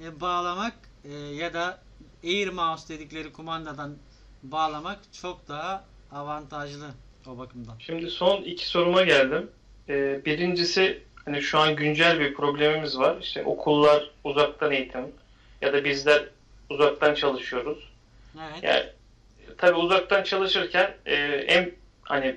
e, 0.00 0.20
bağlamak 0.20 0.87
e, 1.08 1.14
ya 1.14 1.54
da 1.54 1.78
Air 2.24 2.48
Mouse 2.48 2.94
dedikleri 2.94 3.32
kumandadan 3.32 3.96
bağlamak 4.42 4.98
çok 5.22 5.48
daha 5.48 5.84
avantajlı 6.12 6.86
o 7.26 7.38
bakımdan. 7.38 7.74
Şimdi 7.78 8.10
son 8.10 8.42
iki 8.42 8.68
soruma 8.68 9.02
geldim. 9.02 9.50
Ee, 9.88 10.20
birincisi 10.24 11.02
hani 11.24 11.42
şu 11.42 11.58
an 11.58 11.76
güncel 11.76 12.20
bir 12.20 12.34
problemimiz 12.34 12.98
var. 12.98 13.16
İşte 13.20 13.44
okullar 13.44 14.10
uzaktan 14.24 14.72
eğitim 14.72 15.12
ya 15.60 15.72
da 15.72 15.84
bizler 15.84 16.28
uzaktan 16.70 17.14
çalışıyoruz. 17.14 17.92
Evet. 18.38 18.62
Yani 18.62 18.86
tabii 19.58 19.78
uzaktan 19.78 20.22
çalışırken 20.22 20.94
e, 21.06 21.14
en 21.48 21.72
hani 22.02 22.36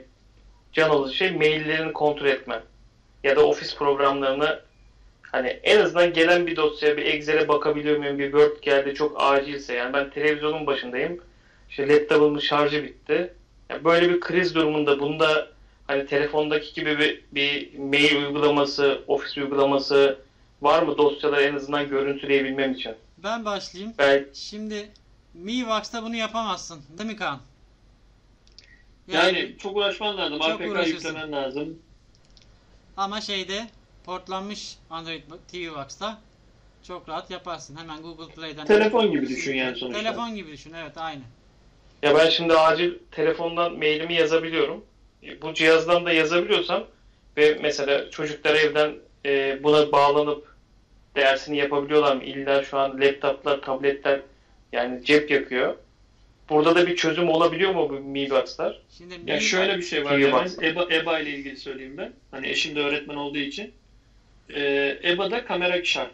can 0.74 0.89
alıcı 0.89 1.15
şey 1.15 1.32
maillerini 1.32 1.93
kontrol 1.93 2.26
etme 2.26 2.63
ya 3.24 3.36
da 3.36 3.45
ofis 3.45 3.76
programlarını 3.76 4.61
hani 5.32 5.47
en 5.47 5.79
azından 5.79 6.13
gelen 6.13 6.47
bir 6.47 6.55
dosya 6.55 6.97
bir 6.97 7.05
Excel'e 7.05 7.47
bakabiliyor 7.47 7.97
muyum 7.97 8.19
bir 8.19 8.32
Word 8.32 8.61
geldi 8.61 8.93
çok 8.93 9.15
acilse 9.21 9.73
yani 9.73 9.93
ben 9.93 10.09
televizyonun 10.09 10.67
başındayım 10.67 11.21
işte 11.69 11.88
laptopumun 11.88 12.39
şarjı 12.39 12.84
bitti 12.84 13.34
yani 13.69 13.84
böyle 13.84 14.09
bir 14.09 14.19
kriz 14.19 14.55
durumunda 14.55 14.99
bunda 14.99 15.47
hani 15.88 16.05
telefondaki 16.05 16.73
gibi 16.73 16.99
bir, 16.99 17.23
bir 17.32 17.79
mail 17.79 18.15
uygulaması, 18.15 19.01
ofis 19.07 19.38
uygulaması 19.38 20.19
var 20.61 20.84
mı 20.84 20.97
dosyaları 20.97 21.43
en 21.43 21.55
azından 21.55 21.89
görüntüleyebilmem 21.89 22.71
için? 22.71 22.95
Ben 23.17 23.45
başlayayım. 23.45 23.93
Ben 23.97 24.25
Şimdi 24.34 24.89
MiVox'ta 25.34 26.03
bunu 26.03 26.15
yapamazsın. 26.15 26.82
Değil 26.97 27.09
mi 27.09 27.15
Kaan? 27.15 27.39
Yani, 29.07 29.55
çok 29.57 29.77
uğraşman 29.77 30.17
lazım. 30.17 30.39
Çok 30.39 30.49
APK 30.49 30.71
uğraşırsın. 30.71 31.07
yüklemen 31.07 31.32
lazım. 31.32 31.79
Ama 32.97 33.21
şeyde 33.21 33.67
portlanmış 34.06 34.76
Android 34.89 35.22
TV 35.52 35.76
Box'ta 35.76 36.22
çok 36.88 37.10
rahat 37.10 37.32
yaparsın. 37.32 37.76
Hemen 37.78 38.02
Google 38.02 38.34
Play'den. 38.34 38.66
Telefon 38.66 39.12
gibi 39.12 39.30
düşün 39.30 39.56
yani 39.56 39.78
sonuçta. 39.78 39.99
Telefon 40.04 40.36
gibi 40.36 40.52
düşün. 40.52 40.74
Evet 40.74 40.97
aynı. 40.97 41.22
ya 42.04 42.16
ben 42.16 42.30
şimdi 42.30 42.54
acil 42.54 42.93
telefondan 43.12 43.74
mailimi 43.78 44.14
yazabiliyorum. 44.14 44.86
E, 45.24 45.41
Bu 45.41 45.54
cihazdan 45.54 46.06
da 46.06 46.12
yazabiliyorsam 46.12 46.84
ve 47.38 47.60
mesela 47.62 48.12
çocuklar 48.12 48.56
evden 48.56 48.95
e, 49.26 49.64
buna 49.64 49.91
bağlanıp 49.91 50.56
dersini 51.16 51.58
yapabiliyorlar 51.58 52.16
mı? 52.16 52.24
İlla 52.24 52.64
şu 52.64 52.78
an 52.78 53.02
laptoplar, 53.02 53.62
tabletler 53.62 54.22
yani 54.72 55.06
cep 55.06 55.32
yakıyor. 55.32 55.76
Burada 56.49 56.76
da 56.76 56.88
bir 56.88 56.95
çözüm 56.95 57.30
olabiliyor 57.30 57.74
mu 57.76 57.89
bu 57.89 57.93
Mi 57.93 58.30
Box'lar? 58.30 58.82
Şimdi 58.97 59.14
Ya 59.32 59.36
Mi- 59.36 59.41
şöyle 59.41 59.78
bir 59.78 59.84
şey 59.84 60.06
var. 60.06 60.32
Box. 60.32 60.58
EBA, 60.64 60.88
EBA 60.95 61.20
ile 61.20 61.30
ilgili 61.30 61.58
söyleyeyim 61.58 61.97
ben. 61.97 62.14
Hani 62.32 62.47
eşim 62.47 62.76
de 62.76 62.80
öğretmen 62.84 63.16
olduğu 63.16 63.38
için. 63.38 63.72
Ee, 64.49 64.99
EBA'da 65.03 65.45
kamera 65.45 65.83
şart. 65.85 66.11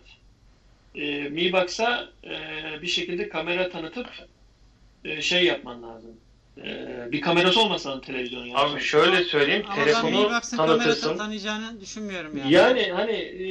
Ee, 0.96 1.22
Mi 1.30 1.54
Box'a 1.54 2.10
e, 2.24 2.32
bir 2.82 2.88
şekilde 2.88 3.30
kamera 3.30 3.70
tanıtıp 3.70 4.08
e, 5.06 5.22
şey 5.22 5.44
yapman 5.46 5.84
lazım. 5.84 6.12
Ee, 6.64 7.08
bir 7.12 7.22
kamerası 7.22 7.62
olmasa 7.62 7.92
lan 7.92 8.02
televizyonun 8.02 8.46
yani. 8.46 8.58
Abi 8.58 8.82
şöyle 8.82 9.24
söyleyeyim, 9.24 9.64
Ama 9.68 9.78
ben 9.78 9.84
telefonu 9.84 10.12
kamera 10.12 10.40
tanıtırsın. 10.40 11.18
tanıyacağını 11.18 11.82
düşünmüyorum 11.82 12.38
yani. 12.38 12.54
Yani 12.54 12.92
hani 12.92 13.12
e, 13.12 13.48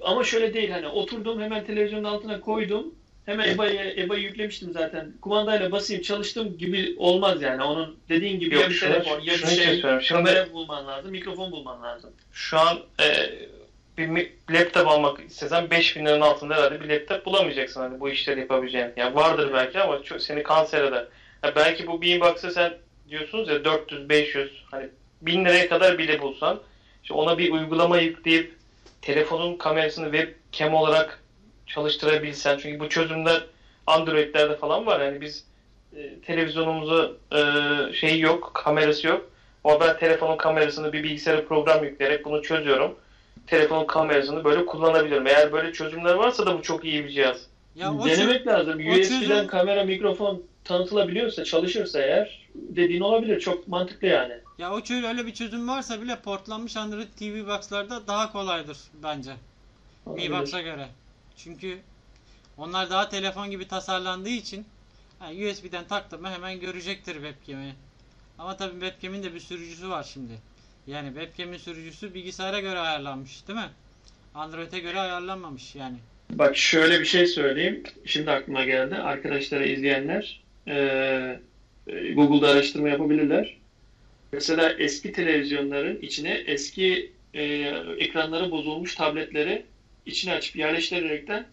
ama 0.00 0.24
şöyle 0.24 0.54
değil 0.54 0.70
hani 0.70 0.86
oturdum 0.88 1.40
hemen 1.40 1.66
televizyonun 1.66 2.04
altına 2.04 2.40
koydum. 2.40 2.94
Hemen 3.26 3.48
EBA'yı 3.48 3.94
EBA'yı 3.96 4.22
yüklemiştim 4.22 4.72
zaten. 4.72 5.12
Kumandayla 5.22 5.72
basayım 5.72 6.02
çalıştım 6.02 6.58
gibi 6.58 6.94
olmaz 6.98 7.42
yani. 7.42 7.62
Onun 7.62 7.96
dediğin 8.08 8.40
gibi 8.40 8.54
Yok, 8.54 8.62
ya 8.64 8.70
bir 8.70 8.74
şunu- 8.74 8.92
telefon 8.92 9.20
ya 9.20 9.34
bir 9.34 9.46
şey 9.46 9.80
kamera 10.08 10.52
bulman 10.52 10.86
lazım, 10.86 11.10
mikrofon 11.10 11.52
bulman 11.52 11.82
lazım. 11.82 12.10
Şu 12.32 12.58
an 12.58 12.78
e, 13.00 13.04
bir 13.98 14.32
laptop 14.50 14.88
almak 14.88 15.20
istesen 15.20 15.70
5000 15.70 16.04
liranın 16.04 16.20
altında 16.20 16.54
herhalde 16.54 16.80
bir 16.80 16.88
laptop 16.88 17.26
bulamayacaksın 17.26 17.80
hani 17.80 18.00
bu 18.00 18.08
işleri 18.08 18.40
yapabileceğin. 18.40 18.92
Yani 18.96 19.14
vardır 19.14 19.50
belki 19.52 19.80
ama 19.80 20.02
çok, 20.02 20.20
seni 20.22 20.42
kanser 20.42 20.84
eder. 20.84 21.06
Ha 21.42 21.52
belki 21.56 21.86
bu 21.86 22.02
Beanbox'ı 22.02 22.50
sen 22.50 22.72
diyorsunuz 23.08 23.48
ya 23.48 23.64
400 23.64 24.08
500 24.08 24.64
hani 24.70 24.88
1000 25.22 25.44
liraya 25.44 25.68
kadar 25.68 25.98
bile 25.98 26.22
bulsan 26.22 26.60
işte 27.02 27.14
ona 27.14 27.38
bir 27.38 27.52
uygulama 27.52 27.98
yükleyip 27.98 28.52
telefonun 29.02 29.56
kamerasını 29.56 30.12
webcam 30.12 30.74
olarak 30.74 31.22
çalıştırabilsen 31.66 32.58
çünkü 32.58 32.80
bu 32.80 32.88
çözümler 32.88 33.44
Android'lerde 33.86 34.56
falan 34.56 34.86
var. 34.86 35.00
Yani 35.00 35.20
biz 35.20 35.44
e, 35.96 36.20
televizyonumuzu 36.26 37.18
e, 37.32 37.40
şeyi 37.92 38.20
yok, 38.20 38.50
kamerası 38.54 39.06
yok. 39.06 39.30
Ama 39.64 39.96
telefonun 39.96 40.36
kamerasını 40.36 40.92
bir 40.92 41.02
bilgisayara 41.02 41.44
program 41.44 41.84
yükleyerek 41.84 42.24
bunu 42.24 42.42
çözüyorum. 42.42 42.98
Telefonun 43.50 43.86
kamerasını 43.86 44.44
böyle 44.44 44.66
kullanabilirim. 44.66 45.26
Eğer 45.26 45.52
böyle 45.52 45.72
çözümler 45.72 46.14
varsa 46.14 46.46
da 46.46 46.58
bu 46.58 46.62
çok 46.62 46.84
iyi 46.84 47.04
bir 47.04 47.10
cihaz. 47.10 47.36
Ya 47.74 47.94
o 47.94 48.06
Denemek 48.06 48.46
lazım. 48.46 48.72
o 48.88 48.90
USB'den 48.92 49.20
çözüm- 49.20 49.46
kamera, 49.46 49.84
mikrofon 49.84 50.42
tanıtılabiliyorsa, 50.64 51.44
çalışırsa 51.44 52.00
eğer 52.00 52.48
dediğin 52.54 53.00
olabilir. 53.00 53.40
Çok 53.40 53.68
mantıklı 53.68 54.06
yani. 54.06 54.34
Ya 54.58 54.72
o 54.72 54.80
çöl 54.80 55.04
öyle 55.04 55.26
bir 55.26 55.34
çözüm 55.34 55.68
varsa 55.68 56.02
bile 56.02 56.16
portlanmış 56.20 56.76
Android 56.76 57.08
TV 57.18 57.46
Box'larda 57.46 58.06
daha 58.06 58.32
kolaydır 58.32 58.78
bence. 59.02 59.32
Mi. 60.06 60.30
Box'a 60.32 60.60
göre. 60.60 60.88
Çünkü 61.36 61.78
onlar 62.58 62.90
daha 62.90 63.08
telefon 63.08 63.50
gibi 63.50 63.68
tasarlandığı 63.68 64.28
için 64.28 64.66
yani 65.22 65.50
USB'den 65.50 65.84
taktım 65.84 66.20
mı 66.20 66.30
hemen 66.30 66.60
görecektir 66.60 67.14
webcam'i. 67.14 67.74
Ama 68.38 68.56
tabii 68.56 68.80
webcam'in 68.80 69.22
de 69.22 69.34
bir 69.34 69.40
sürücüsü 69.40 69.88
var 69.90 70.10
şimdi. 70.12 70.32
Yani 70.88 71.08
webcam'in 71.08 71.58
sürücüsü 71.58 72.14
bilgisayara 72.14 72.60
göre 72.60 72.78
ayarlanmış 72.78 73.48
değil 73.48 73.58
mi? 73.58 73.70
Android'e 74.34 74.78
göre 74.78 75.00
ayarlanmamış 75.00 75.74
yani. 75.74 75.96
Bak 76.30 76.56
şöyle 76.56 77.00
bir 77.00 77.04
şey 77.04 77.26
söyleyeyim. 77.26 77.82
Şimdi 78.04 78.30
aklıma 78.30 78.64
geldi. 78.64 78.94
Arkadaşlara 78.94 79.64
izleyenler 79.64 80.40
eee, 80.66 81.40
e, 81.86 82.12
Google'da 82.12 82.48
araştırma 82.48 82.88
yapabilirler. 82.88 83.56
Mesela 84.32 84.72
eski 84.72 85.12
televizyonların 85.12 85.98
içine 86.02 86.30
eski 86.30 87.12
e, 87.34 87.42
ekranları 87.98 88.50
bozulmuş 88.50 88.94
tabletleri 88.94 89.66
içine 90.06 90.32
açıp 90.32 90.56
yerleştirerekten 90.56 91.46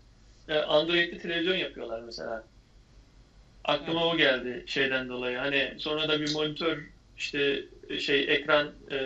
e, 0.50 0.58
Android'li 0.58 1.20
televizyon 1.20 1.56
yapıyorlar 1.56 2.02
mesela. 2.02 2.44
Aklıma 3.66 4.08
o 4.08 4.18
geldi 4.18 4.64
şeyden 4.68 5.10
dolayı. 5.10 5.38
Hani 5.38 5.74
sonra 5.78 6.10
da 6.10 6.22
bir 6.22 6.34
monitör 6.34 6.78
işte 7.18 7.64
e, 7.90 8.00
şey 8.00 8.20
ekran 8.34 8.68
e, 8.92 8.98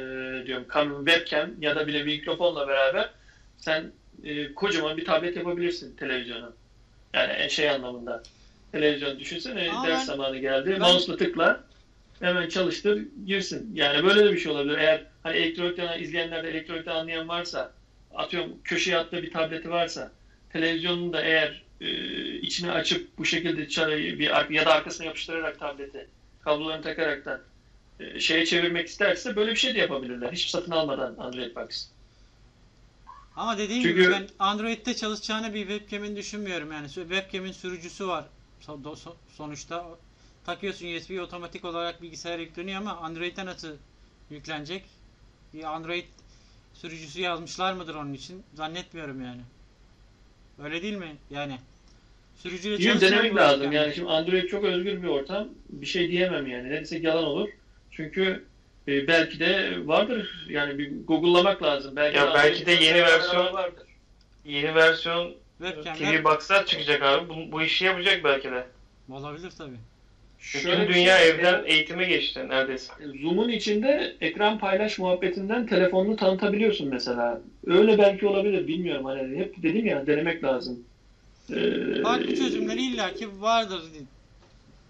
diyorum 0.46 0.66
kam 0.68 1.06
webcam 1.06 1.50
ya 1.62 1.76
da 1.76 1.88
bile 1.88 2.04
mikrofonla 2.04 2.68
beraber 2.68 3.10
sen 3.58 3.92
e, 4.24 4.54
kocaman 4.54 4.98
bir 4.98 5.06
tablet 5.06 5.38
yapabilirsin 5.38 5.96
televizyona. 5.96 6.52
Yani 7.14 7.32
en 7.34 7.48
şey 7.48 7.70
anlamında. 7.70 8.24
Televizyon 8.72 9.20
düşünsene 9.20 9.70
Ama 9.72 9.88
ders 9.88 10.00
ben- 10.00 10.06
zamanı 10.06 10.38
geldi. 10.38 10.72
ben- 10.72 10.80
Mouse'la 10.80 11.18
tıkla 11.18 11.64
hemen 12.20 12.50
çalıştır 12.50 13.02
girsin. 13.26 13.72
Yani 13.76 14.04
böyle 14.04 14.26
de 14.26 14.32
bir 14.34 14.38
şey 14.38 14.52
olabilir. 14.52 14.78
Eğer 14.78 15.04
hani 15.24 15.38
elektronikten 15.38 16.00
izleyenler 16.00 16.44
de 16.44 16.50
elektronikten 16.50 16.96
anlayan 16.96 17.28
varsa 17.28 17.72
atıyorum 18.16 18.52
köşeye 18.64 18.98
attığı 18.98 19.24
bir 19.24 19.32
tableti 19.32 19.70
varsa 19.70 20.12
televizyonunu 20.54 21.14
da 21.14 21.22
eğer 21.22 21.64
e, 21.82 21.88
içine 22.36 22.72
açıp 22.72 23.18
bu 23.18 23.26
şekilde 23.26 23.58
bir 24.20 24.54
ya 24.54 24.66
da 24.66 24.74
arkasına 24.74 25.06
yapıştırarak 25.06 25.60
tableti 25.60 26.08
kablolarını 26.44 26.84
takaraktan 26.84 27.38
e, 27.38 27.42
şeye 28.20 28.46
çevirmek 28.46 28.88
isterse 28.88 29.36
böyle 29.36 29.52
bir 29.52 29.56
şey 29.56 29.76
de 29.76 29.80
yapabilirler. 29.80 30.32
Hiç 30.32 30.50
satın 30.50 30.72
almadan 30.72 31.16
Android 31.20 31.56
Box. 31.56 31.88
Ama 33.36 33.58
dediğim 33.58 33.84
Çünkü- 33.84 34.02
gibi 34.02 34.12
ben 34.12 34.28
Android'de 34.40 34.96
çalışacağını 34.96 35.54
bir 35.54 35.68
webcam'in 35.68 36.16
düşünmüyorum 36.16 36.72
yani. 36.72 36.90
Webcam'in 36.90 37.52
sürücüsü 37.52 38.08
var 38.08 38.26
sonuçta. 39.38 39.86
Takıyorsun 40.46 40.96
USB'yi 40.96 41.22
otomatik 41.22 41.66
olarak 41.66 42.02
bilgisayara 42.02 42.42
yükleniyor 42.42 42.78
ama 42.82 42.98
Android'e 42.98 43.46
nasıl 43.46 43.72
yüklenecek? 44.30 44.84
Bir 45.54 45.64
Android 45.64 46.04
sürücüsü 46.74 47.22
yazmışlar 47.22 47.74
mıdır 47.74 47.96
onun 47.96 48.14
için? 48.14 48.44
Zannetmiyorum 48.56 49.22
yani. 49.22 49.42
Öyle 50.64 50.82
değil 50.82 50.96
mi? 50.98 51.16
Yani 51.32 51.60
sürücüyle 52.38 52.84
çalışan 52.84 53.12
denemek 53.12 53.36
lazım. 53.36 53.62
webcam. 53.62 53.84
Yani 53.84 53.96
şimdi 53.96 54.10
Android 54.10 54.50
çok 54.50 54.64
özgür 54.64 55.04
bir 55.04 55.08
ortam. 55.08 55.48
Bir 55.70 55.86
şey 55.86 56.12
diyemem 56.12 56.48
yani. 56.48 56.70
Ne 56.70 56.82
desek 56.82 57.04
yalan 57.04 57.24
olur. 57.24 57.50
Çünkü 58.00 58.46
e, 58.88 59.08
belki 59.08 59.40
de 59.40 59.78
vardır. 59.88 60.46
Yani 60.50 60.78
bir 60.78 60.92
Google'lamak 61.08 61.64
lazım. 61.64 61.96
Belki 61.96 62.18
Ya 62.18 62.32
belki 62.34 62.66
de 62.66 62.72
yeni 62.72 62.98
versiyon- 63.02 63.54
vardır. 63.54 63.88
Yeni 64.46 64.76
versiyon 64.76 65.34
TV 65.98 66.24
Box'lar 66.24 66.66
çıkacak 66.66 67.02
abi. 67.04 67.30
Bu, 67.30 67.52
bu 67.52 67.62
işi 67.62 67.86
yapacak 67.86 68.24
belki 68.24 68.52
de. 68.52 68.68
olabilir 69.10 69.52
tabii. 69.58 69.78
Bütün 70.40 70.60
Şöyle 70.60 70.90
bir 70.90 70.94
dünya 70.94 71.18
şey- 71.18 71.30
evden 71.30 71.64
eğitime 71.66 72.06
geçti 72.06 72.46
neredeyse. 72.50 72.94
Zoom'un 73.22 73.50
içinde 73.50 74.16
ekran 74.22 74.60
paylaş 74.60 75.00
muhabbetinden 75.00 75.66
telefonunu 75.66 76.16
tanıtabiliyorsun 76.16 76.88
mesela. 76.88 77.42
Öyle 77.66 77.98
belki 77.98 78.28
olabilir 78.28 78.68
bilmiyorum. 78.68 79.06
Hani 79.06 79.40
hep 79.40 79.64
dedim 79.64 79.86
ya 79.86 80.08
denemek 80.08 80.44
lazım. 80.44 80.80
Ee, 81.54 82.02
Farklı 82.04 82.36
çözümleri 82.36 82.82
illaki 82.82 83.42
vardır. 83.42 83.82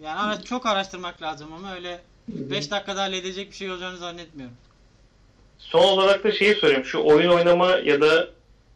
Yani 0.04 0.20
ara- 0.20 0.42
çok 0.42 0.66
araştırmak 0.66 1.22
lazım 1.22 1.54
ama 1.54 1.76
öyle 1.76 2.00
5 2.30 2.72
dakikada 2.72 3.02
halledecek 3.02 3.52
bir 3.52 3.56
şey 3.56 3.72
olacağını 3.72 3.98
zannetmiyorum. 3.98 4.56
Son 5.60 5.84
olarak 5.84 6.24
da 6.24 6.32
şeyi 6.32 6.56
sorayım. 6.56 6.86
Şu 6.86 7.04
oyun 7.04 7.30
oynama 7.30 7.72
ya 7.72 8.02
da 8.02 8.28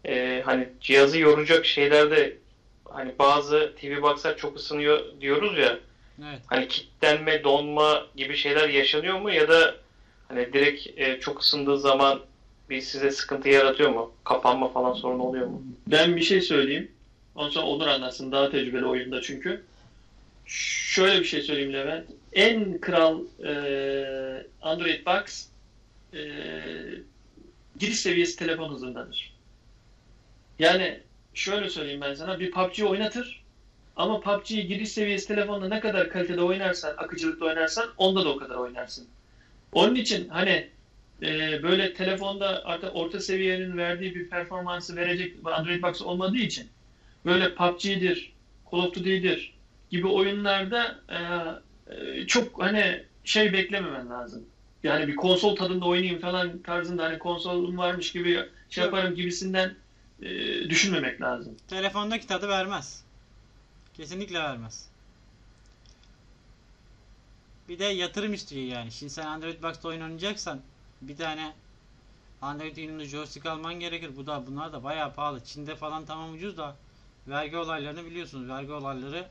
e, 0.06 0.42
hani 0.46 0.68
cihazı 0.82 1.20
yoracak 1.20 1.66
şeylerde 1.66 2.38
hani 2.86 3.12
bazı 3.20 3.74
TV 3.82 4.02
Box'lar 4.02 4.38
çok 4.38 4.58
ısınıyor 4.58 5.00
diyoruz 5.22 5.58
ya. 5.58 5.80
Evet. 6.20 6.42
Hani 6.48 6.68
kilitlenme, 6.68 7.44
donma 7.44 8.06
gibi 8.16 8.36
şeyler 8.36 8.70
yaşanıyor 8.70 9.20
mu 9.20 9.32
ya 9.32 9.48
da 9.50 9.76
hani 10.28 10.54
direkt 10.54 11.00
e, 11.00 11.20
çok 11.20 11.42
ısındığı 11.42 11.80
zaman 11.80 12.20
bir 12.70 12.82
size 12.82 13.12
sıkıntı 13.12 13.50
yaratıyor 13.50 13.90
mu? 13.90 14.12
Kapanma 14.24 14.70
falan 14.70 14.94
sorun 14.94 15.20
oluyor 15.20 15.48
mu? 15.48 15.62
Ben 15.88 16.16
bir 16.16 16.22
şey 16.22 16.42
söyleyeyim. 16.42 16.92
Ondan 17.36 17.50
sonra 17.50 17.66
Onur 17.66 17.88
anlatsın. 17.88 18.32
Daha 18.32 18.50
tecrübeli 18.50 18.86
oyunda 18.86 19.22
çünkü. 19.22 19.64
Şöyle 20.46 21.20
bir 21.20 21.26
şey 21.26 21.42
söyleyeyim 21.42 21.74
Levent. 21.74 22.10
En 22.34 22.78
kral 22.78 23.22
e, 23.44 23.54
Android 24.62 25.06
Box 25.06 25.48
e, 26.14 26.22
giriş 27.80 28.00
seviyesi 28.00 28.40
telefon 28.40 28.74
hızındadır. 28.74 29.34
Yani 30.60 31.00
şöyle 31.34 31.70
söyleyeyim 31.70 32.02
ben 32.02 32.14
sana. 32.14 32.40
Bir 32.40 32.52
PUBG 32.52 32.84
oynatır. 32.84 33.44
Ama 33.96 34.20
PUBG'yi 34.20 34.68
giriş 34.68 34.90
seviyesi 34.90 35.28
telefonda 35.28 35.68
ne 35.68 35.80
kadar 35.80 36.10
kalitede 36.10 36.42
oynarsan, 36.42 36.94
akıcılıkta 36.98 37.46
oynarsan 37.46 37.90
onda 37.98 38.26
da 38.26 38.30
o 38.30 38.38
kadar 38.38 38.56
oynarsın. 38.56 39.08
Onun 39.72 39.96
için 39.96 40.30
hani 40.30 40.70
e, 41.22 41.64
böyle 41.64 41.94
telefonda 41.94 42.66
artık 42.66 42.96
orta 42.96 43.20
seviyenin 43.20 43.78
verdiği 43.78 44.16
bir 44.16 44.30
performansı 44.30 44.96
verecek 44.96 45.36
Android 45.46 45.84
Box 45.84 46.02
olmadığı 46.02 46.38
için 46.38 46.68
böyle 47.26 47.56
PUBG'dir, 47.56 48.34
Call 48.72 48.80
of 48.80 48.96
Duty'dir 48.96 49.54
gibi 49.94 50.08
oyunlarda 50.08 51.00
e, 51.10 51.20
e, 51.96 52.28
çok 52.28 52.62
hani 52.64 53.04
şey 53.24 53.54
beklememen 53.54 54.10
lazım. 54.10 54.46
Yani 54.84 55.08
bir 55.08 55.16
konsol 55.16 55.56
tadında 55.56 55.86
oynayayım 55.86 56.22
falan 56.22 56.60
tarzında 56.60 57.04
hani 57.04 57.20
konsolum 57.20 57.78
varmış 57.78 58.12
gibi 58.12 58.50
şey 58.70 58.84
yaparım 58.84 59.16
gibisinden 59.16 59.76
e, 60.22 60.30
düşünmemek 60.70 61.22
lazım. 61.22 61.58
Telefondaki 61.68 62.28
tadı 62.28 62.48
vermez. 62.48 63.04
Kesinlikle 63.94 64.40
vermez. 64.40 64.90
Bir 67.70 67.80
de 67.80 67.86
yatırım 67.86 68.34
istiyor 68.34 68.66
yani. 68.66 68.92
Şimdi 68.92 69.14
sen 69.14 69.26
Android 69.26 69.64
Box'ta 69.64 69.88
oyun 69.88 70.02
oynayacaksan 70.02 70.62
bir 71.02 71.18
tane 71.18 71.54
Android 72.42 72.78
oyununu 72.78 73.04
joystick 73.04 73.46
alman 73.46 73.74
gerekir. 73.74 74.12
Bu 74.18 74.28
da 74.28 74.48
bunlar 74.48 74.74
da 74.74 74.84
bayağı 74.84 75.14
pahalı. 75.14 75.44
Çin'de 75.44 75.76
falan 75.76 76.06
tamam 76.06 76.34
ucuz 76.34 76.58
da 76.58 76.76
vergi 77.28 77.58
olaylarını 77.58 78.06
biliyorsunuz. 78.06 78.50
Vergi 78.50 78.72
olayları 78.72 79.28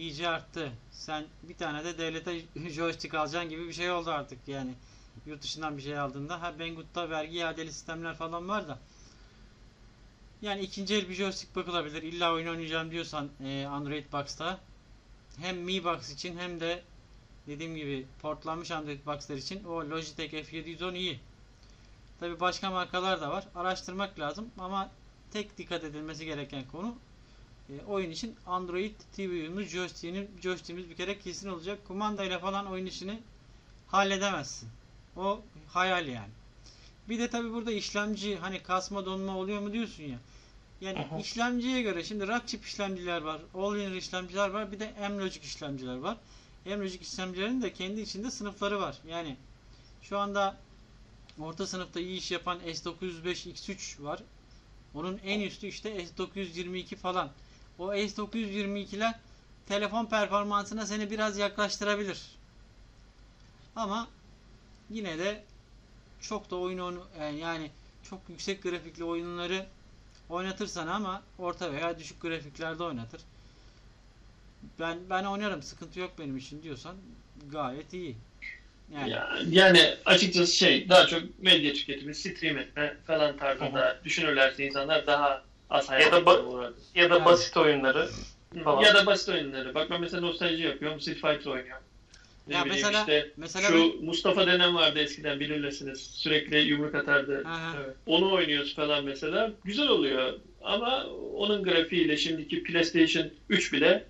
iyice 0.00 0.28
arttı. 0.28 0.72
Sen 0.92 1.24
bir 1.42 1.56
tane 1.56 1.84
de 1.84 1.98
devlete 1.98 2.40
joystick 2.70 3.14
alacaksın 3.14 3.50
gibi 3.50 3.68
bir 3.68 3.72
şey 3.72 3.90
oldu 3.90 4.10
artık 4.10 4.38
yani. 4.48 4.74
Yurt 5.26 5.42
dışından 5.42 5.76
bir 5.76 5.82
şey 5.82 5.98
aldığında. 5.98 6.42
Ha 6.42 6.58
Banggood'da 6.58 7.10
vergi 7.10 7.36
iadeli 7.36 7.72
sistemler 7.72 8.14
falan 8.14 8.48
var 8.48 8.68
da. 8.68 8.78
Yani 10.42 10.60
ikinci 10.60 10.94
el 10.94 11.08
bir 11.08 11.14
joystick 11.14 11.56
bakılabilir. 11.56 12.02
İlla 12.02 12.32
oyun 12.32 12.46
oynayacağım 12.46 12.90
diyorsan 12.90 13.28
e, 13.44 13.66
Android 13.66 14.12
Box'ta 14.12 14.60
hem 15.40 15.58
Mi 15.58 15.84
Box 15.84 16.12
için 16.12 16.38
hem 16.38 16.60
de 16.60 16.82
dediğim 17.46 17.76
gibi 17.76 18.06
portlanmış 18.22 18.70
Android 18.70 19.06
Box'lar 19.06 19.36
için 19.36 19.64
o 19.64 19.90
Logitech 19.90 20.34
F710 20.34 20.96
iyi. 20.96 21.20
Tabi 22.20 22.40
başka 22.40 22.70
markalar 22.70 23.20
da 23.20 23.30
var. 23.30 23.44
Araştırmak 23.54 24.18
lazım 24.18 24.50
ama 24.58 24.90
tek 25.32 25.58
dikkat 25.58 25.84
edilmesi 25.84 26.24
gereken 26.24 26.64
konu 26.72 26.94
e, 27.70 27.84
oyun 27.86 28.10
için 28.10 28.36
Android 28.46 28.94
TV 29.16 29.20
uyumlu 29.20 29.62
joystick'inin 29.62 30.30
joystick'imiz 30.42 30.90
bir 30.90 30.96
kere 30.96 31.18
kesin 31.18 31.48
olacak. 31.48 31.78
Kumandayla 31.86 32.38
falan 32.38 32.66
oyun 32.66 32.86
işini 32.86 33.20
halledemezsin. 33.86 34.68
O 35.16 35.40
hayal 35.68 36.08
yani. 36.08 36.30
Bir 37.08 37.18
de 37.18 37.30
tabi 37.30 37.52
burada 37.52 37.72
işlemci 37.72 38.36
hani 38.36 38.62
kasma 38.62 39.06
donma 39.06 39.36
oluyor 39.36 39.60
mu 39.60 39.72
diyorsun 39.72 40.04
ya. 40.04 40.18
Yani 40.80 40.98
Aha. 40.98 41.18
işlemciye 41.18 41.82
göre 41.82 42.04
şimdi 42.04 42.28
rack 42.28 42.48
chip 42.48 42.64
işlemciler 42.64 43.22
var, 43.22 43.40
all-in 43.54 43.94
işlemciler 43.94 44.48
var, 44.48 44.72
bir 44.72 44.80
de 44.80 44.94
M-Logic 45.00 45.40
işlemciler 45.40 45.96
var. 45.96 46.16
M-Logic 46.64 46.98
işlemcilerin 47.02 47.62
de 47.62 47.72
kendi 47.72 48.00
içinde 48.00 48.30
sınıfları 48.30 48.80
var. 48.80 48.98
Yani 49.08 49.36
şu 50.02 50.18
anda 50.18 50.56
orta 51.40 51.66
sınıfta 51.66 52.00
iyi 52.00 52.18
iş 52.18 52.30
yapan 52.30 52.58
S905X3 52.60 54.02
var. 54.02 54.22
Onun 54.94 55.20
en 55.24 55.40
üstü 55.40 55.66
işte 55.66 56.04
S922 56.04 56.96
falan. 56.96 57.30
O 57.80 57.94
S922'ler 57.94 59.14
telefon 59.68 60.06
performansına 60.06 60.86
seni 60.86 61.10
biraz 61.10 61.38
yaklaştırabilir. 61.38 62.20
Ama 63.76 64.08
yine 64.90 65.18
de 65.18 65.42
çok 66.20 66.50
da 66.50 66.56
oyun 66.56 66.78
oyunu 66.78 67.06
yani 67.40 67.70
çok 68.10 68.20
yüksek 68.28 68.62
grafikli 68.62 69.04
oyunları 69.04 69.66
oynatırsan 70.28 70.86
ama 70.86 71.22
orta 71.38 71.72
veya 71.72 71.98
düşük 71.98 72.22
grafiklerde 72.22 72.82
oynatır. 72.82 73.20
Ben 74.80 74.98
ben 75.10 75.24
oynarım 75.24 75.62
sıkıntı 75.62 76.00
yok 76.00 76.12
benim 76.18 76.36
için 76.36 76.62
diyorsan 76.62 76.96
gayet 77.52 77.92
iyi. 77.94 78.16
Yani 78.94 79.10
Ya- 79.10 79.38
Yani 79.50 79.94
açıkçası 80.04 80.56
şey 80.56 80.88
daha 80.88 81.06
çok 81.06 81.22
medya 81.42 81.72
tüketimi, 81.72 82.14
stream 82.14 82.58
etme 82.58 82.96
falan 83.06 83.36
tarzında 83.36 84.00
düşünürlerse 84.04 84.66
insanlar 84.66 85.06
daha 85.06 85.42
Ya 85.70 86.12
da 86.12 86.26
ba-. 86.26 86.72
Ya 86.94 87.10
da 87.10 87.14
Yani. 87.14 87.24
basit 87.24 87.56
oyunları 87.56 88.08
falan. 88.64 88.82
Ya 88.82 88.94
da 88.94 89.06
basit 89.06 89.28
oyunları. 89.28 89.74
Bak 89.74 89.90
ben 89.90 90.00
mesela 90.00 90.20
nostalji 90.20 90.62
yapıyorum. 90.62 91.00
Street 91.00 91.16
Fighter 91.20 91.50
oynuyorum. 91.50 91.82
Ne 92.48 92.54
Ya 92.54 92.64
bileyim 92.64 92.84
mesela- 92.86 93.00
işte 93.00 93.30
mesela 93.36 93.68
şu 93.68 93.94
Mustafa 94.02 94.46
denen 94.46 94.74
vardı 94.74 94.98
eskiden 94.98 95.40
bilirsiniz. 95.40 96.00
Sürekli 96.00 96.58
yumruk 96.58 96.94
atardı. 96.94 97.44
Aha. 97.46 97.72
Evet. 97.84 97.96
Onu 98.06 98.32
oynuyoruz 98.32 98.74
falan 98.76 99.04
mesela. 99.04 99.52
Güzel 99.64 99.88
oluyor. 99.88 100.32
Ama 100.62 101.04
onun 101.36 101.62
grafiğiyle 101.64 102.16
şimdiki 102.16 102.62
PlayStation 102.62 103.30
3 103.48 103.72
bile 103.72 104.04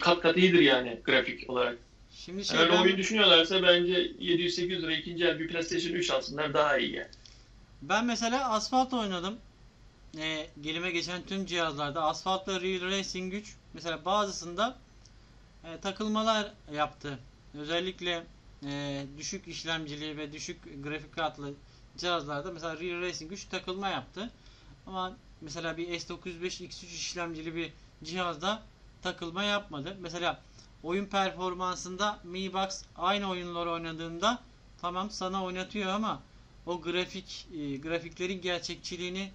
kat 0.00 0.20
kat 0.20 0.36
iyidir 0.36 0.58
yani 0.60 0.98
grafik 1.04 1.50
olarak. 1.50 1.76
Şimdi 2.14 2.44
şey 2.44 2.58
Öyle 2.58 2.72
ben, 2.72 2.82
oyun 2.82 2.96
düşünüyorlarsa 2.96 3.62
bence 3.62 3.92
700-800 4.02 4.82
lira 4.82 4.92
ikinci 4.92 5.24
el 5.24 5.38
bir 5.38 5.48
PlayStation 5.48 5.92
3 5.94 6.10
alsınlar 6.10 6.54
daha 6.54 6.78
iyi 6.78 6.94
yani. 6.96 7.08
ben 7.82 8.04
mesela 8.04 8.50
Asphalt 8.50 8.92
oynadım. 8.94 9.36
Ee, 10.18 10.46
gelime 10.60 10.90
geçen 10.90 11.22
tüm 11.22 11.46
cihazlarda 11.46 12.02
Asphalt'la 12.02 12.60
Real 12.60 12.90
Racing 12.90 13.34
3 13.34 13.56
mesela 13.74 14.04
bazısında 14.04 14.78
e, 15.64 15.80
takılmalar 15.80 16.52
yaptı. 16.72 17.18
Özellikle 17.54 18.24
e, 18.66 19.04
düşük 19.18 19.48
işlemcili 19.48 20.16
ve 20.16 20.32
düşük 20.32 20.84
grafik 20.84 21.14
kartlı 21.14 21.54
cihazlarda 21.96 22.52
mesela 22.52 22.80
Real 22.80 23.00
Racing 23.00 23.32
3 23.32 23.44
takılma 23.44 23.88
yaptı. 23.88 24.30
Ama 24.86 25.16
mesela 25.40 25.76
bir 25.76 25.88
S905 25.88 26.40
X3 26.40 26.84
işlemcili 26.84 27.54
bir 27.54 27.72
cihazda 28.04 28.62
takılma 29.02 29.42
yapmadı. 29.42 29.96
Mesela 30.00 30.42
oyun 30.82 31.06
performansında 31.06 32.18
Mi 32.24 32.52
Box 32.52 32.82
aynı 32.96 33.30
oyunları 33.30 33.70
oynadığında 33.70 34.42
tamam 34.80 35.10
sana 35.10 35.44
oynatıyor 35.44 35.90
ama 35.90 36.22
o 36.66 36.80
grafik 36.82 37.46
e, 37.54 37.76
grafiklerin 37.76 38.40
gerçekçiliğini 38.40 39.30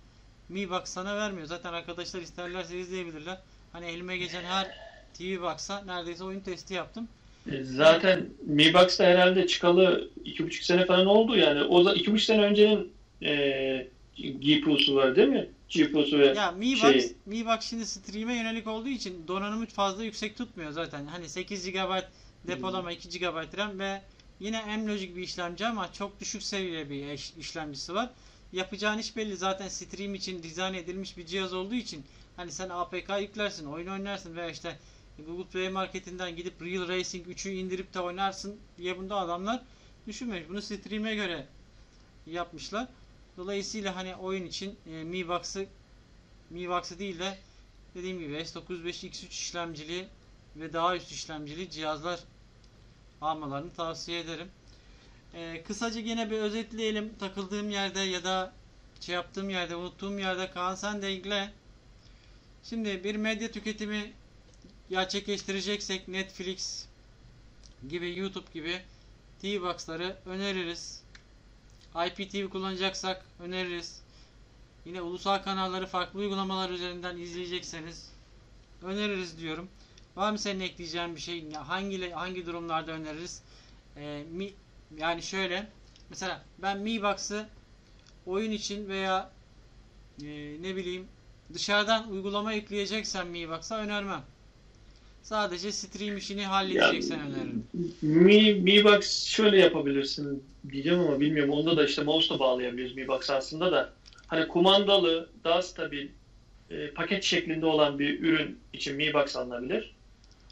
Mi 0.50 0.70
Box 0.70 0.82
sana 0.86 1.16
vermiyor. 1.18 1.48
Zaten 1.48 1.74
arkadaşlar 1.74 2.22
isterlerse 2.22 2.80
izleyebilirler. 2.80 3.38
Hani 3.74 3.86
elime 3.86 4.18
geçen 4.18 4.44
her 4.44 4.68
TV 5.14 5.42
Box'a 5.42 5.82
neredeyse 5.86 6.24
oyun 6.24 6.40
testi 6.40 6.74
yaptım. 6.74 7.08
E, 7.52 7.64
Zaten 7.64 8.26
Mi 8.46 8.74
Box'ta 8.74 9.04
herhalde 9.04 9.48
çıkalı 9.48 10.10
iki 10.26 10.46
buçuk 10.46 10.64
sene 10.64 10.86
falan 10.86 11.06
oldu 11.06 11.36
yani. 11.38 11.64
O 11.64 11.86
da 11.86 11.94
iki 11.94 12.12
buçuk 12.14 12.26
sene 12.26 12.42
öncenin 12.42 12.92
e, 13.24 13.88
GPU'su 14.18 14.96
var 14.96 15.16
değil 15.16 15.28
mi? 15.28 15.50
GPU'su 15.70 16.20
ve 16.20 16.26
Ya 16.28 16.52
Mi 16.52 16.74
Box, 16.74 16.80
şey- 16.82 17.14
Mi 17.26 17.46
Box 17.46 17.60
şimdi 17.62 17.86
stream'e 17.86 18.36
yönelik 18.36 18.68
olduğu 18.68 18.90
için 18.90 19.28
donanımı 19.28 19.66
fazla 19.66 20.04
yüksek 20.04 20.38
tutmuyor 20.38 20.72
zaten. 20.72 21.06
Hani 21.08 21.30
8 21.30 21.72
GB 21.72 22.02
depolama, 22.48 22.92
2 22.92 23.20
GB 23.20 23.58
RAM 23.58 23.80
ve 23.80 24.02
yine 24.40 24.66
M-Logic 24.66 25.16
bir 25.16 25.22
işlemci 25.22 25.66
ama 25.68 25.94
çok 25.94 26.20
düşük 26.20 26.44
seviye 26.44 26.90
bir 26.90 27.20
işlemcisi 27.40 27.94
var. 27.94 28.10
Yapacağın 28.54 28.98
iş 28.98 29.16
belli. 29.16 29.38
Zaten 29.38 29.68
stream 29.68 30.16
için 30.16 30.44
dizayn 30.44 30.74
edilmiş 30.74 31.18
bir 31.18 31.26
cihaz 31.26 31.54
olduğu 31.54 31.76
için 31.76 32.06
hani 32.36 32.52
sen 32.52 32.70
APK 32.70 33.10
yüklersin, 33.22 33.66
oyun 33.66 33.88
oynarsın 33.88 34.36
veya 34.36 34.50
işte 34.50 34.80
Google 35.26 35.50
Play 35.50 35.70
Market'inden 35.70 36.36
gidip 36.36 36.62
Real 36.62 36.88
Racing 36.88 37.28
3'ü 37.28 37.52
indirip 37.52 37.94
de 37.94 38.00
oynarsın 38.00 38.60
diye 38.78 38.98
bunda 38.98 39.16
adamlar 39.16 39.62
düşünmemiş. 40.08 40.50
Bunu 40.50 40.62
stream'e 40.62 41.16
göre 41.16 41.48
yapmışlar. 42.28 42.88
Dolayısıyla 43.38 43.96
hani 43.96 44.16
oyun 44.16 44.46
için 44.46 44.76
e, 44.86 45.04
Mi 45.04 45.28
Box'ı 45.28 45.66
Mi 46.50 46.70
Box'ı 46.70 47.00
değil 47.00 47.20
de 47.20 47.38
dediğim 47.96 48.20
gibi 48.20 48.34
S905 48.34 49.08
X3 49.08 49.30
işlemcili 49.30 50.08
ve 50.56 50.74
daha 50.74 50.96
üst 50.96 51.12
işlemcili 51.12 51.70
cihazlar 51.70 52.20
almalarını 53.22 53.74
tavsiye 53.74 54.20
ederim. 54.20 54.48
E, 55.34 55.64
kısaca 55.64 56.00
yine 56.00 56.32
bir 56.32 56.38
özetleyelim. 56.38 57.14
Takıldığım 57.20 57.70
yerde 57.70 58.00
ya 58.00 58.24
da 58.24 58.54
şey 59.00 59.16
yaptığım 59.16 59.50
yerde, 59.50 59.76
unuttuğum 59.76 60.20
yerde 60.20 60.52
Kaan 60.52 60.76
sen 60.76 61.02
de 61.02 61.14
ilgile. 61.14 61.52
Şimdi 62.64 63.04
bir 63.04 63.16
medya 63.16 63.52
tüketimi 63.52 64.14
gerçekleştireceksek 64.90 66.08
Netflix 66.08 66.86
gibi, 67.90 68.20
YouTube 68.20 68.52
gibi 68.54 68.82
TV 69.42 69.62
Box'ları 69.62 70.18
öneririz. 70.26 71.04
IPTV 72.08 72.50
kullanacaksak 72.50 73.26
öneririz. 73.40 74.02
Yine 74.86 75.02
ulusal 75.02 75.44
kanalları 75.44 75.88
farklı 75.88 76.20
uygulamalar 76.20 76.70
üzerinden 76.70 77.18
izleyecekseniz 77.18 78.12
öneririz 78.84 79.40
diyorum. 79.40 79.70
Var 80.16 80.32
mı 80.32 80.40
senin 80.40 80.60
ekleyeceğin 80.60 81.16
bir 81.16 81.22
şey? 81.22 81.54
Hangi 81.54 82.12
hangi 82.12 82.46
durumlarda 82.46 82.92
öneririz? 82.92 83.42
Ee, 83.98 84.26
yani 84.98 85.24
şöyle 85.24 85.68
mesela 86.10 86.46
ben 86.62 86.80
Mi 86.80 87.04
Box'ı 87.04 87.46
oyun 88.26 88.52
için 88.52 88.88
veya 88.88 89.32
e, 90.24 90.28
ne 90.62 90.76
bileyim 90.76 91.08
dışarıdan 91.54 92.12
uygulama 92.12 92.54
yükleyeceksen 92.54 93.28
Mi 93.28 93.50
Box'a 93.50 93.78
önermem. 93.78 94.22
Sadece 95.24 95.72
stream 95.72 96.18
işini 96.18 96.46
halledeceksen 96.46 97.20
öneririm. 97.20 97.68
Mi, 98.02 98.54
Mi 98.54 98.84
Box 98.84 99.26
şöyle 99.26 99.60
yapabilirsin 99.60 100.44
diyeceğim 100.72 101.00
ama 101.00 101.20
bilmiyorum. 101.20 101.54
Onda 101.54 101.78
da 101.78 101.86
işte 101.86 102.04
mouse 102.04 102.36
da 102.36 102.40
bağlayabiliyoruz 102.40 102.96
Mi 102.96 103.08
Box 103.08 103.30
aslında 103.30 103.72
da. 103.72 103.94
Hani 104.28 104.48
kumandalı, 104.48 105.30
daha 105.44 105.62
stabil, 105.62 106.08
e, 106.70 106.92
paket 106.92 107.24
şeklinde 107.24 107.66
olan 107.66 108.00
bir 108.00 108.20
ürün 108.20 108.60
için 108.74 108.96
Mi 108.96 109.14
Box 109.14 109.36
alınabilir. 109.36 109.96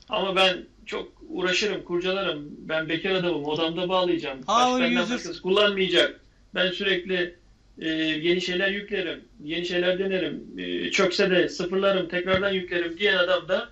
Ama 0.09 0.35
ben 0.35 0.65
çok 0.85 1.11
uğraşırım, 1.29 1.83
kurcalarım. 1.83 2.49
Ben 2.57 2.89
bekar 2.89 3.11
adamım, 3.11 3.45
odamda 3.45 3.89
bağlayacağım. 3.89 4.41
Power 4.41 4.73
Baş 4.73 4.81
benden 4.81 5.09
başkası 5.09 5.41
kullanmayacak. 5.41 6.19
Ben 6.55 6.71
sürekli 6.71 7.35
e, 7.79 7.89
yeni 7.89 8.41
şeyler 8.41 8.71
yüklerim, 8.71 9.25
yeni 9.43 9.65
şeyler 9.65 9.99
denerim, 9.99 10.43
e, 10.57 10.91
çökse 10.91 11.29
de 11.31 11.49
sıfırlarım, 11.49 12.09
tekrardan 12.09 12.51
yüklerim 12.51 12.97
diyen 12.97 13.17
adam 13.17 13.47
da 13.47 13.69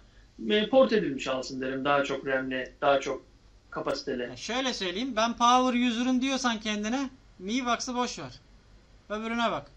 e, 0.49 0.70
port 0.70 0.93
edilmiş 0.93 1.28
alsın 1.28 1.61
derim. 1.61 1.86
Daha 1.86 2.03
çok 2.03 2.28
RAM'li, 2.28 2.72
daha 2.82 2.99
çok 2.99 3.26
kapasiteli. 3.70 4.22
Ya 4.22 4.38
şöyle 4.38 4.74
söyleyeyim. 4.74 5.16
Ben 5.16 5.38
power 5.38 5.88
user'ım 5.88 6.22
diyorsan 6.22 6.59
kendine 6.59 7.09
Mi 7.39 7.66
Box'ı 7.66 7.95
boş 7.95 8.20
ver. 8.20 8.39
Öbürüne 9.09 9.51
bak. 9.51 9.68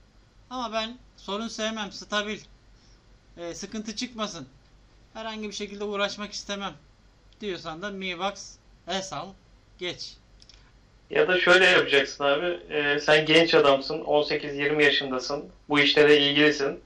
Ama 0.51 0.73
ben 0.73 0.97
sorun 1.17 1.49
sevmem. 1.49 1.93
Stabil. 1.93 2.39
Ee, 3.37 3.55
sıkıntı 3.55 3.97
çıkmasın. 3.97 4.47
Herhangi 5.15 5.49
bir 5.49 5.55
şekilde 5.55 5.85
uğraşmak 5.85 6.33
istemem. 6.33 6.73
Diyorsan 7.41 7.83
da 7.83 7.91
Mi 7.91 8.19
Box 8.19 8.57
es 8.89 9.13
al. 9.13 9.29
Geç. 9.79 10.17
Ya 11.11 11.29
da 11.29 11.41
şöyle 11.41 11.65
yapacaksın 11.65 12.25
abi. 12.25 12.59
Ee, 12.71 12.99
sen 13.01 13.27
genç 13.27 13.55
adamsın. 13.55 14.01
18-20 14.01 14.83
yaşındasın. 14.83 15.45
Bu 15.69 15.81
işlere 15.81 16.17
ilgilisin. 16.17 16.81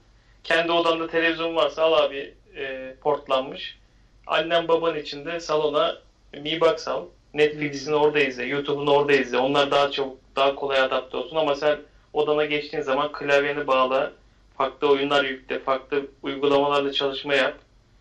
Kendi 0.45 0.73
odanda 0.73 1.07
televizyon 1.07 1.57
varsa 1.57 1.83
al 1.83 1.93
abi 1.93 2.35
e, 2.57 2.95
portlanmış. 3.01 3.79
Annen 4.27 4.69
baban 4.69 4.99
için 4.99 5.27
de 5.27 5.41
salona 5.41 5.99
Mi 6.33 6.61
Box 6.61 6.89
al. 6.89 7.05
Netflix'ini 7.35 7.95
orada 7.95 8.21
izle. 8.21 8.45
YouTube'unu 8.45 8.91
orada 8.91 9.13
izle. 9.13 9.39
Onlar 9.39 9.71
daha 9.71 9.91
çabuk, 9.91 10.19
daha 10.37 10.55
kolay 10.55 10.81
adapte 10.81 11.17
olsun. 11.17 11.37
Ama 11.37 11.55
sen 11.55 11.79
odana 12.13 12.45
geçtiğin 12.45 12.83
zaman 12.83 13.13
klavyeni 13.13 13.67
bağla. 13.67 14.13
Farklı 14.59 14.89
oyunlar 14.89 15.25
yükle. 15.25 15.59
Farklı 15.59 16.07
uygulamalarla 16.23 16.93
çalışma 16.93 17.35
yap. 17.35 17.59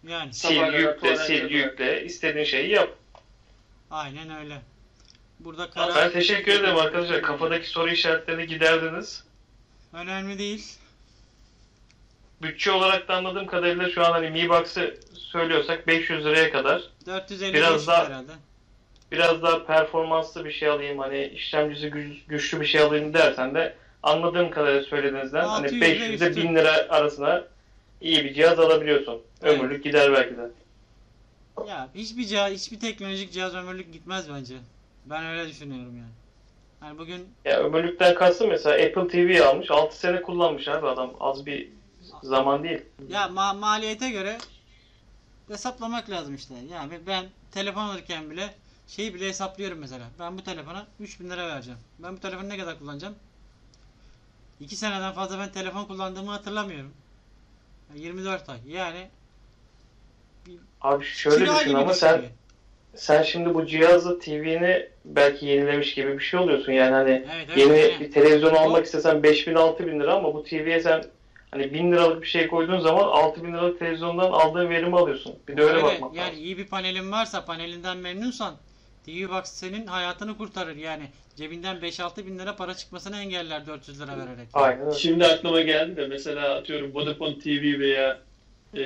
Yani 0.08 0.34
Sil, 0.40 0.56
Sabaha 0.56 0.66
kadar 0.72 0.80
yükle, 0.80 1.16
sil, 1.26 1.44
yükle. 1.52 2.04
İstediğin 2.06 2.46
şeyi 2.46 2.70
yap. 2.70 2.90
aynen 3.92 4.36
öyle. 4.40 4.62
Burada 5.40 5.66
Ben 5.66 5.72
karar 5.72 6.12
teşekkür 6.12 6.52
ederim 6.52 6.78
arkadaşlar. 6.78 7.22
Kafadaki 7.22 7.70
soru 7.70 7.90
işaretlerini 7.92 8.48
giderdiniz. 8.48 9.24
önemli 9.94 10.40
değil. 10.40 10.66
Bütçe 12.42 12.72
olarak 12.72 13.08
da 13.08 13.16
anladığım 13.16 13.46
kadarıyla 13.48 13.90
şu 13.90 14.06
an 14.06 14.12
hani 14.12 14.30
Mi 14.30 14.50
Box'ı 14.50 14.98
söylüyorsak 15.14 15.88
500 15.88 16.26
liraya 16.26 16.52
kadar 16.52 16.82
450 17.06 17.54
Biraz 17.54 17.74
500 17.74 17.88
daha- 17.88 18.06
herhalde. 18.06 18.32
biraz 19.12 19.42
daha 19.44 19.66
performanslı 19.66 20.46
bir 20.46 20.52
şey 20.52 20.70
alayım 20.70 21.00
hani 21.00 21.26
işlemcisi 21.26 21.90
güç- 21.90 22.26
güçlü 22.28 22.62
bir 22.62 22.66
şey 22.66 22.82
alayım 22.82 23.14
dersen 23.14 23.56
de 23.56 23.76
anladığım 24.04 24.52
kadarıyla 24.52 24.84
söylediğinizden 24.84 25.46
hani 25.48 25.66
600 25.66 25.82
ve 25.82 25.86
500 25.86 26.22
ile 26.22 26.30
üstü. 26.30 26.42
1000 26.44 26.56
lira 26.56 26.72
arasına 26.90 27.44
iyi 28.02 28.26
bir 28.26 28.34
cihaz 28.34 28.60
alabiliyorsun. 28.60 29.22
Evet. 29.42 29.60
Ömürlük 29.60 29.84
gider 29.84 30.14
belki 30.14 30.38
de. 30.38 30.52
Ya 31.68 31.90
hiçbir 31.96 32.26
cihaz, 32.26 32.52
hiçbir 32.52 32.80
teknolojik 32.80 33.34
cihaz 33.34 33.56
ömürlük 33.56 33.94
gitmez 33.94 34.30
bence. 34.30 34.58
Ben 35.06 35.26
öyle 35.26 35.50
düşünüyorum 35.50 35.98
yani. 35.98 36.12
Yani 36.84 37.00
bugün 37.00 37.28
Ya 37.46 37.60
ömürlükten 37.60 38.16
kastım 38.16 38.50
mesela 38.50 38.76
Apple 38.86 39.08
TV 39.08 39.44
almış 39.46 39.72
6 39.72 40.00
sene 40.00 40.22
kullanmış 40.22 40.68
abi 40.68 40.88
adam 40.88 41.12
az 41.20 41.46
bir 41.46 41.70
zaman 42.24 42.64
değil. 42.64 42.82
ya 43.10 43.26
ma- 43.26 43.60
maliyete 43.60 44.10
göre 44.10 44.38
hesaplamak 45.50 46.10
lazım 46.10 46.36
işte. 46.36 46.54
Yani 46.72 47.00
ben 47.08 47.26
telefon 47.52 47.82
alırken 47.82 48.30
bile 48.30 48.54
şeyi 48.88 49.14
bile 49.14 49.28
hesaplıyorum 49.28 49.80
mesela. 49.80 50.04
Ben 50.20 50.38
bu 50.38 50.44
telefona 50.44 50.88
3000 51.00 51.30
lira 51.30 51.48
vereceğim. 51.48 51.80
Ben 52.00 52.18
bu 52.18 52.20
telefonu 52.20 52.50
ne 52.50 52.58
kadar 52.58 52.80
kullanacağım? 52.80 53.16
2 54.60 54.76
seneden 54.76 55.14
fazla 55.14 55.40
ben 55.40 55.52
telefon 55.52 55.86
kullandığımı 55.86 56.32
hatırlamıyorum. 56.32 56.94
Ya 57.96 58.02
24 58.02 58.50
ay. 58.50 58.58
Yani 58.68 59.08
Abi 60.82 61.06
şöyle 61.06 61.38
kira 61.46 61.56
düşün 61.56 61.70
gibi 61.70 61.78
ama 61.80 61.94
sen 61.94 62.14
yani. 62.14 62.30
sen 62.96 63.24
şimdi 63.24 63.54
bu 63.54 63.66
cihazla 63.66 64.20
TV'ni 64.20 64.90
belki 65.06 65.46
yenilemiş 65.46 65.94
gibi 65.94 66.14
bir 66.20 66.24
şey 66.24 66.40
oluyorsun 66.40 66.72
yani 66.72 66.94
hani 66.94 67.10
Evet, 67.10 67.48
evet, 67.48 67.58
Yeni 67.58 67.74
aynen. 67.74 68.00
bir 68.00 68.12
televizyon 68.12 68.54
almak 68.56 68.86
istesen 68.86 69.24
5000 69.24 69.56
6000 69.56 70.00
lira 70.00 70.14
ama 70.14 70.34
bu 70.34 70.44
TV'ye 70.44 70.80
sen 70.80 71.04
hani 71.52 71.74
1000 71.74 71.92
liralık 71.92 72.22
bir 72.22 72.28
şey 72.28 72.48
koyduğun 72.48 72.80
zaman 72.80 73.04
6000 73.04 73.54
liralık 73.54 73.80
televizyondan 73.80 74.32
aldığın 74.32 74.70
verimi 74.70 74.98
alıyorsun. 74.98 75.36
Bir 75.48 75.58
de 75.58 75.62
öyle, 75.62 75.74
Öyle, 75.74 75.84
bakmak 75.84 76.16
yani 76.16 76.28
lazım. 76.30 76.44
iyi 76.44 76.58
bir 76.58 76.68
panelin 76.68 77.12
varsa 77.12 77.46
panelinden 77.46 77.98
memnunsan 77.98 78.56
TV 79.10 79.30
Box 79.30 79.44
senin 79.46 79.88
hayatını 79.88 80.38
kurtarır 80.38 80.76
yani. 80.76 81.04
Cebinden 81.36 81.78
5-6 81.78 82.26
bin 82.26 82.40
lira 82.40 82.56
para 82.56 82.74
çıkmasını 82.74 83.18
engeller 83.18 83.68
400 83.68 84.02
lira 84.02 84.18
vererek. 84.18 84.48
Aynen. 84.54 84.92
Şimdi 84.92 85.26
aklıma 85.26 85.62
geldi 85.62 85.96
de 85.96 86.08
mesela 86.08 86.56
atıyorum 86.56 86.96
Vodafone 86.96 87.40
TV 87.40 87.80
veya 87.80 88.22
e, 88.78 88.84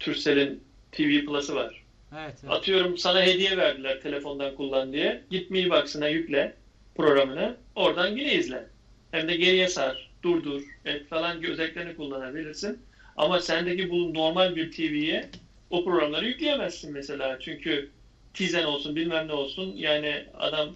Turkcell'in 0.00 0.62
TV 0.92 1.24
Plus'ı 1.26 1.54
var. 1.54 1.82
Evet, 2.18 2.34
evet. 2.42 2.52
Atıyorum 2.52 2.98
sana 2.98 3.22
hediye 3.22 3.56
verdiler 3.56 4.00
telefondan 4.00 4.54
kullan 4.54 4.92
diye. 4.92 5.22
Git 5.30 5.50
Mi 5.50 5.70
Box'ına 5.70 6.08
yükle 6.08 6.54
programını. 6.94 7.56
Oradan 7.74 8.16
yine 8.16 8.34
izle. 8.34 8.66
Hem 9.10 9.28
de 9.28 9.36
geriye 9.36 9.68
sar, 9.68 10.10
durdur, 10.22 10.62
et 10.84 11.08
falan 11.08 11.44
özelliklerini 11.44 11.96
kullanabilirsin. 11.96 12.78
Ama 13.16 13.40
sendeki 13.40 13.90
bu 13.90 14.14
normal 14.14 14.56
bir 14.56 14.72
TV'ye 14.72 15.28
o 15.70 15.84
programları 15.84 16.26
yükleyemezsin 16.26 16.92
mesela. 16.92 17.38
Çünkü 17.40 17.90
Tizen 18.34 18.64
olsun 18.64 18.96
bilmem 18.96 19.28
ne 19.28 19.32
olsun 19.32 19.72
yani 19.76 20.24
adam 20.38 20.68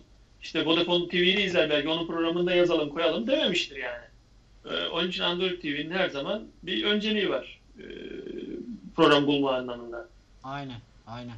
işte 0.42 0.66
Vodafone 0.66 1.08
TV'ni 1.08 1.42
izler 1.42 1.70
belki 1.70 1.88
onun 1.88 2.06
programını 2.06 2.46
da 2.46 2.54
yazalım 2.54 2.88
koyalım 2.90 3.26
dememiştir 3.26 3.76
yani. 3.76 4.04
Ee, 4.70 4.86
onun 4.86 5.08
için 5.08 5.22
Android 5.22 5.60
TV'nin 5.60 5.90
her 5.90 6.08
zaman 6.08 6.44
bir 6.62 6.84
önceliği 6.84 7.30
var. 7.30 7.60
Ee, 7.78 7.82
program 8.96 9.26
bulma 9.26 9.54
anlamında. 9.56 10.08
Aynen, 10.44 10.80
aynen. 11.06 11.36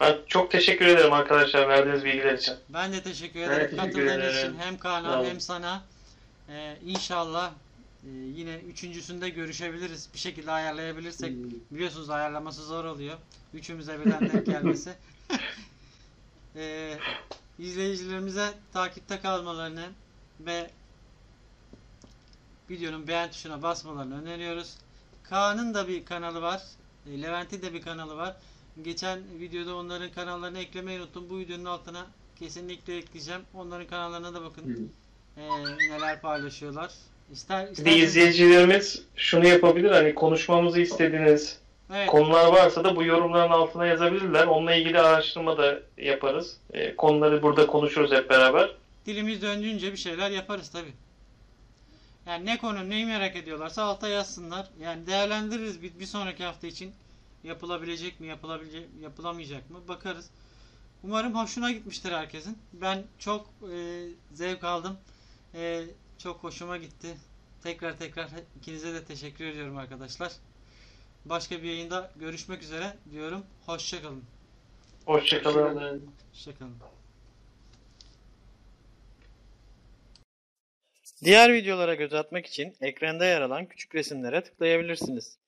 Ben 0.00 0.16
çok 0.26 0.50
teşekkür 0.50 0.86
ederim 0.86 1.12
arkadaşlar 1.12 1.68
verdiğiniz 1.68 2.04
bilgiler 2.04 2.34
için. 2.34 2.54
Ben 2.68 2.92
de 2.92 3.02
teşekkür 3.02 3.40
ederim 3.40 3.56
teşekkür 3.58 3.76
katıldığın 3.76 4.06
ederim. 4.20 4.38
için 4.38 4.58
hem 4.58 4.78
Kaan'a 4.78 5.24
hem 5.24 5.40
sana. 5.40 5.82
Ee, 6.48 6.76
inşallah 6.86 7.50
e, 8.04 8.08
yine 8.10 8.54
üçüncüsünde 8.54 9.28
görüşebiliriz. 9.28 10.08
Bir 10.14 10.18
şekilde 10.18 10.50
ayarlayabilirsek. 10.50 11.32
Biliyorsunuz 11.70 12.10
ayarlaması 12.10 12.64
zor 12.64 12.84
oluyor. 12.84 13.18
Üçümüze 13.54 14.00
birden 14.00 14.32
denk 14.32 14.46
gelmesi. 14.46 14.94
Ee, 16.56 16.98
izleyicilerimize 17.58 18.54
takipte 18.72 19.20
kalmalarını 19.20 19.88
ve 20.40 20.70
videonun 22.70 23.08
beğen 23.08 23.30
tuşuna 23.30 23.62
basmalarını 23.62 24.22
öneriyoruz. 24.22 24.76
Kaan'ın 25.22 25.74
da 25.74 25.88
bir 25.88 26.04
kanalı 26.04 26.42
var. 26.42 26.62
E, 27.06 27.22
Levent'in 27.22 27.62
de 27.62 27.72
bir 27.72 27.82
kanalı 27.82 28.16
var. 28.16 28.36
Geçen 28.82 29.20
videoda 29.40 29.76
onların 29.76 30.10
kanallarını 30.10 30.58
eklemeyi 30.58 31.00
unuttum. 31.00 31.30
Bu 31.30 31.38
videonun 31.38 31.64
altına 31.64 32.06
kesinlikle 32.38 32.96
ekleyeceğim. 32.96 33.42
Onların 33.54 33.86
kanallarına 33.86 34.34
da 34.34 34.42
bakın. 34.42 34.92
Ee, 35.36 35.64
neler 35.90 36.20
paylaşıyorlar. 36.20 36.92
İster, 37.32 37.70
Bir 37.70 37.84
de 37.84 37.96
izleyicilerimiz 37.96 39.02
şunu 39.16 39.46
yapabilir 39.48 39.90
hani 39.90 40.14
konuşmamızı 40.14 40.80
istediğiniz 40.80 41.58
Evet. 41.94 42.06
konular 42.10 42.46
varsa 42.52 42.84
da 42.84 42.96
bu 42.96 43.04
yorumların 43.04 43.50
altına 43.50 43.86
yazabilirler. 43.86 44.46
Onunla 44.46 44.74
ilgili 44.74 45.00
araştırma 45.00 45.58
da 45.58 45.80
yaparız. 45.98 46.56
Ee, 46.72 46.96
konuları 46.96 47.42
burada 47.42 47.66
konuşuruz 47.66 48.12
hep 48.12 48.30
beraber. 48.30 48.70
dilimiz 49.06 49.42
döndüğünce 49.42 49.92
bir 49.92 49.96
şeyler 49.96 50.30
yaparız 50.30 50.68
tabi. 50.70 50.88
Yani 52.26 52.46
ne 52.46 52.58
konu 52.58 52.90
neyi 52.90 53.06
merak 53.06 53.36
ediyorlarsa 53.36 53.82
alta 53.82 54.08
yazsınlar. 54.08 54.66
Yani 54.80 55.06
değerlendiririz 55.06 55.82
bir, 55.82 55.98
bir 56.00 56.06
sonraki 56.06 56.44
hafta 56.44 56.66
için 56.66 56.92
yapılabilecek 57.44 58.20
mi 58.20 58.26
yapılabilecek 58.26 58.86
yapılamayacak 59.02 59.70
mı 59.70 59.78
bakarız. 59.88 60.30
Umarım 61.04 61.34
hoşuna 61.34 61.70
gitmiştir 61.72 62.12
herkesin. 62.12 62.58
Ben 62.72 63.02
çok 63.18 63.46
e, 63.46 63.76
zevk 64.32 64.64
aldım. 64.64 64.96
E, 65.54 65.82
çok 66.22 66.44
hoşuma 66.44 66.76
gitti. 66.76 67.16
Tekrar 67.62 67.98
tekrar 67.98 68.28
ikinize 68.58 68.94
de 68.94 69.04
teşekkür 69.04 69.44
ediyorum 69.44 69.76
arkadaşlar. 69.76 70.32
Başka 71.24 71.62
bir 71.62 71.68
yayında 71.68 72.12
görüşmek 72.16 72.62
üzere 72.62 72.96
diyorum. 73.12 73.46
Hoşçakalın. 73.66 74.24
Hoşçakalın. 75.06 76.12
Hoşçakalın. 76.32 76.76
Diğer 81.24 81.52
videolara 81.52 81.94
göz 81.94 82.14
atmak 82.14 82.46
için 82.46 82.76
ekranda 82.80 83.24
yer 83.24 83.40
alan 83.40 83.66
küçük 83.66 83.94
resimlere 83.94 84.44
tıklayabilirsiniz. 84.44 85.38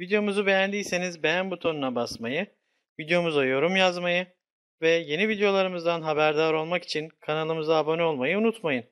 Videomuzu 0.00 0.46
beğendiyseniz 0.46 1.22
beğen 1.22 1.50
butonuna 1.50 1.94
basmayı, 1.94 2.46
videomuza 3.00 3.44
yorum 3.44 3.76
yazmayı 3.76 4.26
ve 4.82 4.90
yeni 4.90 5.28
videolarımızdan 5.28 6.02
haberdar 6.02 6.54
olmak 6.54 6.84
için 6.84 7.08
kanalımıza 7.20 7.76
abone 7.76 8.02
olmayı 8.02 8.38
unutmayın. 8.38 8.84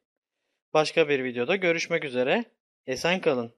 Başka 0.77 1.09
bir 1.09 1.24
videoda 1.24 1.57
görüşmek 1.57 2.05
üzere. 2.05 2.45
Esen 2.87 3.20
kalın. 3.20 3.55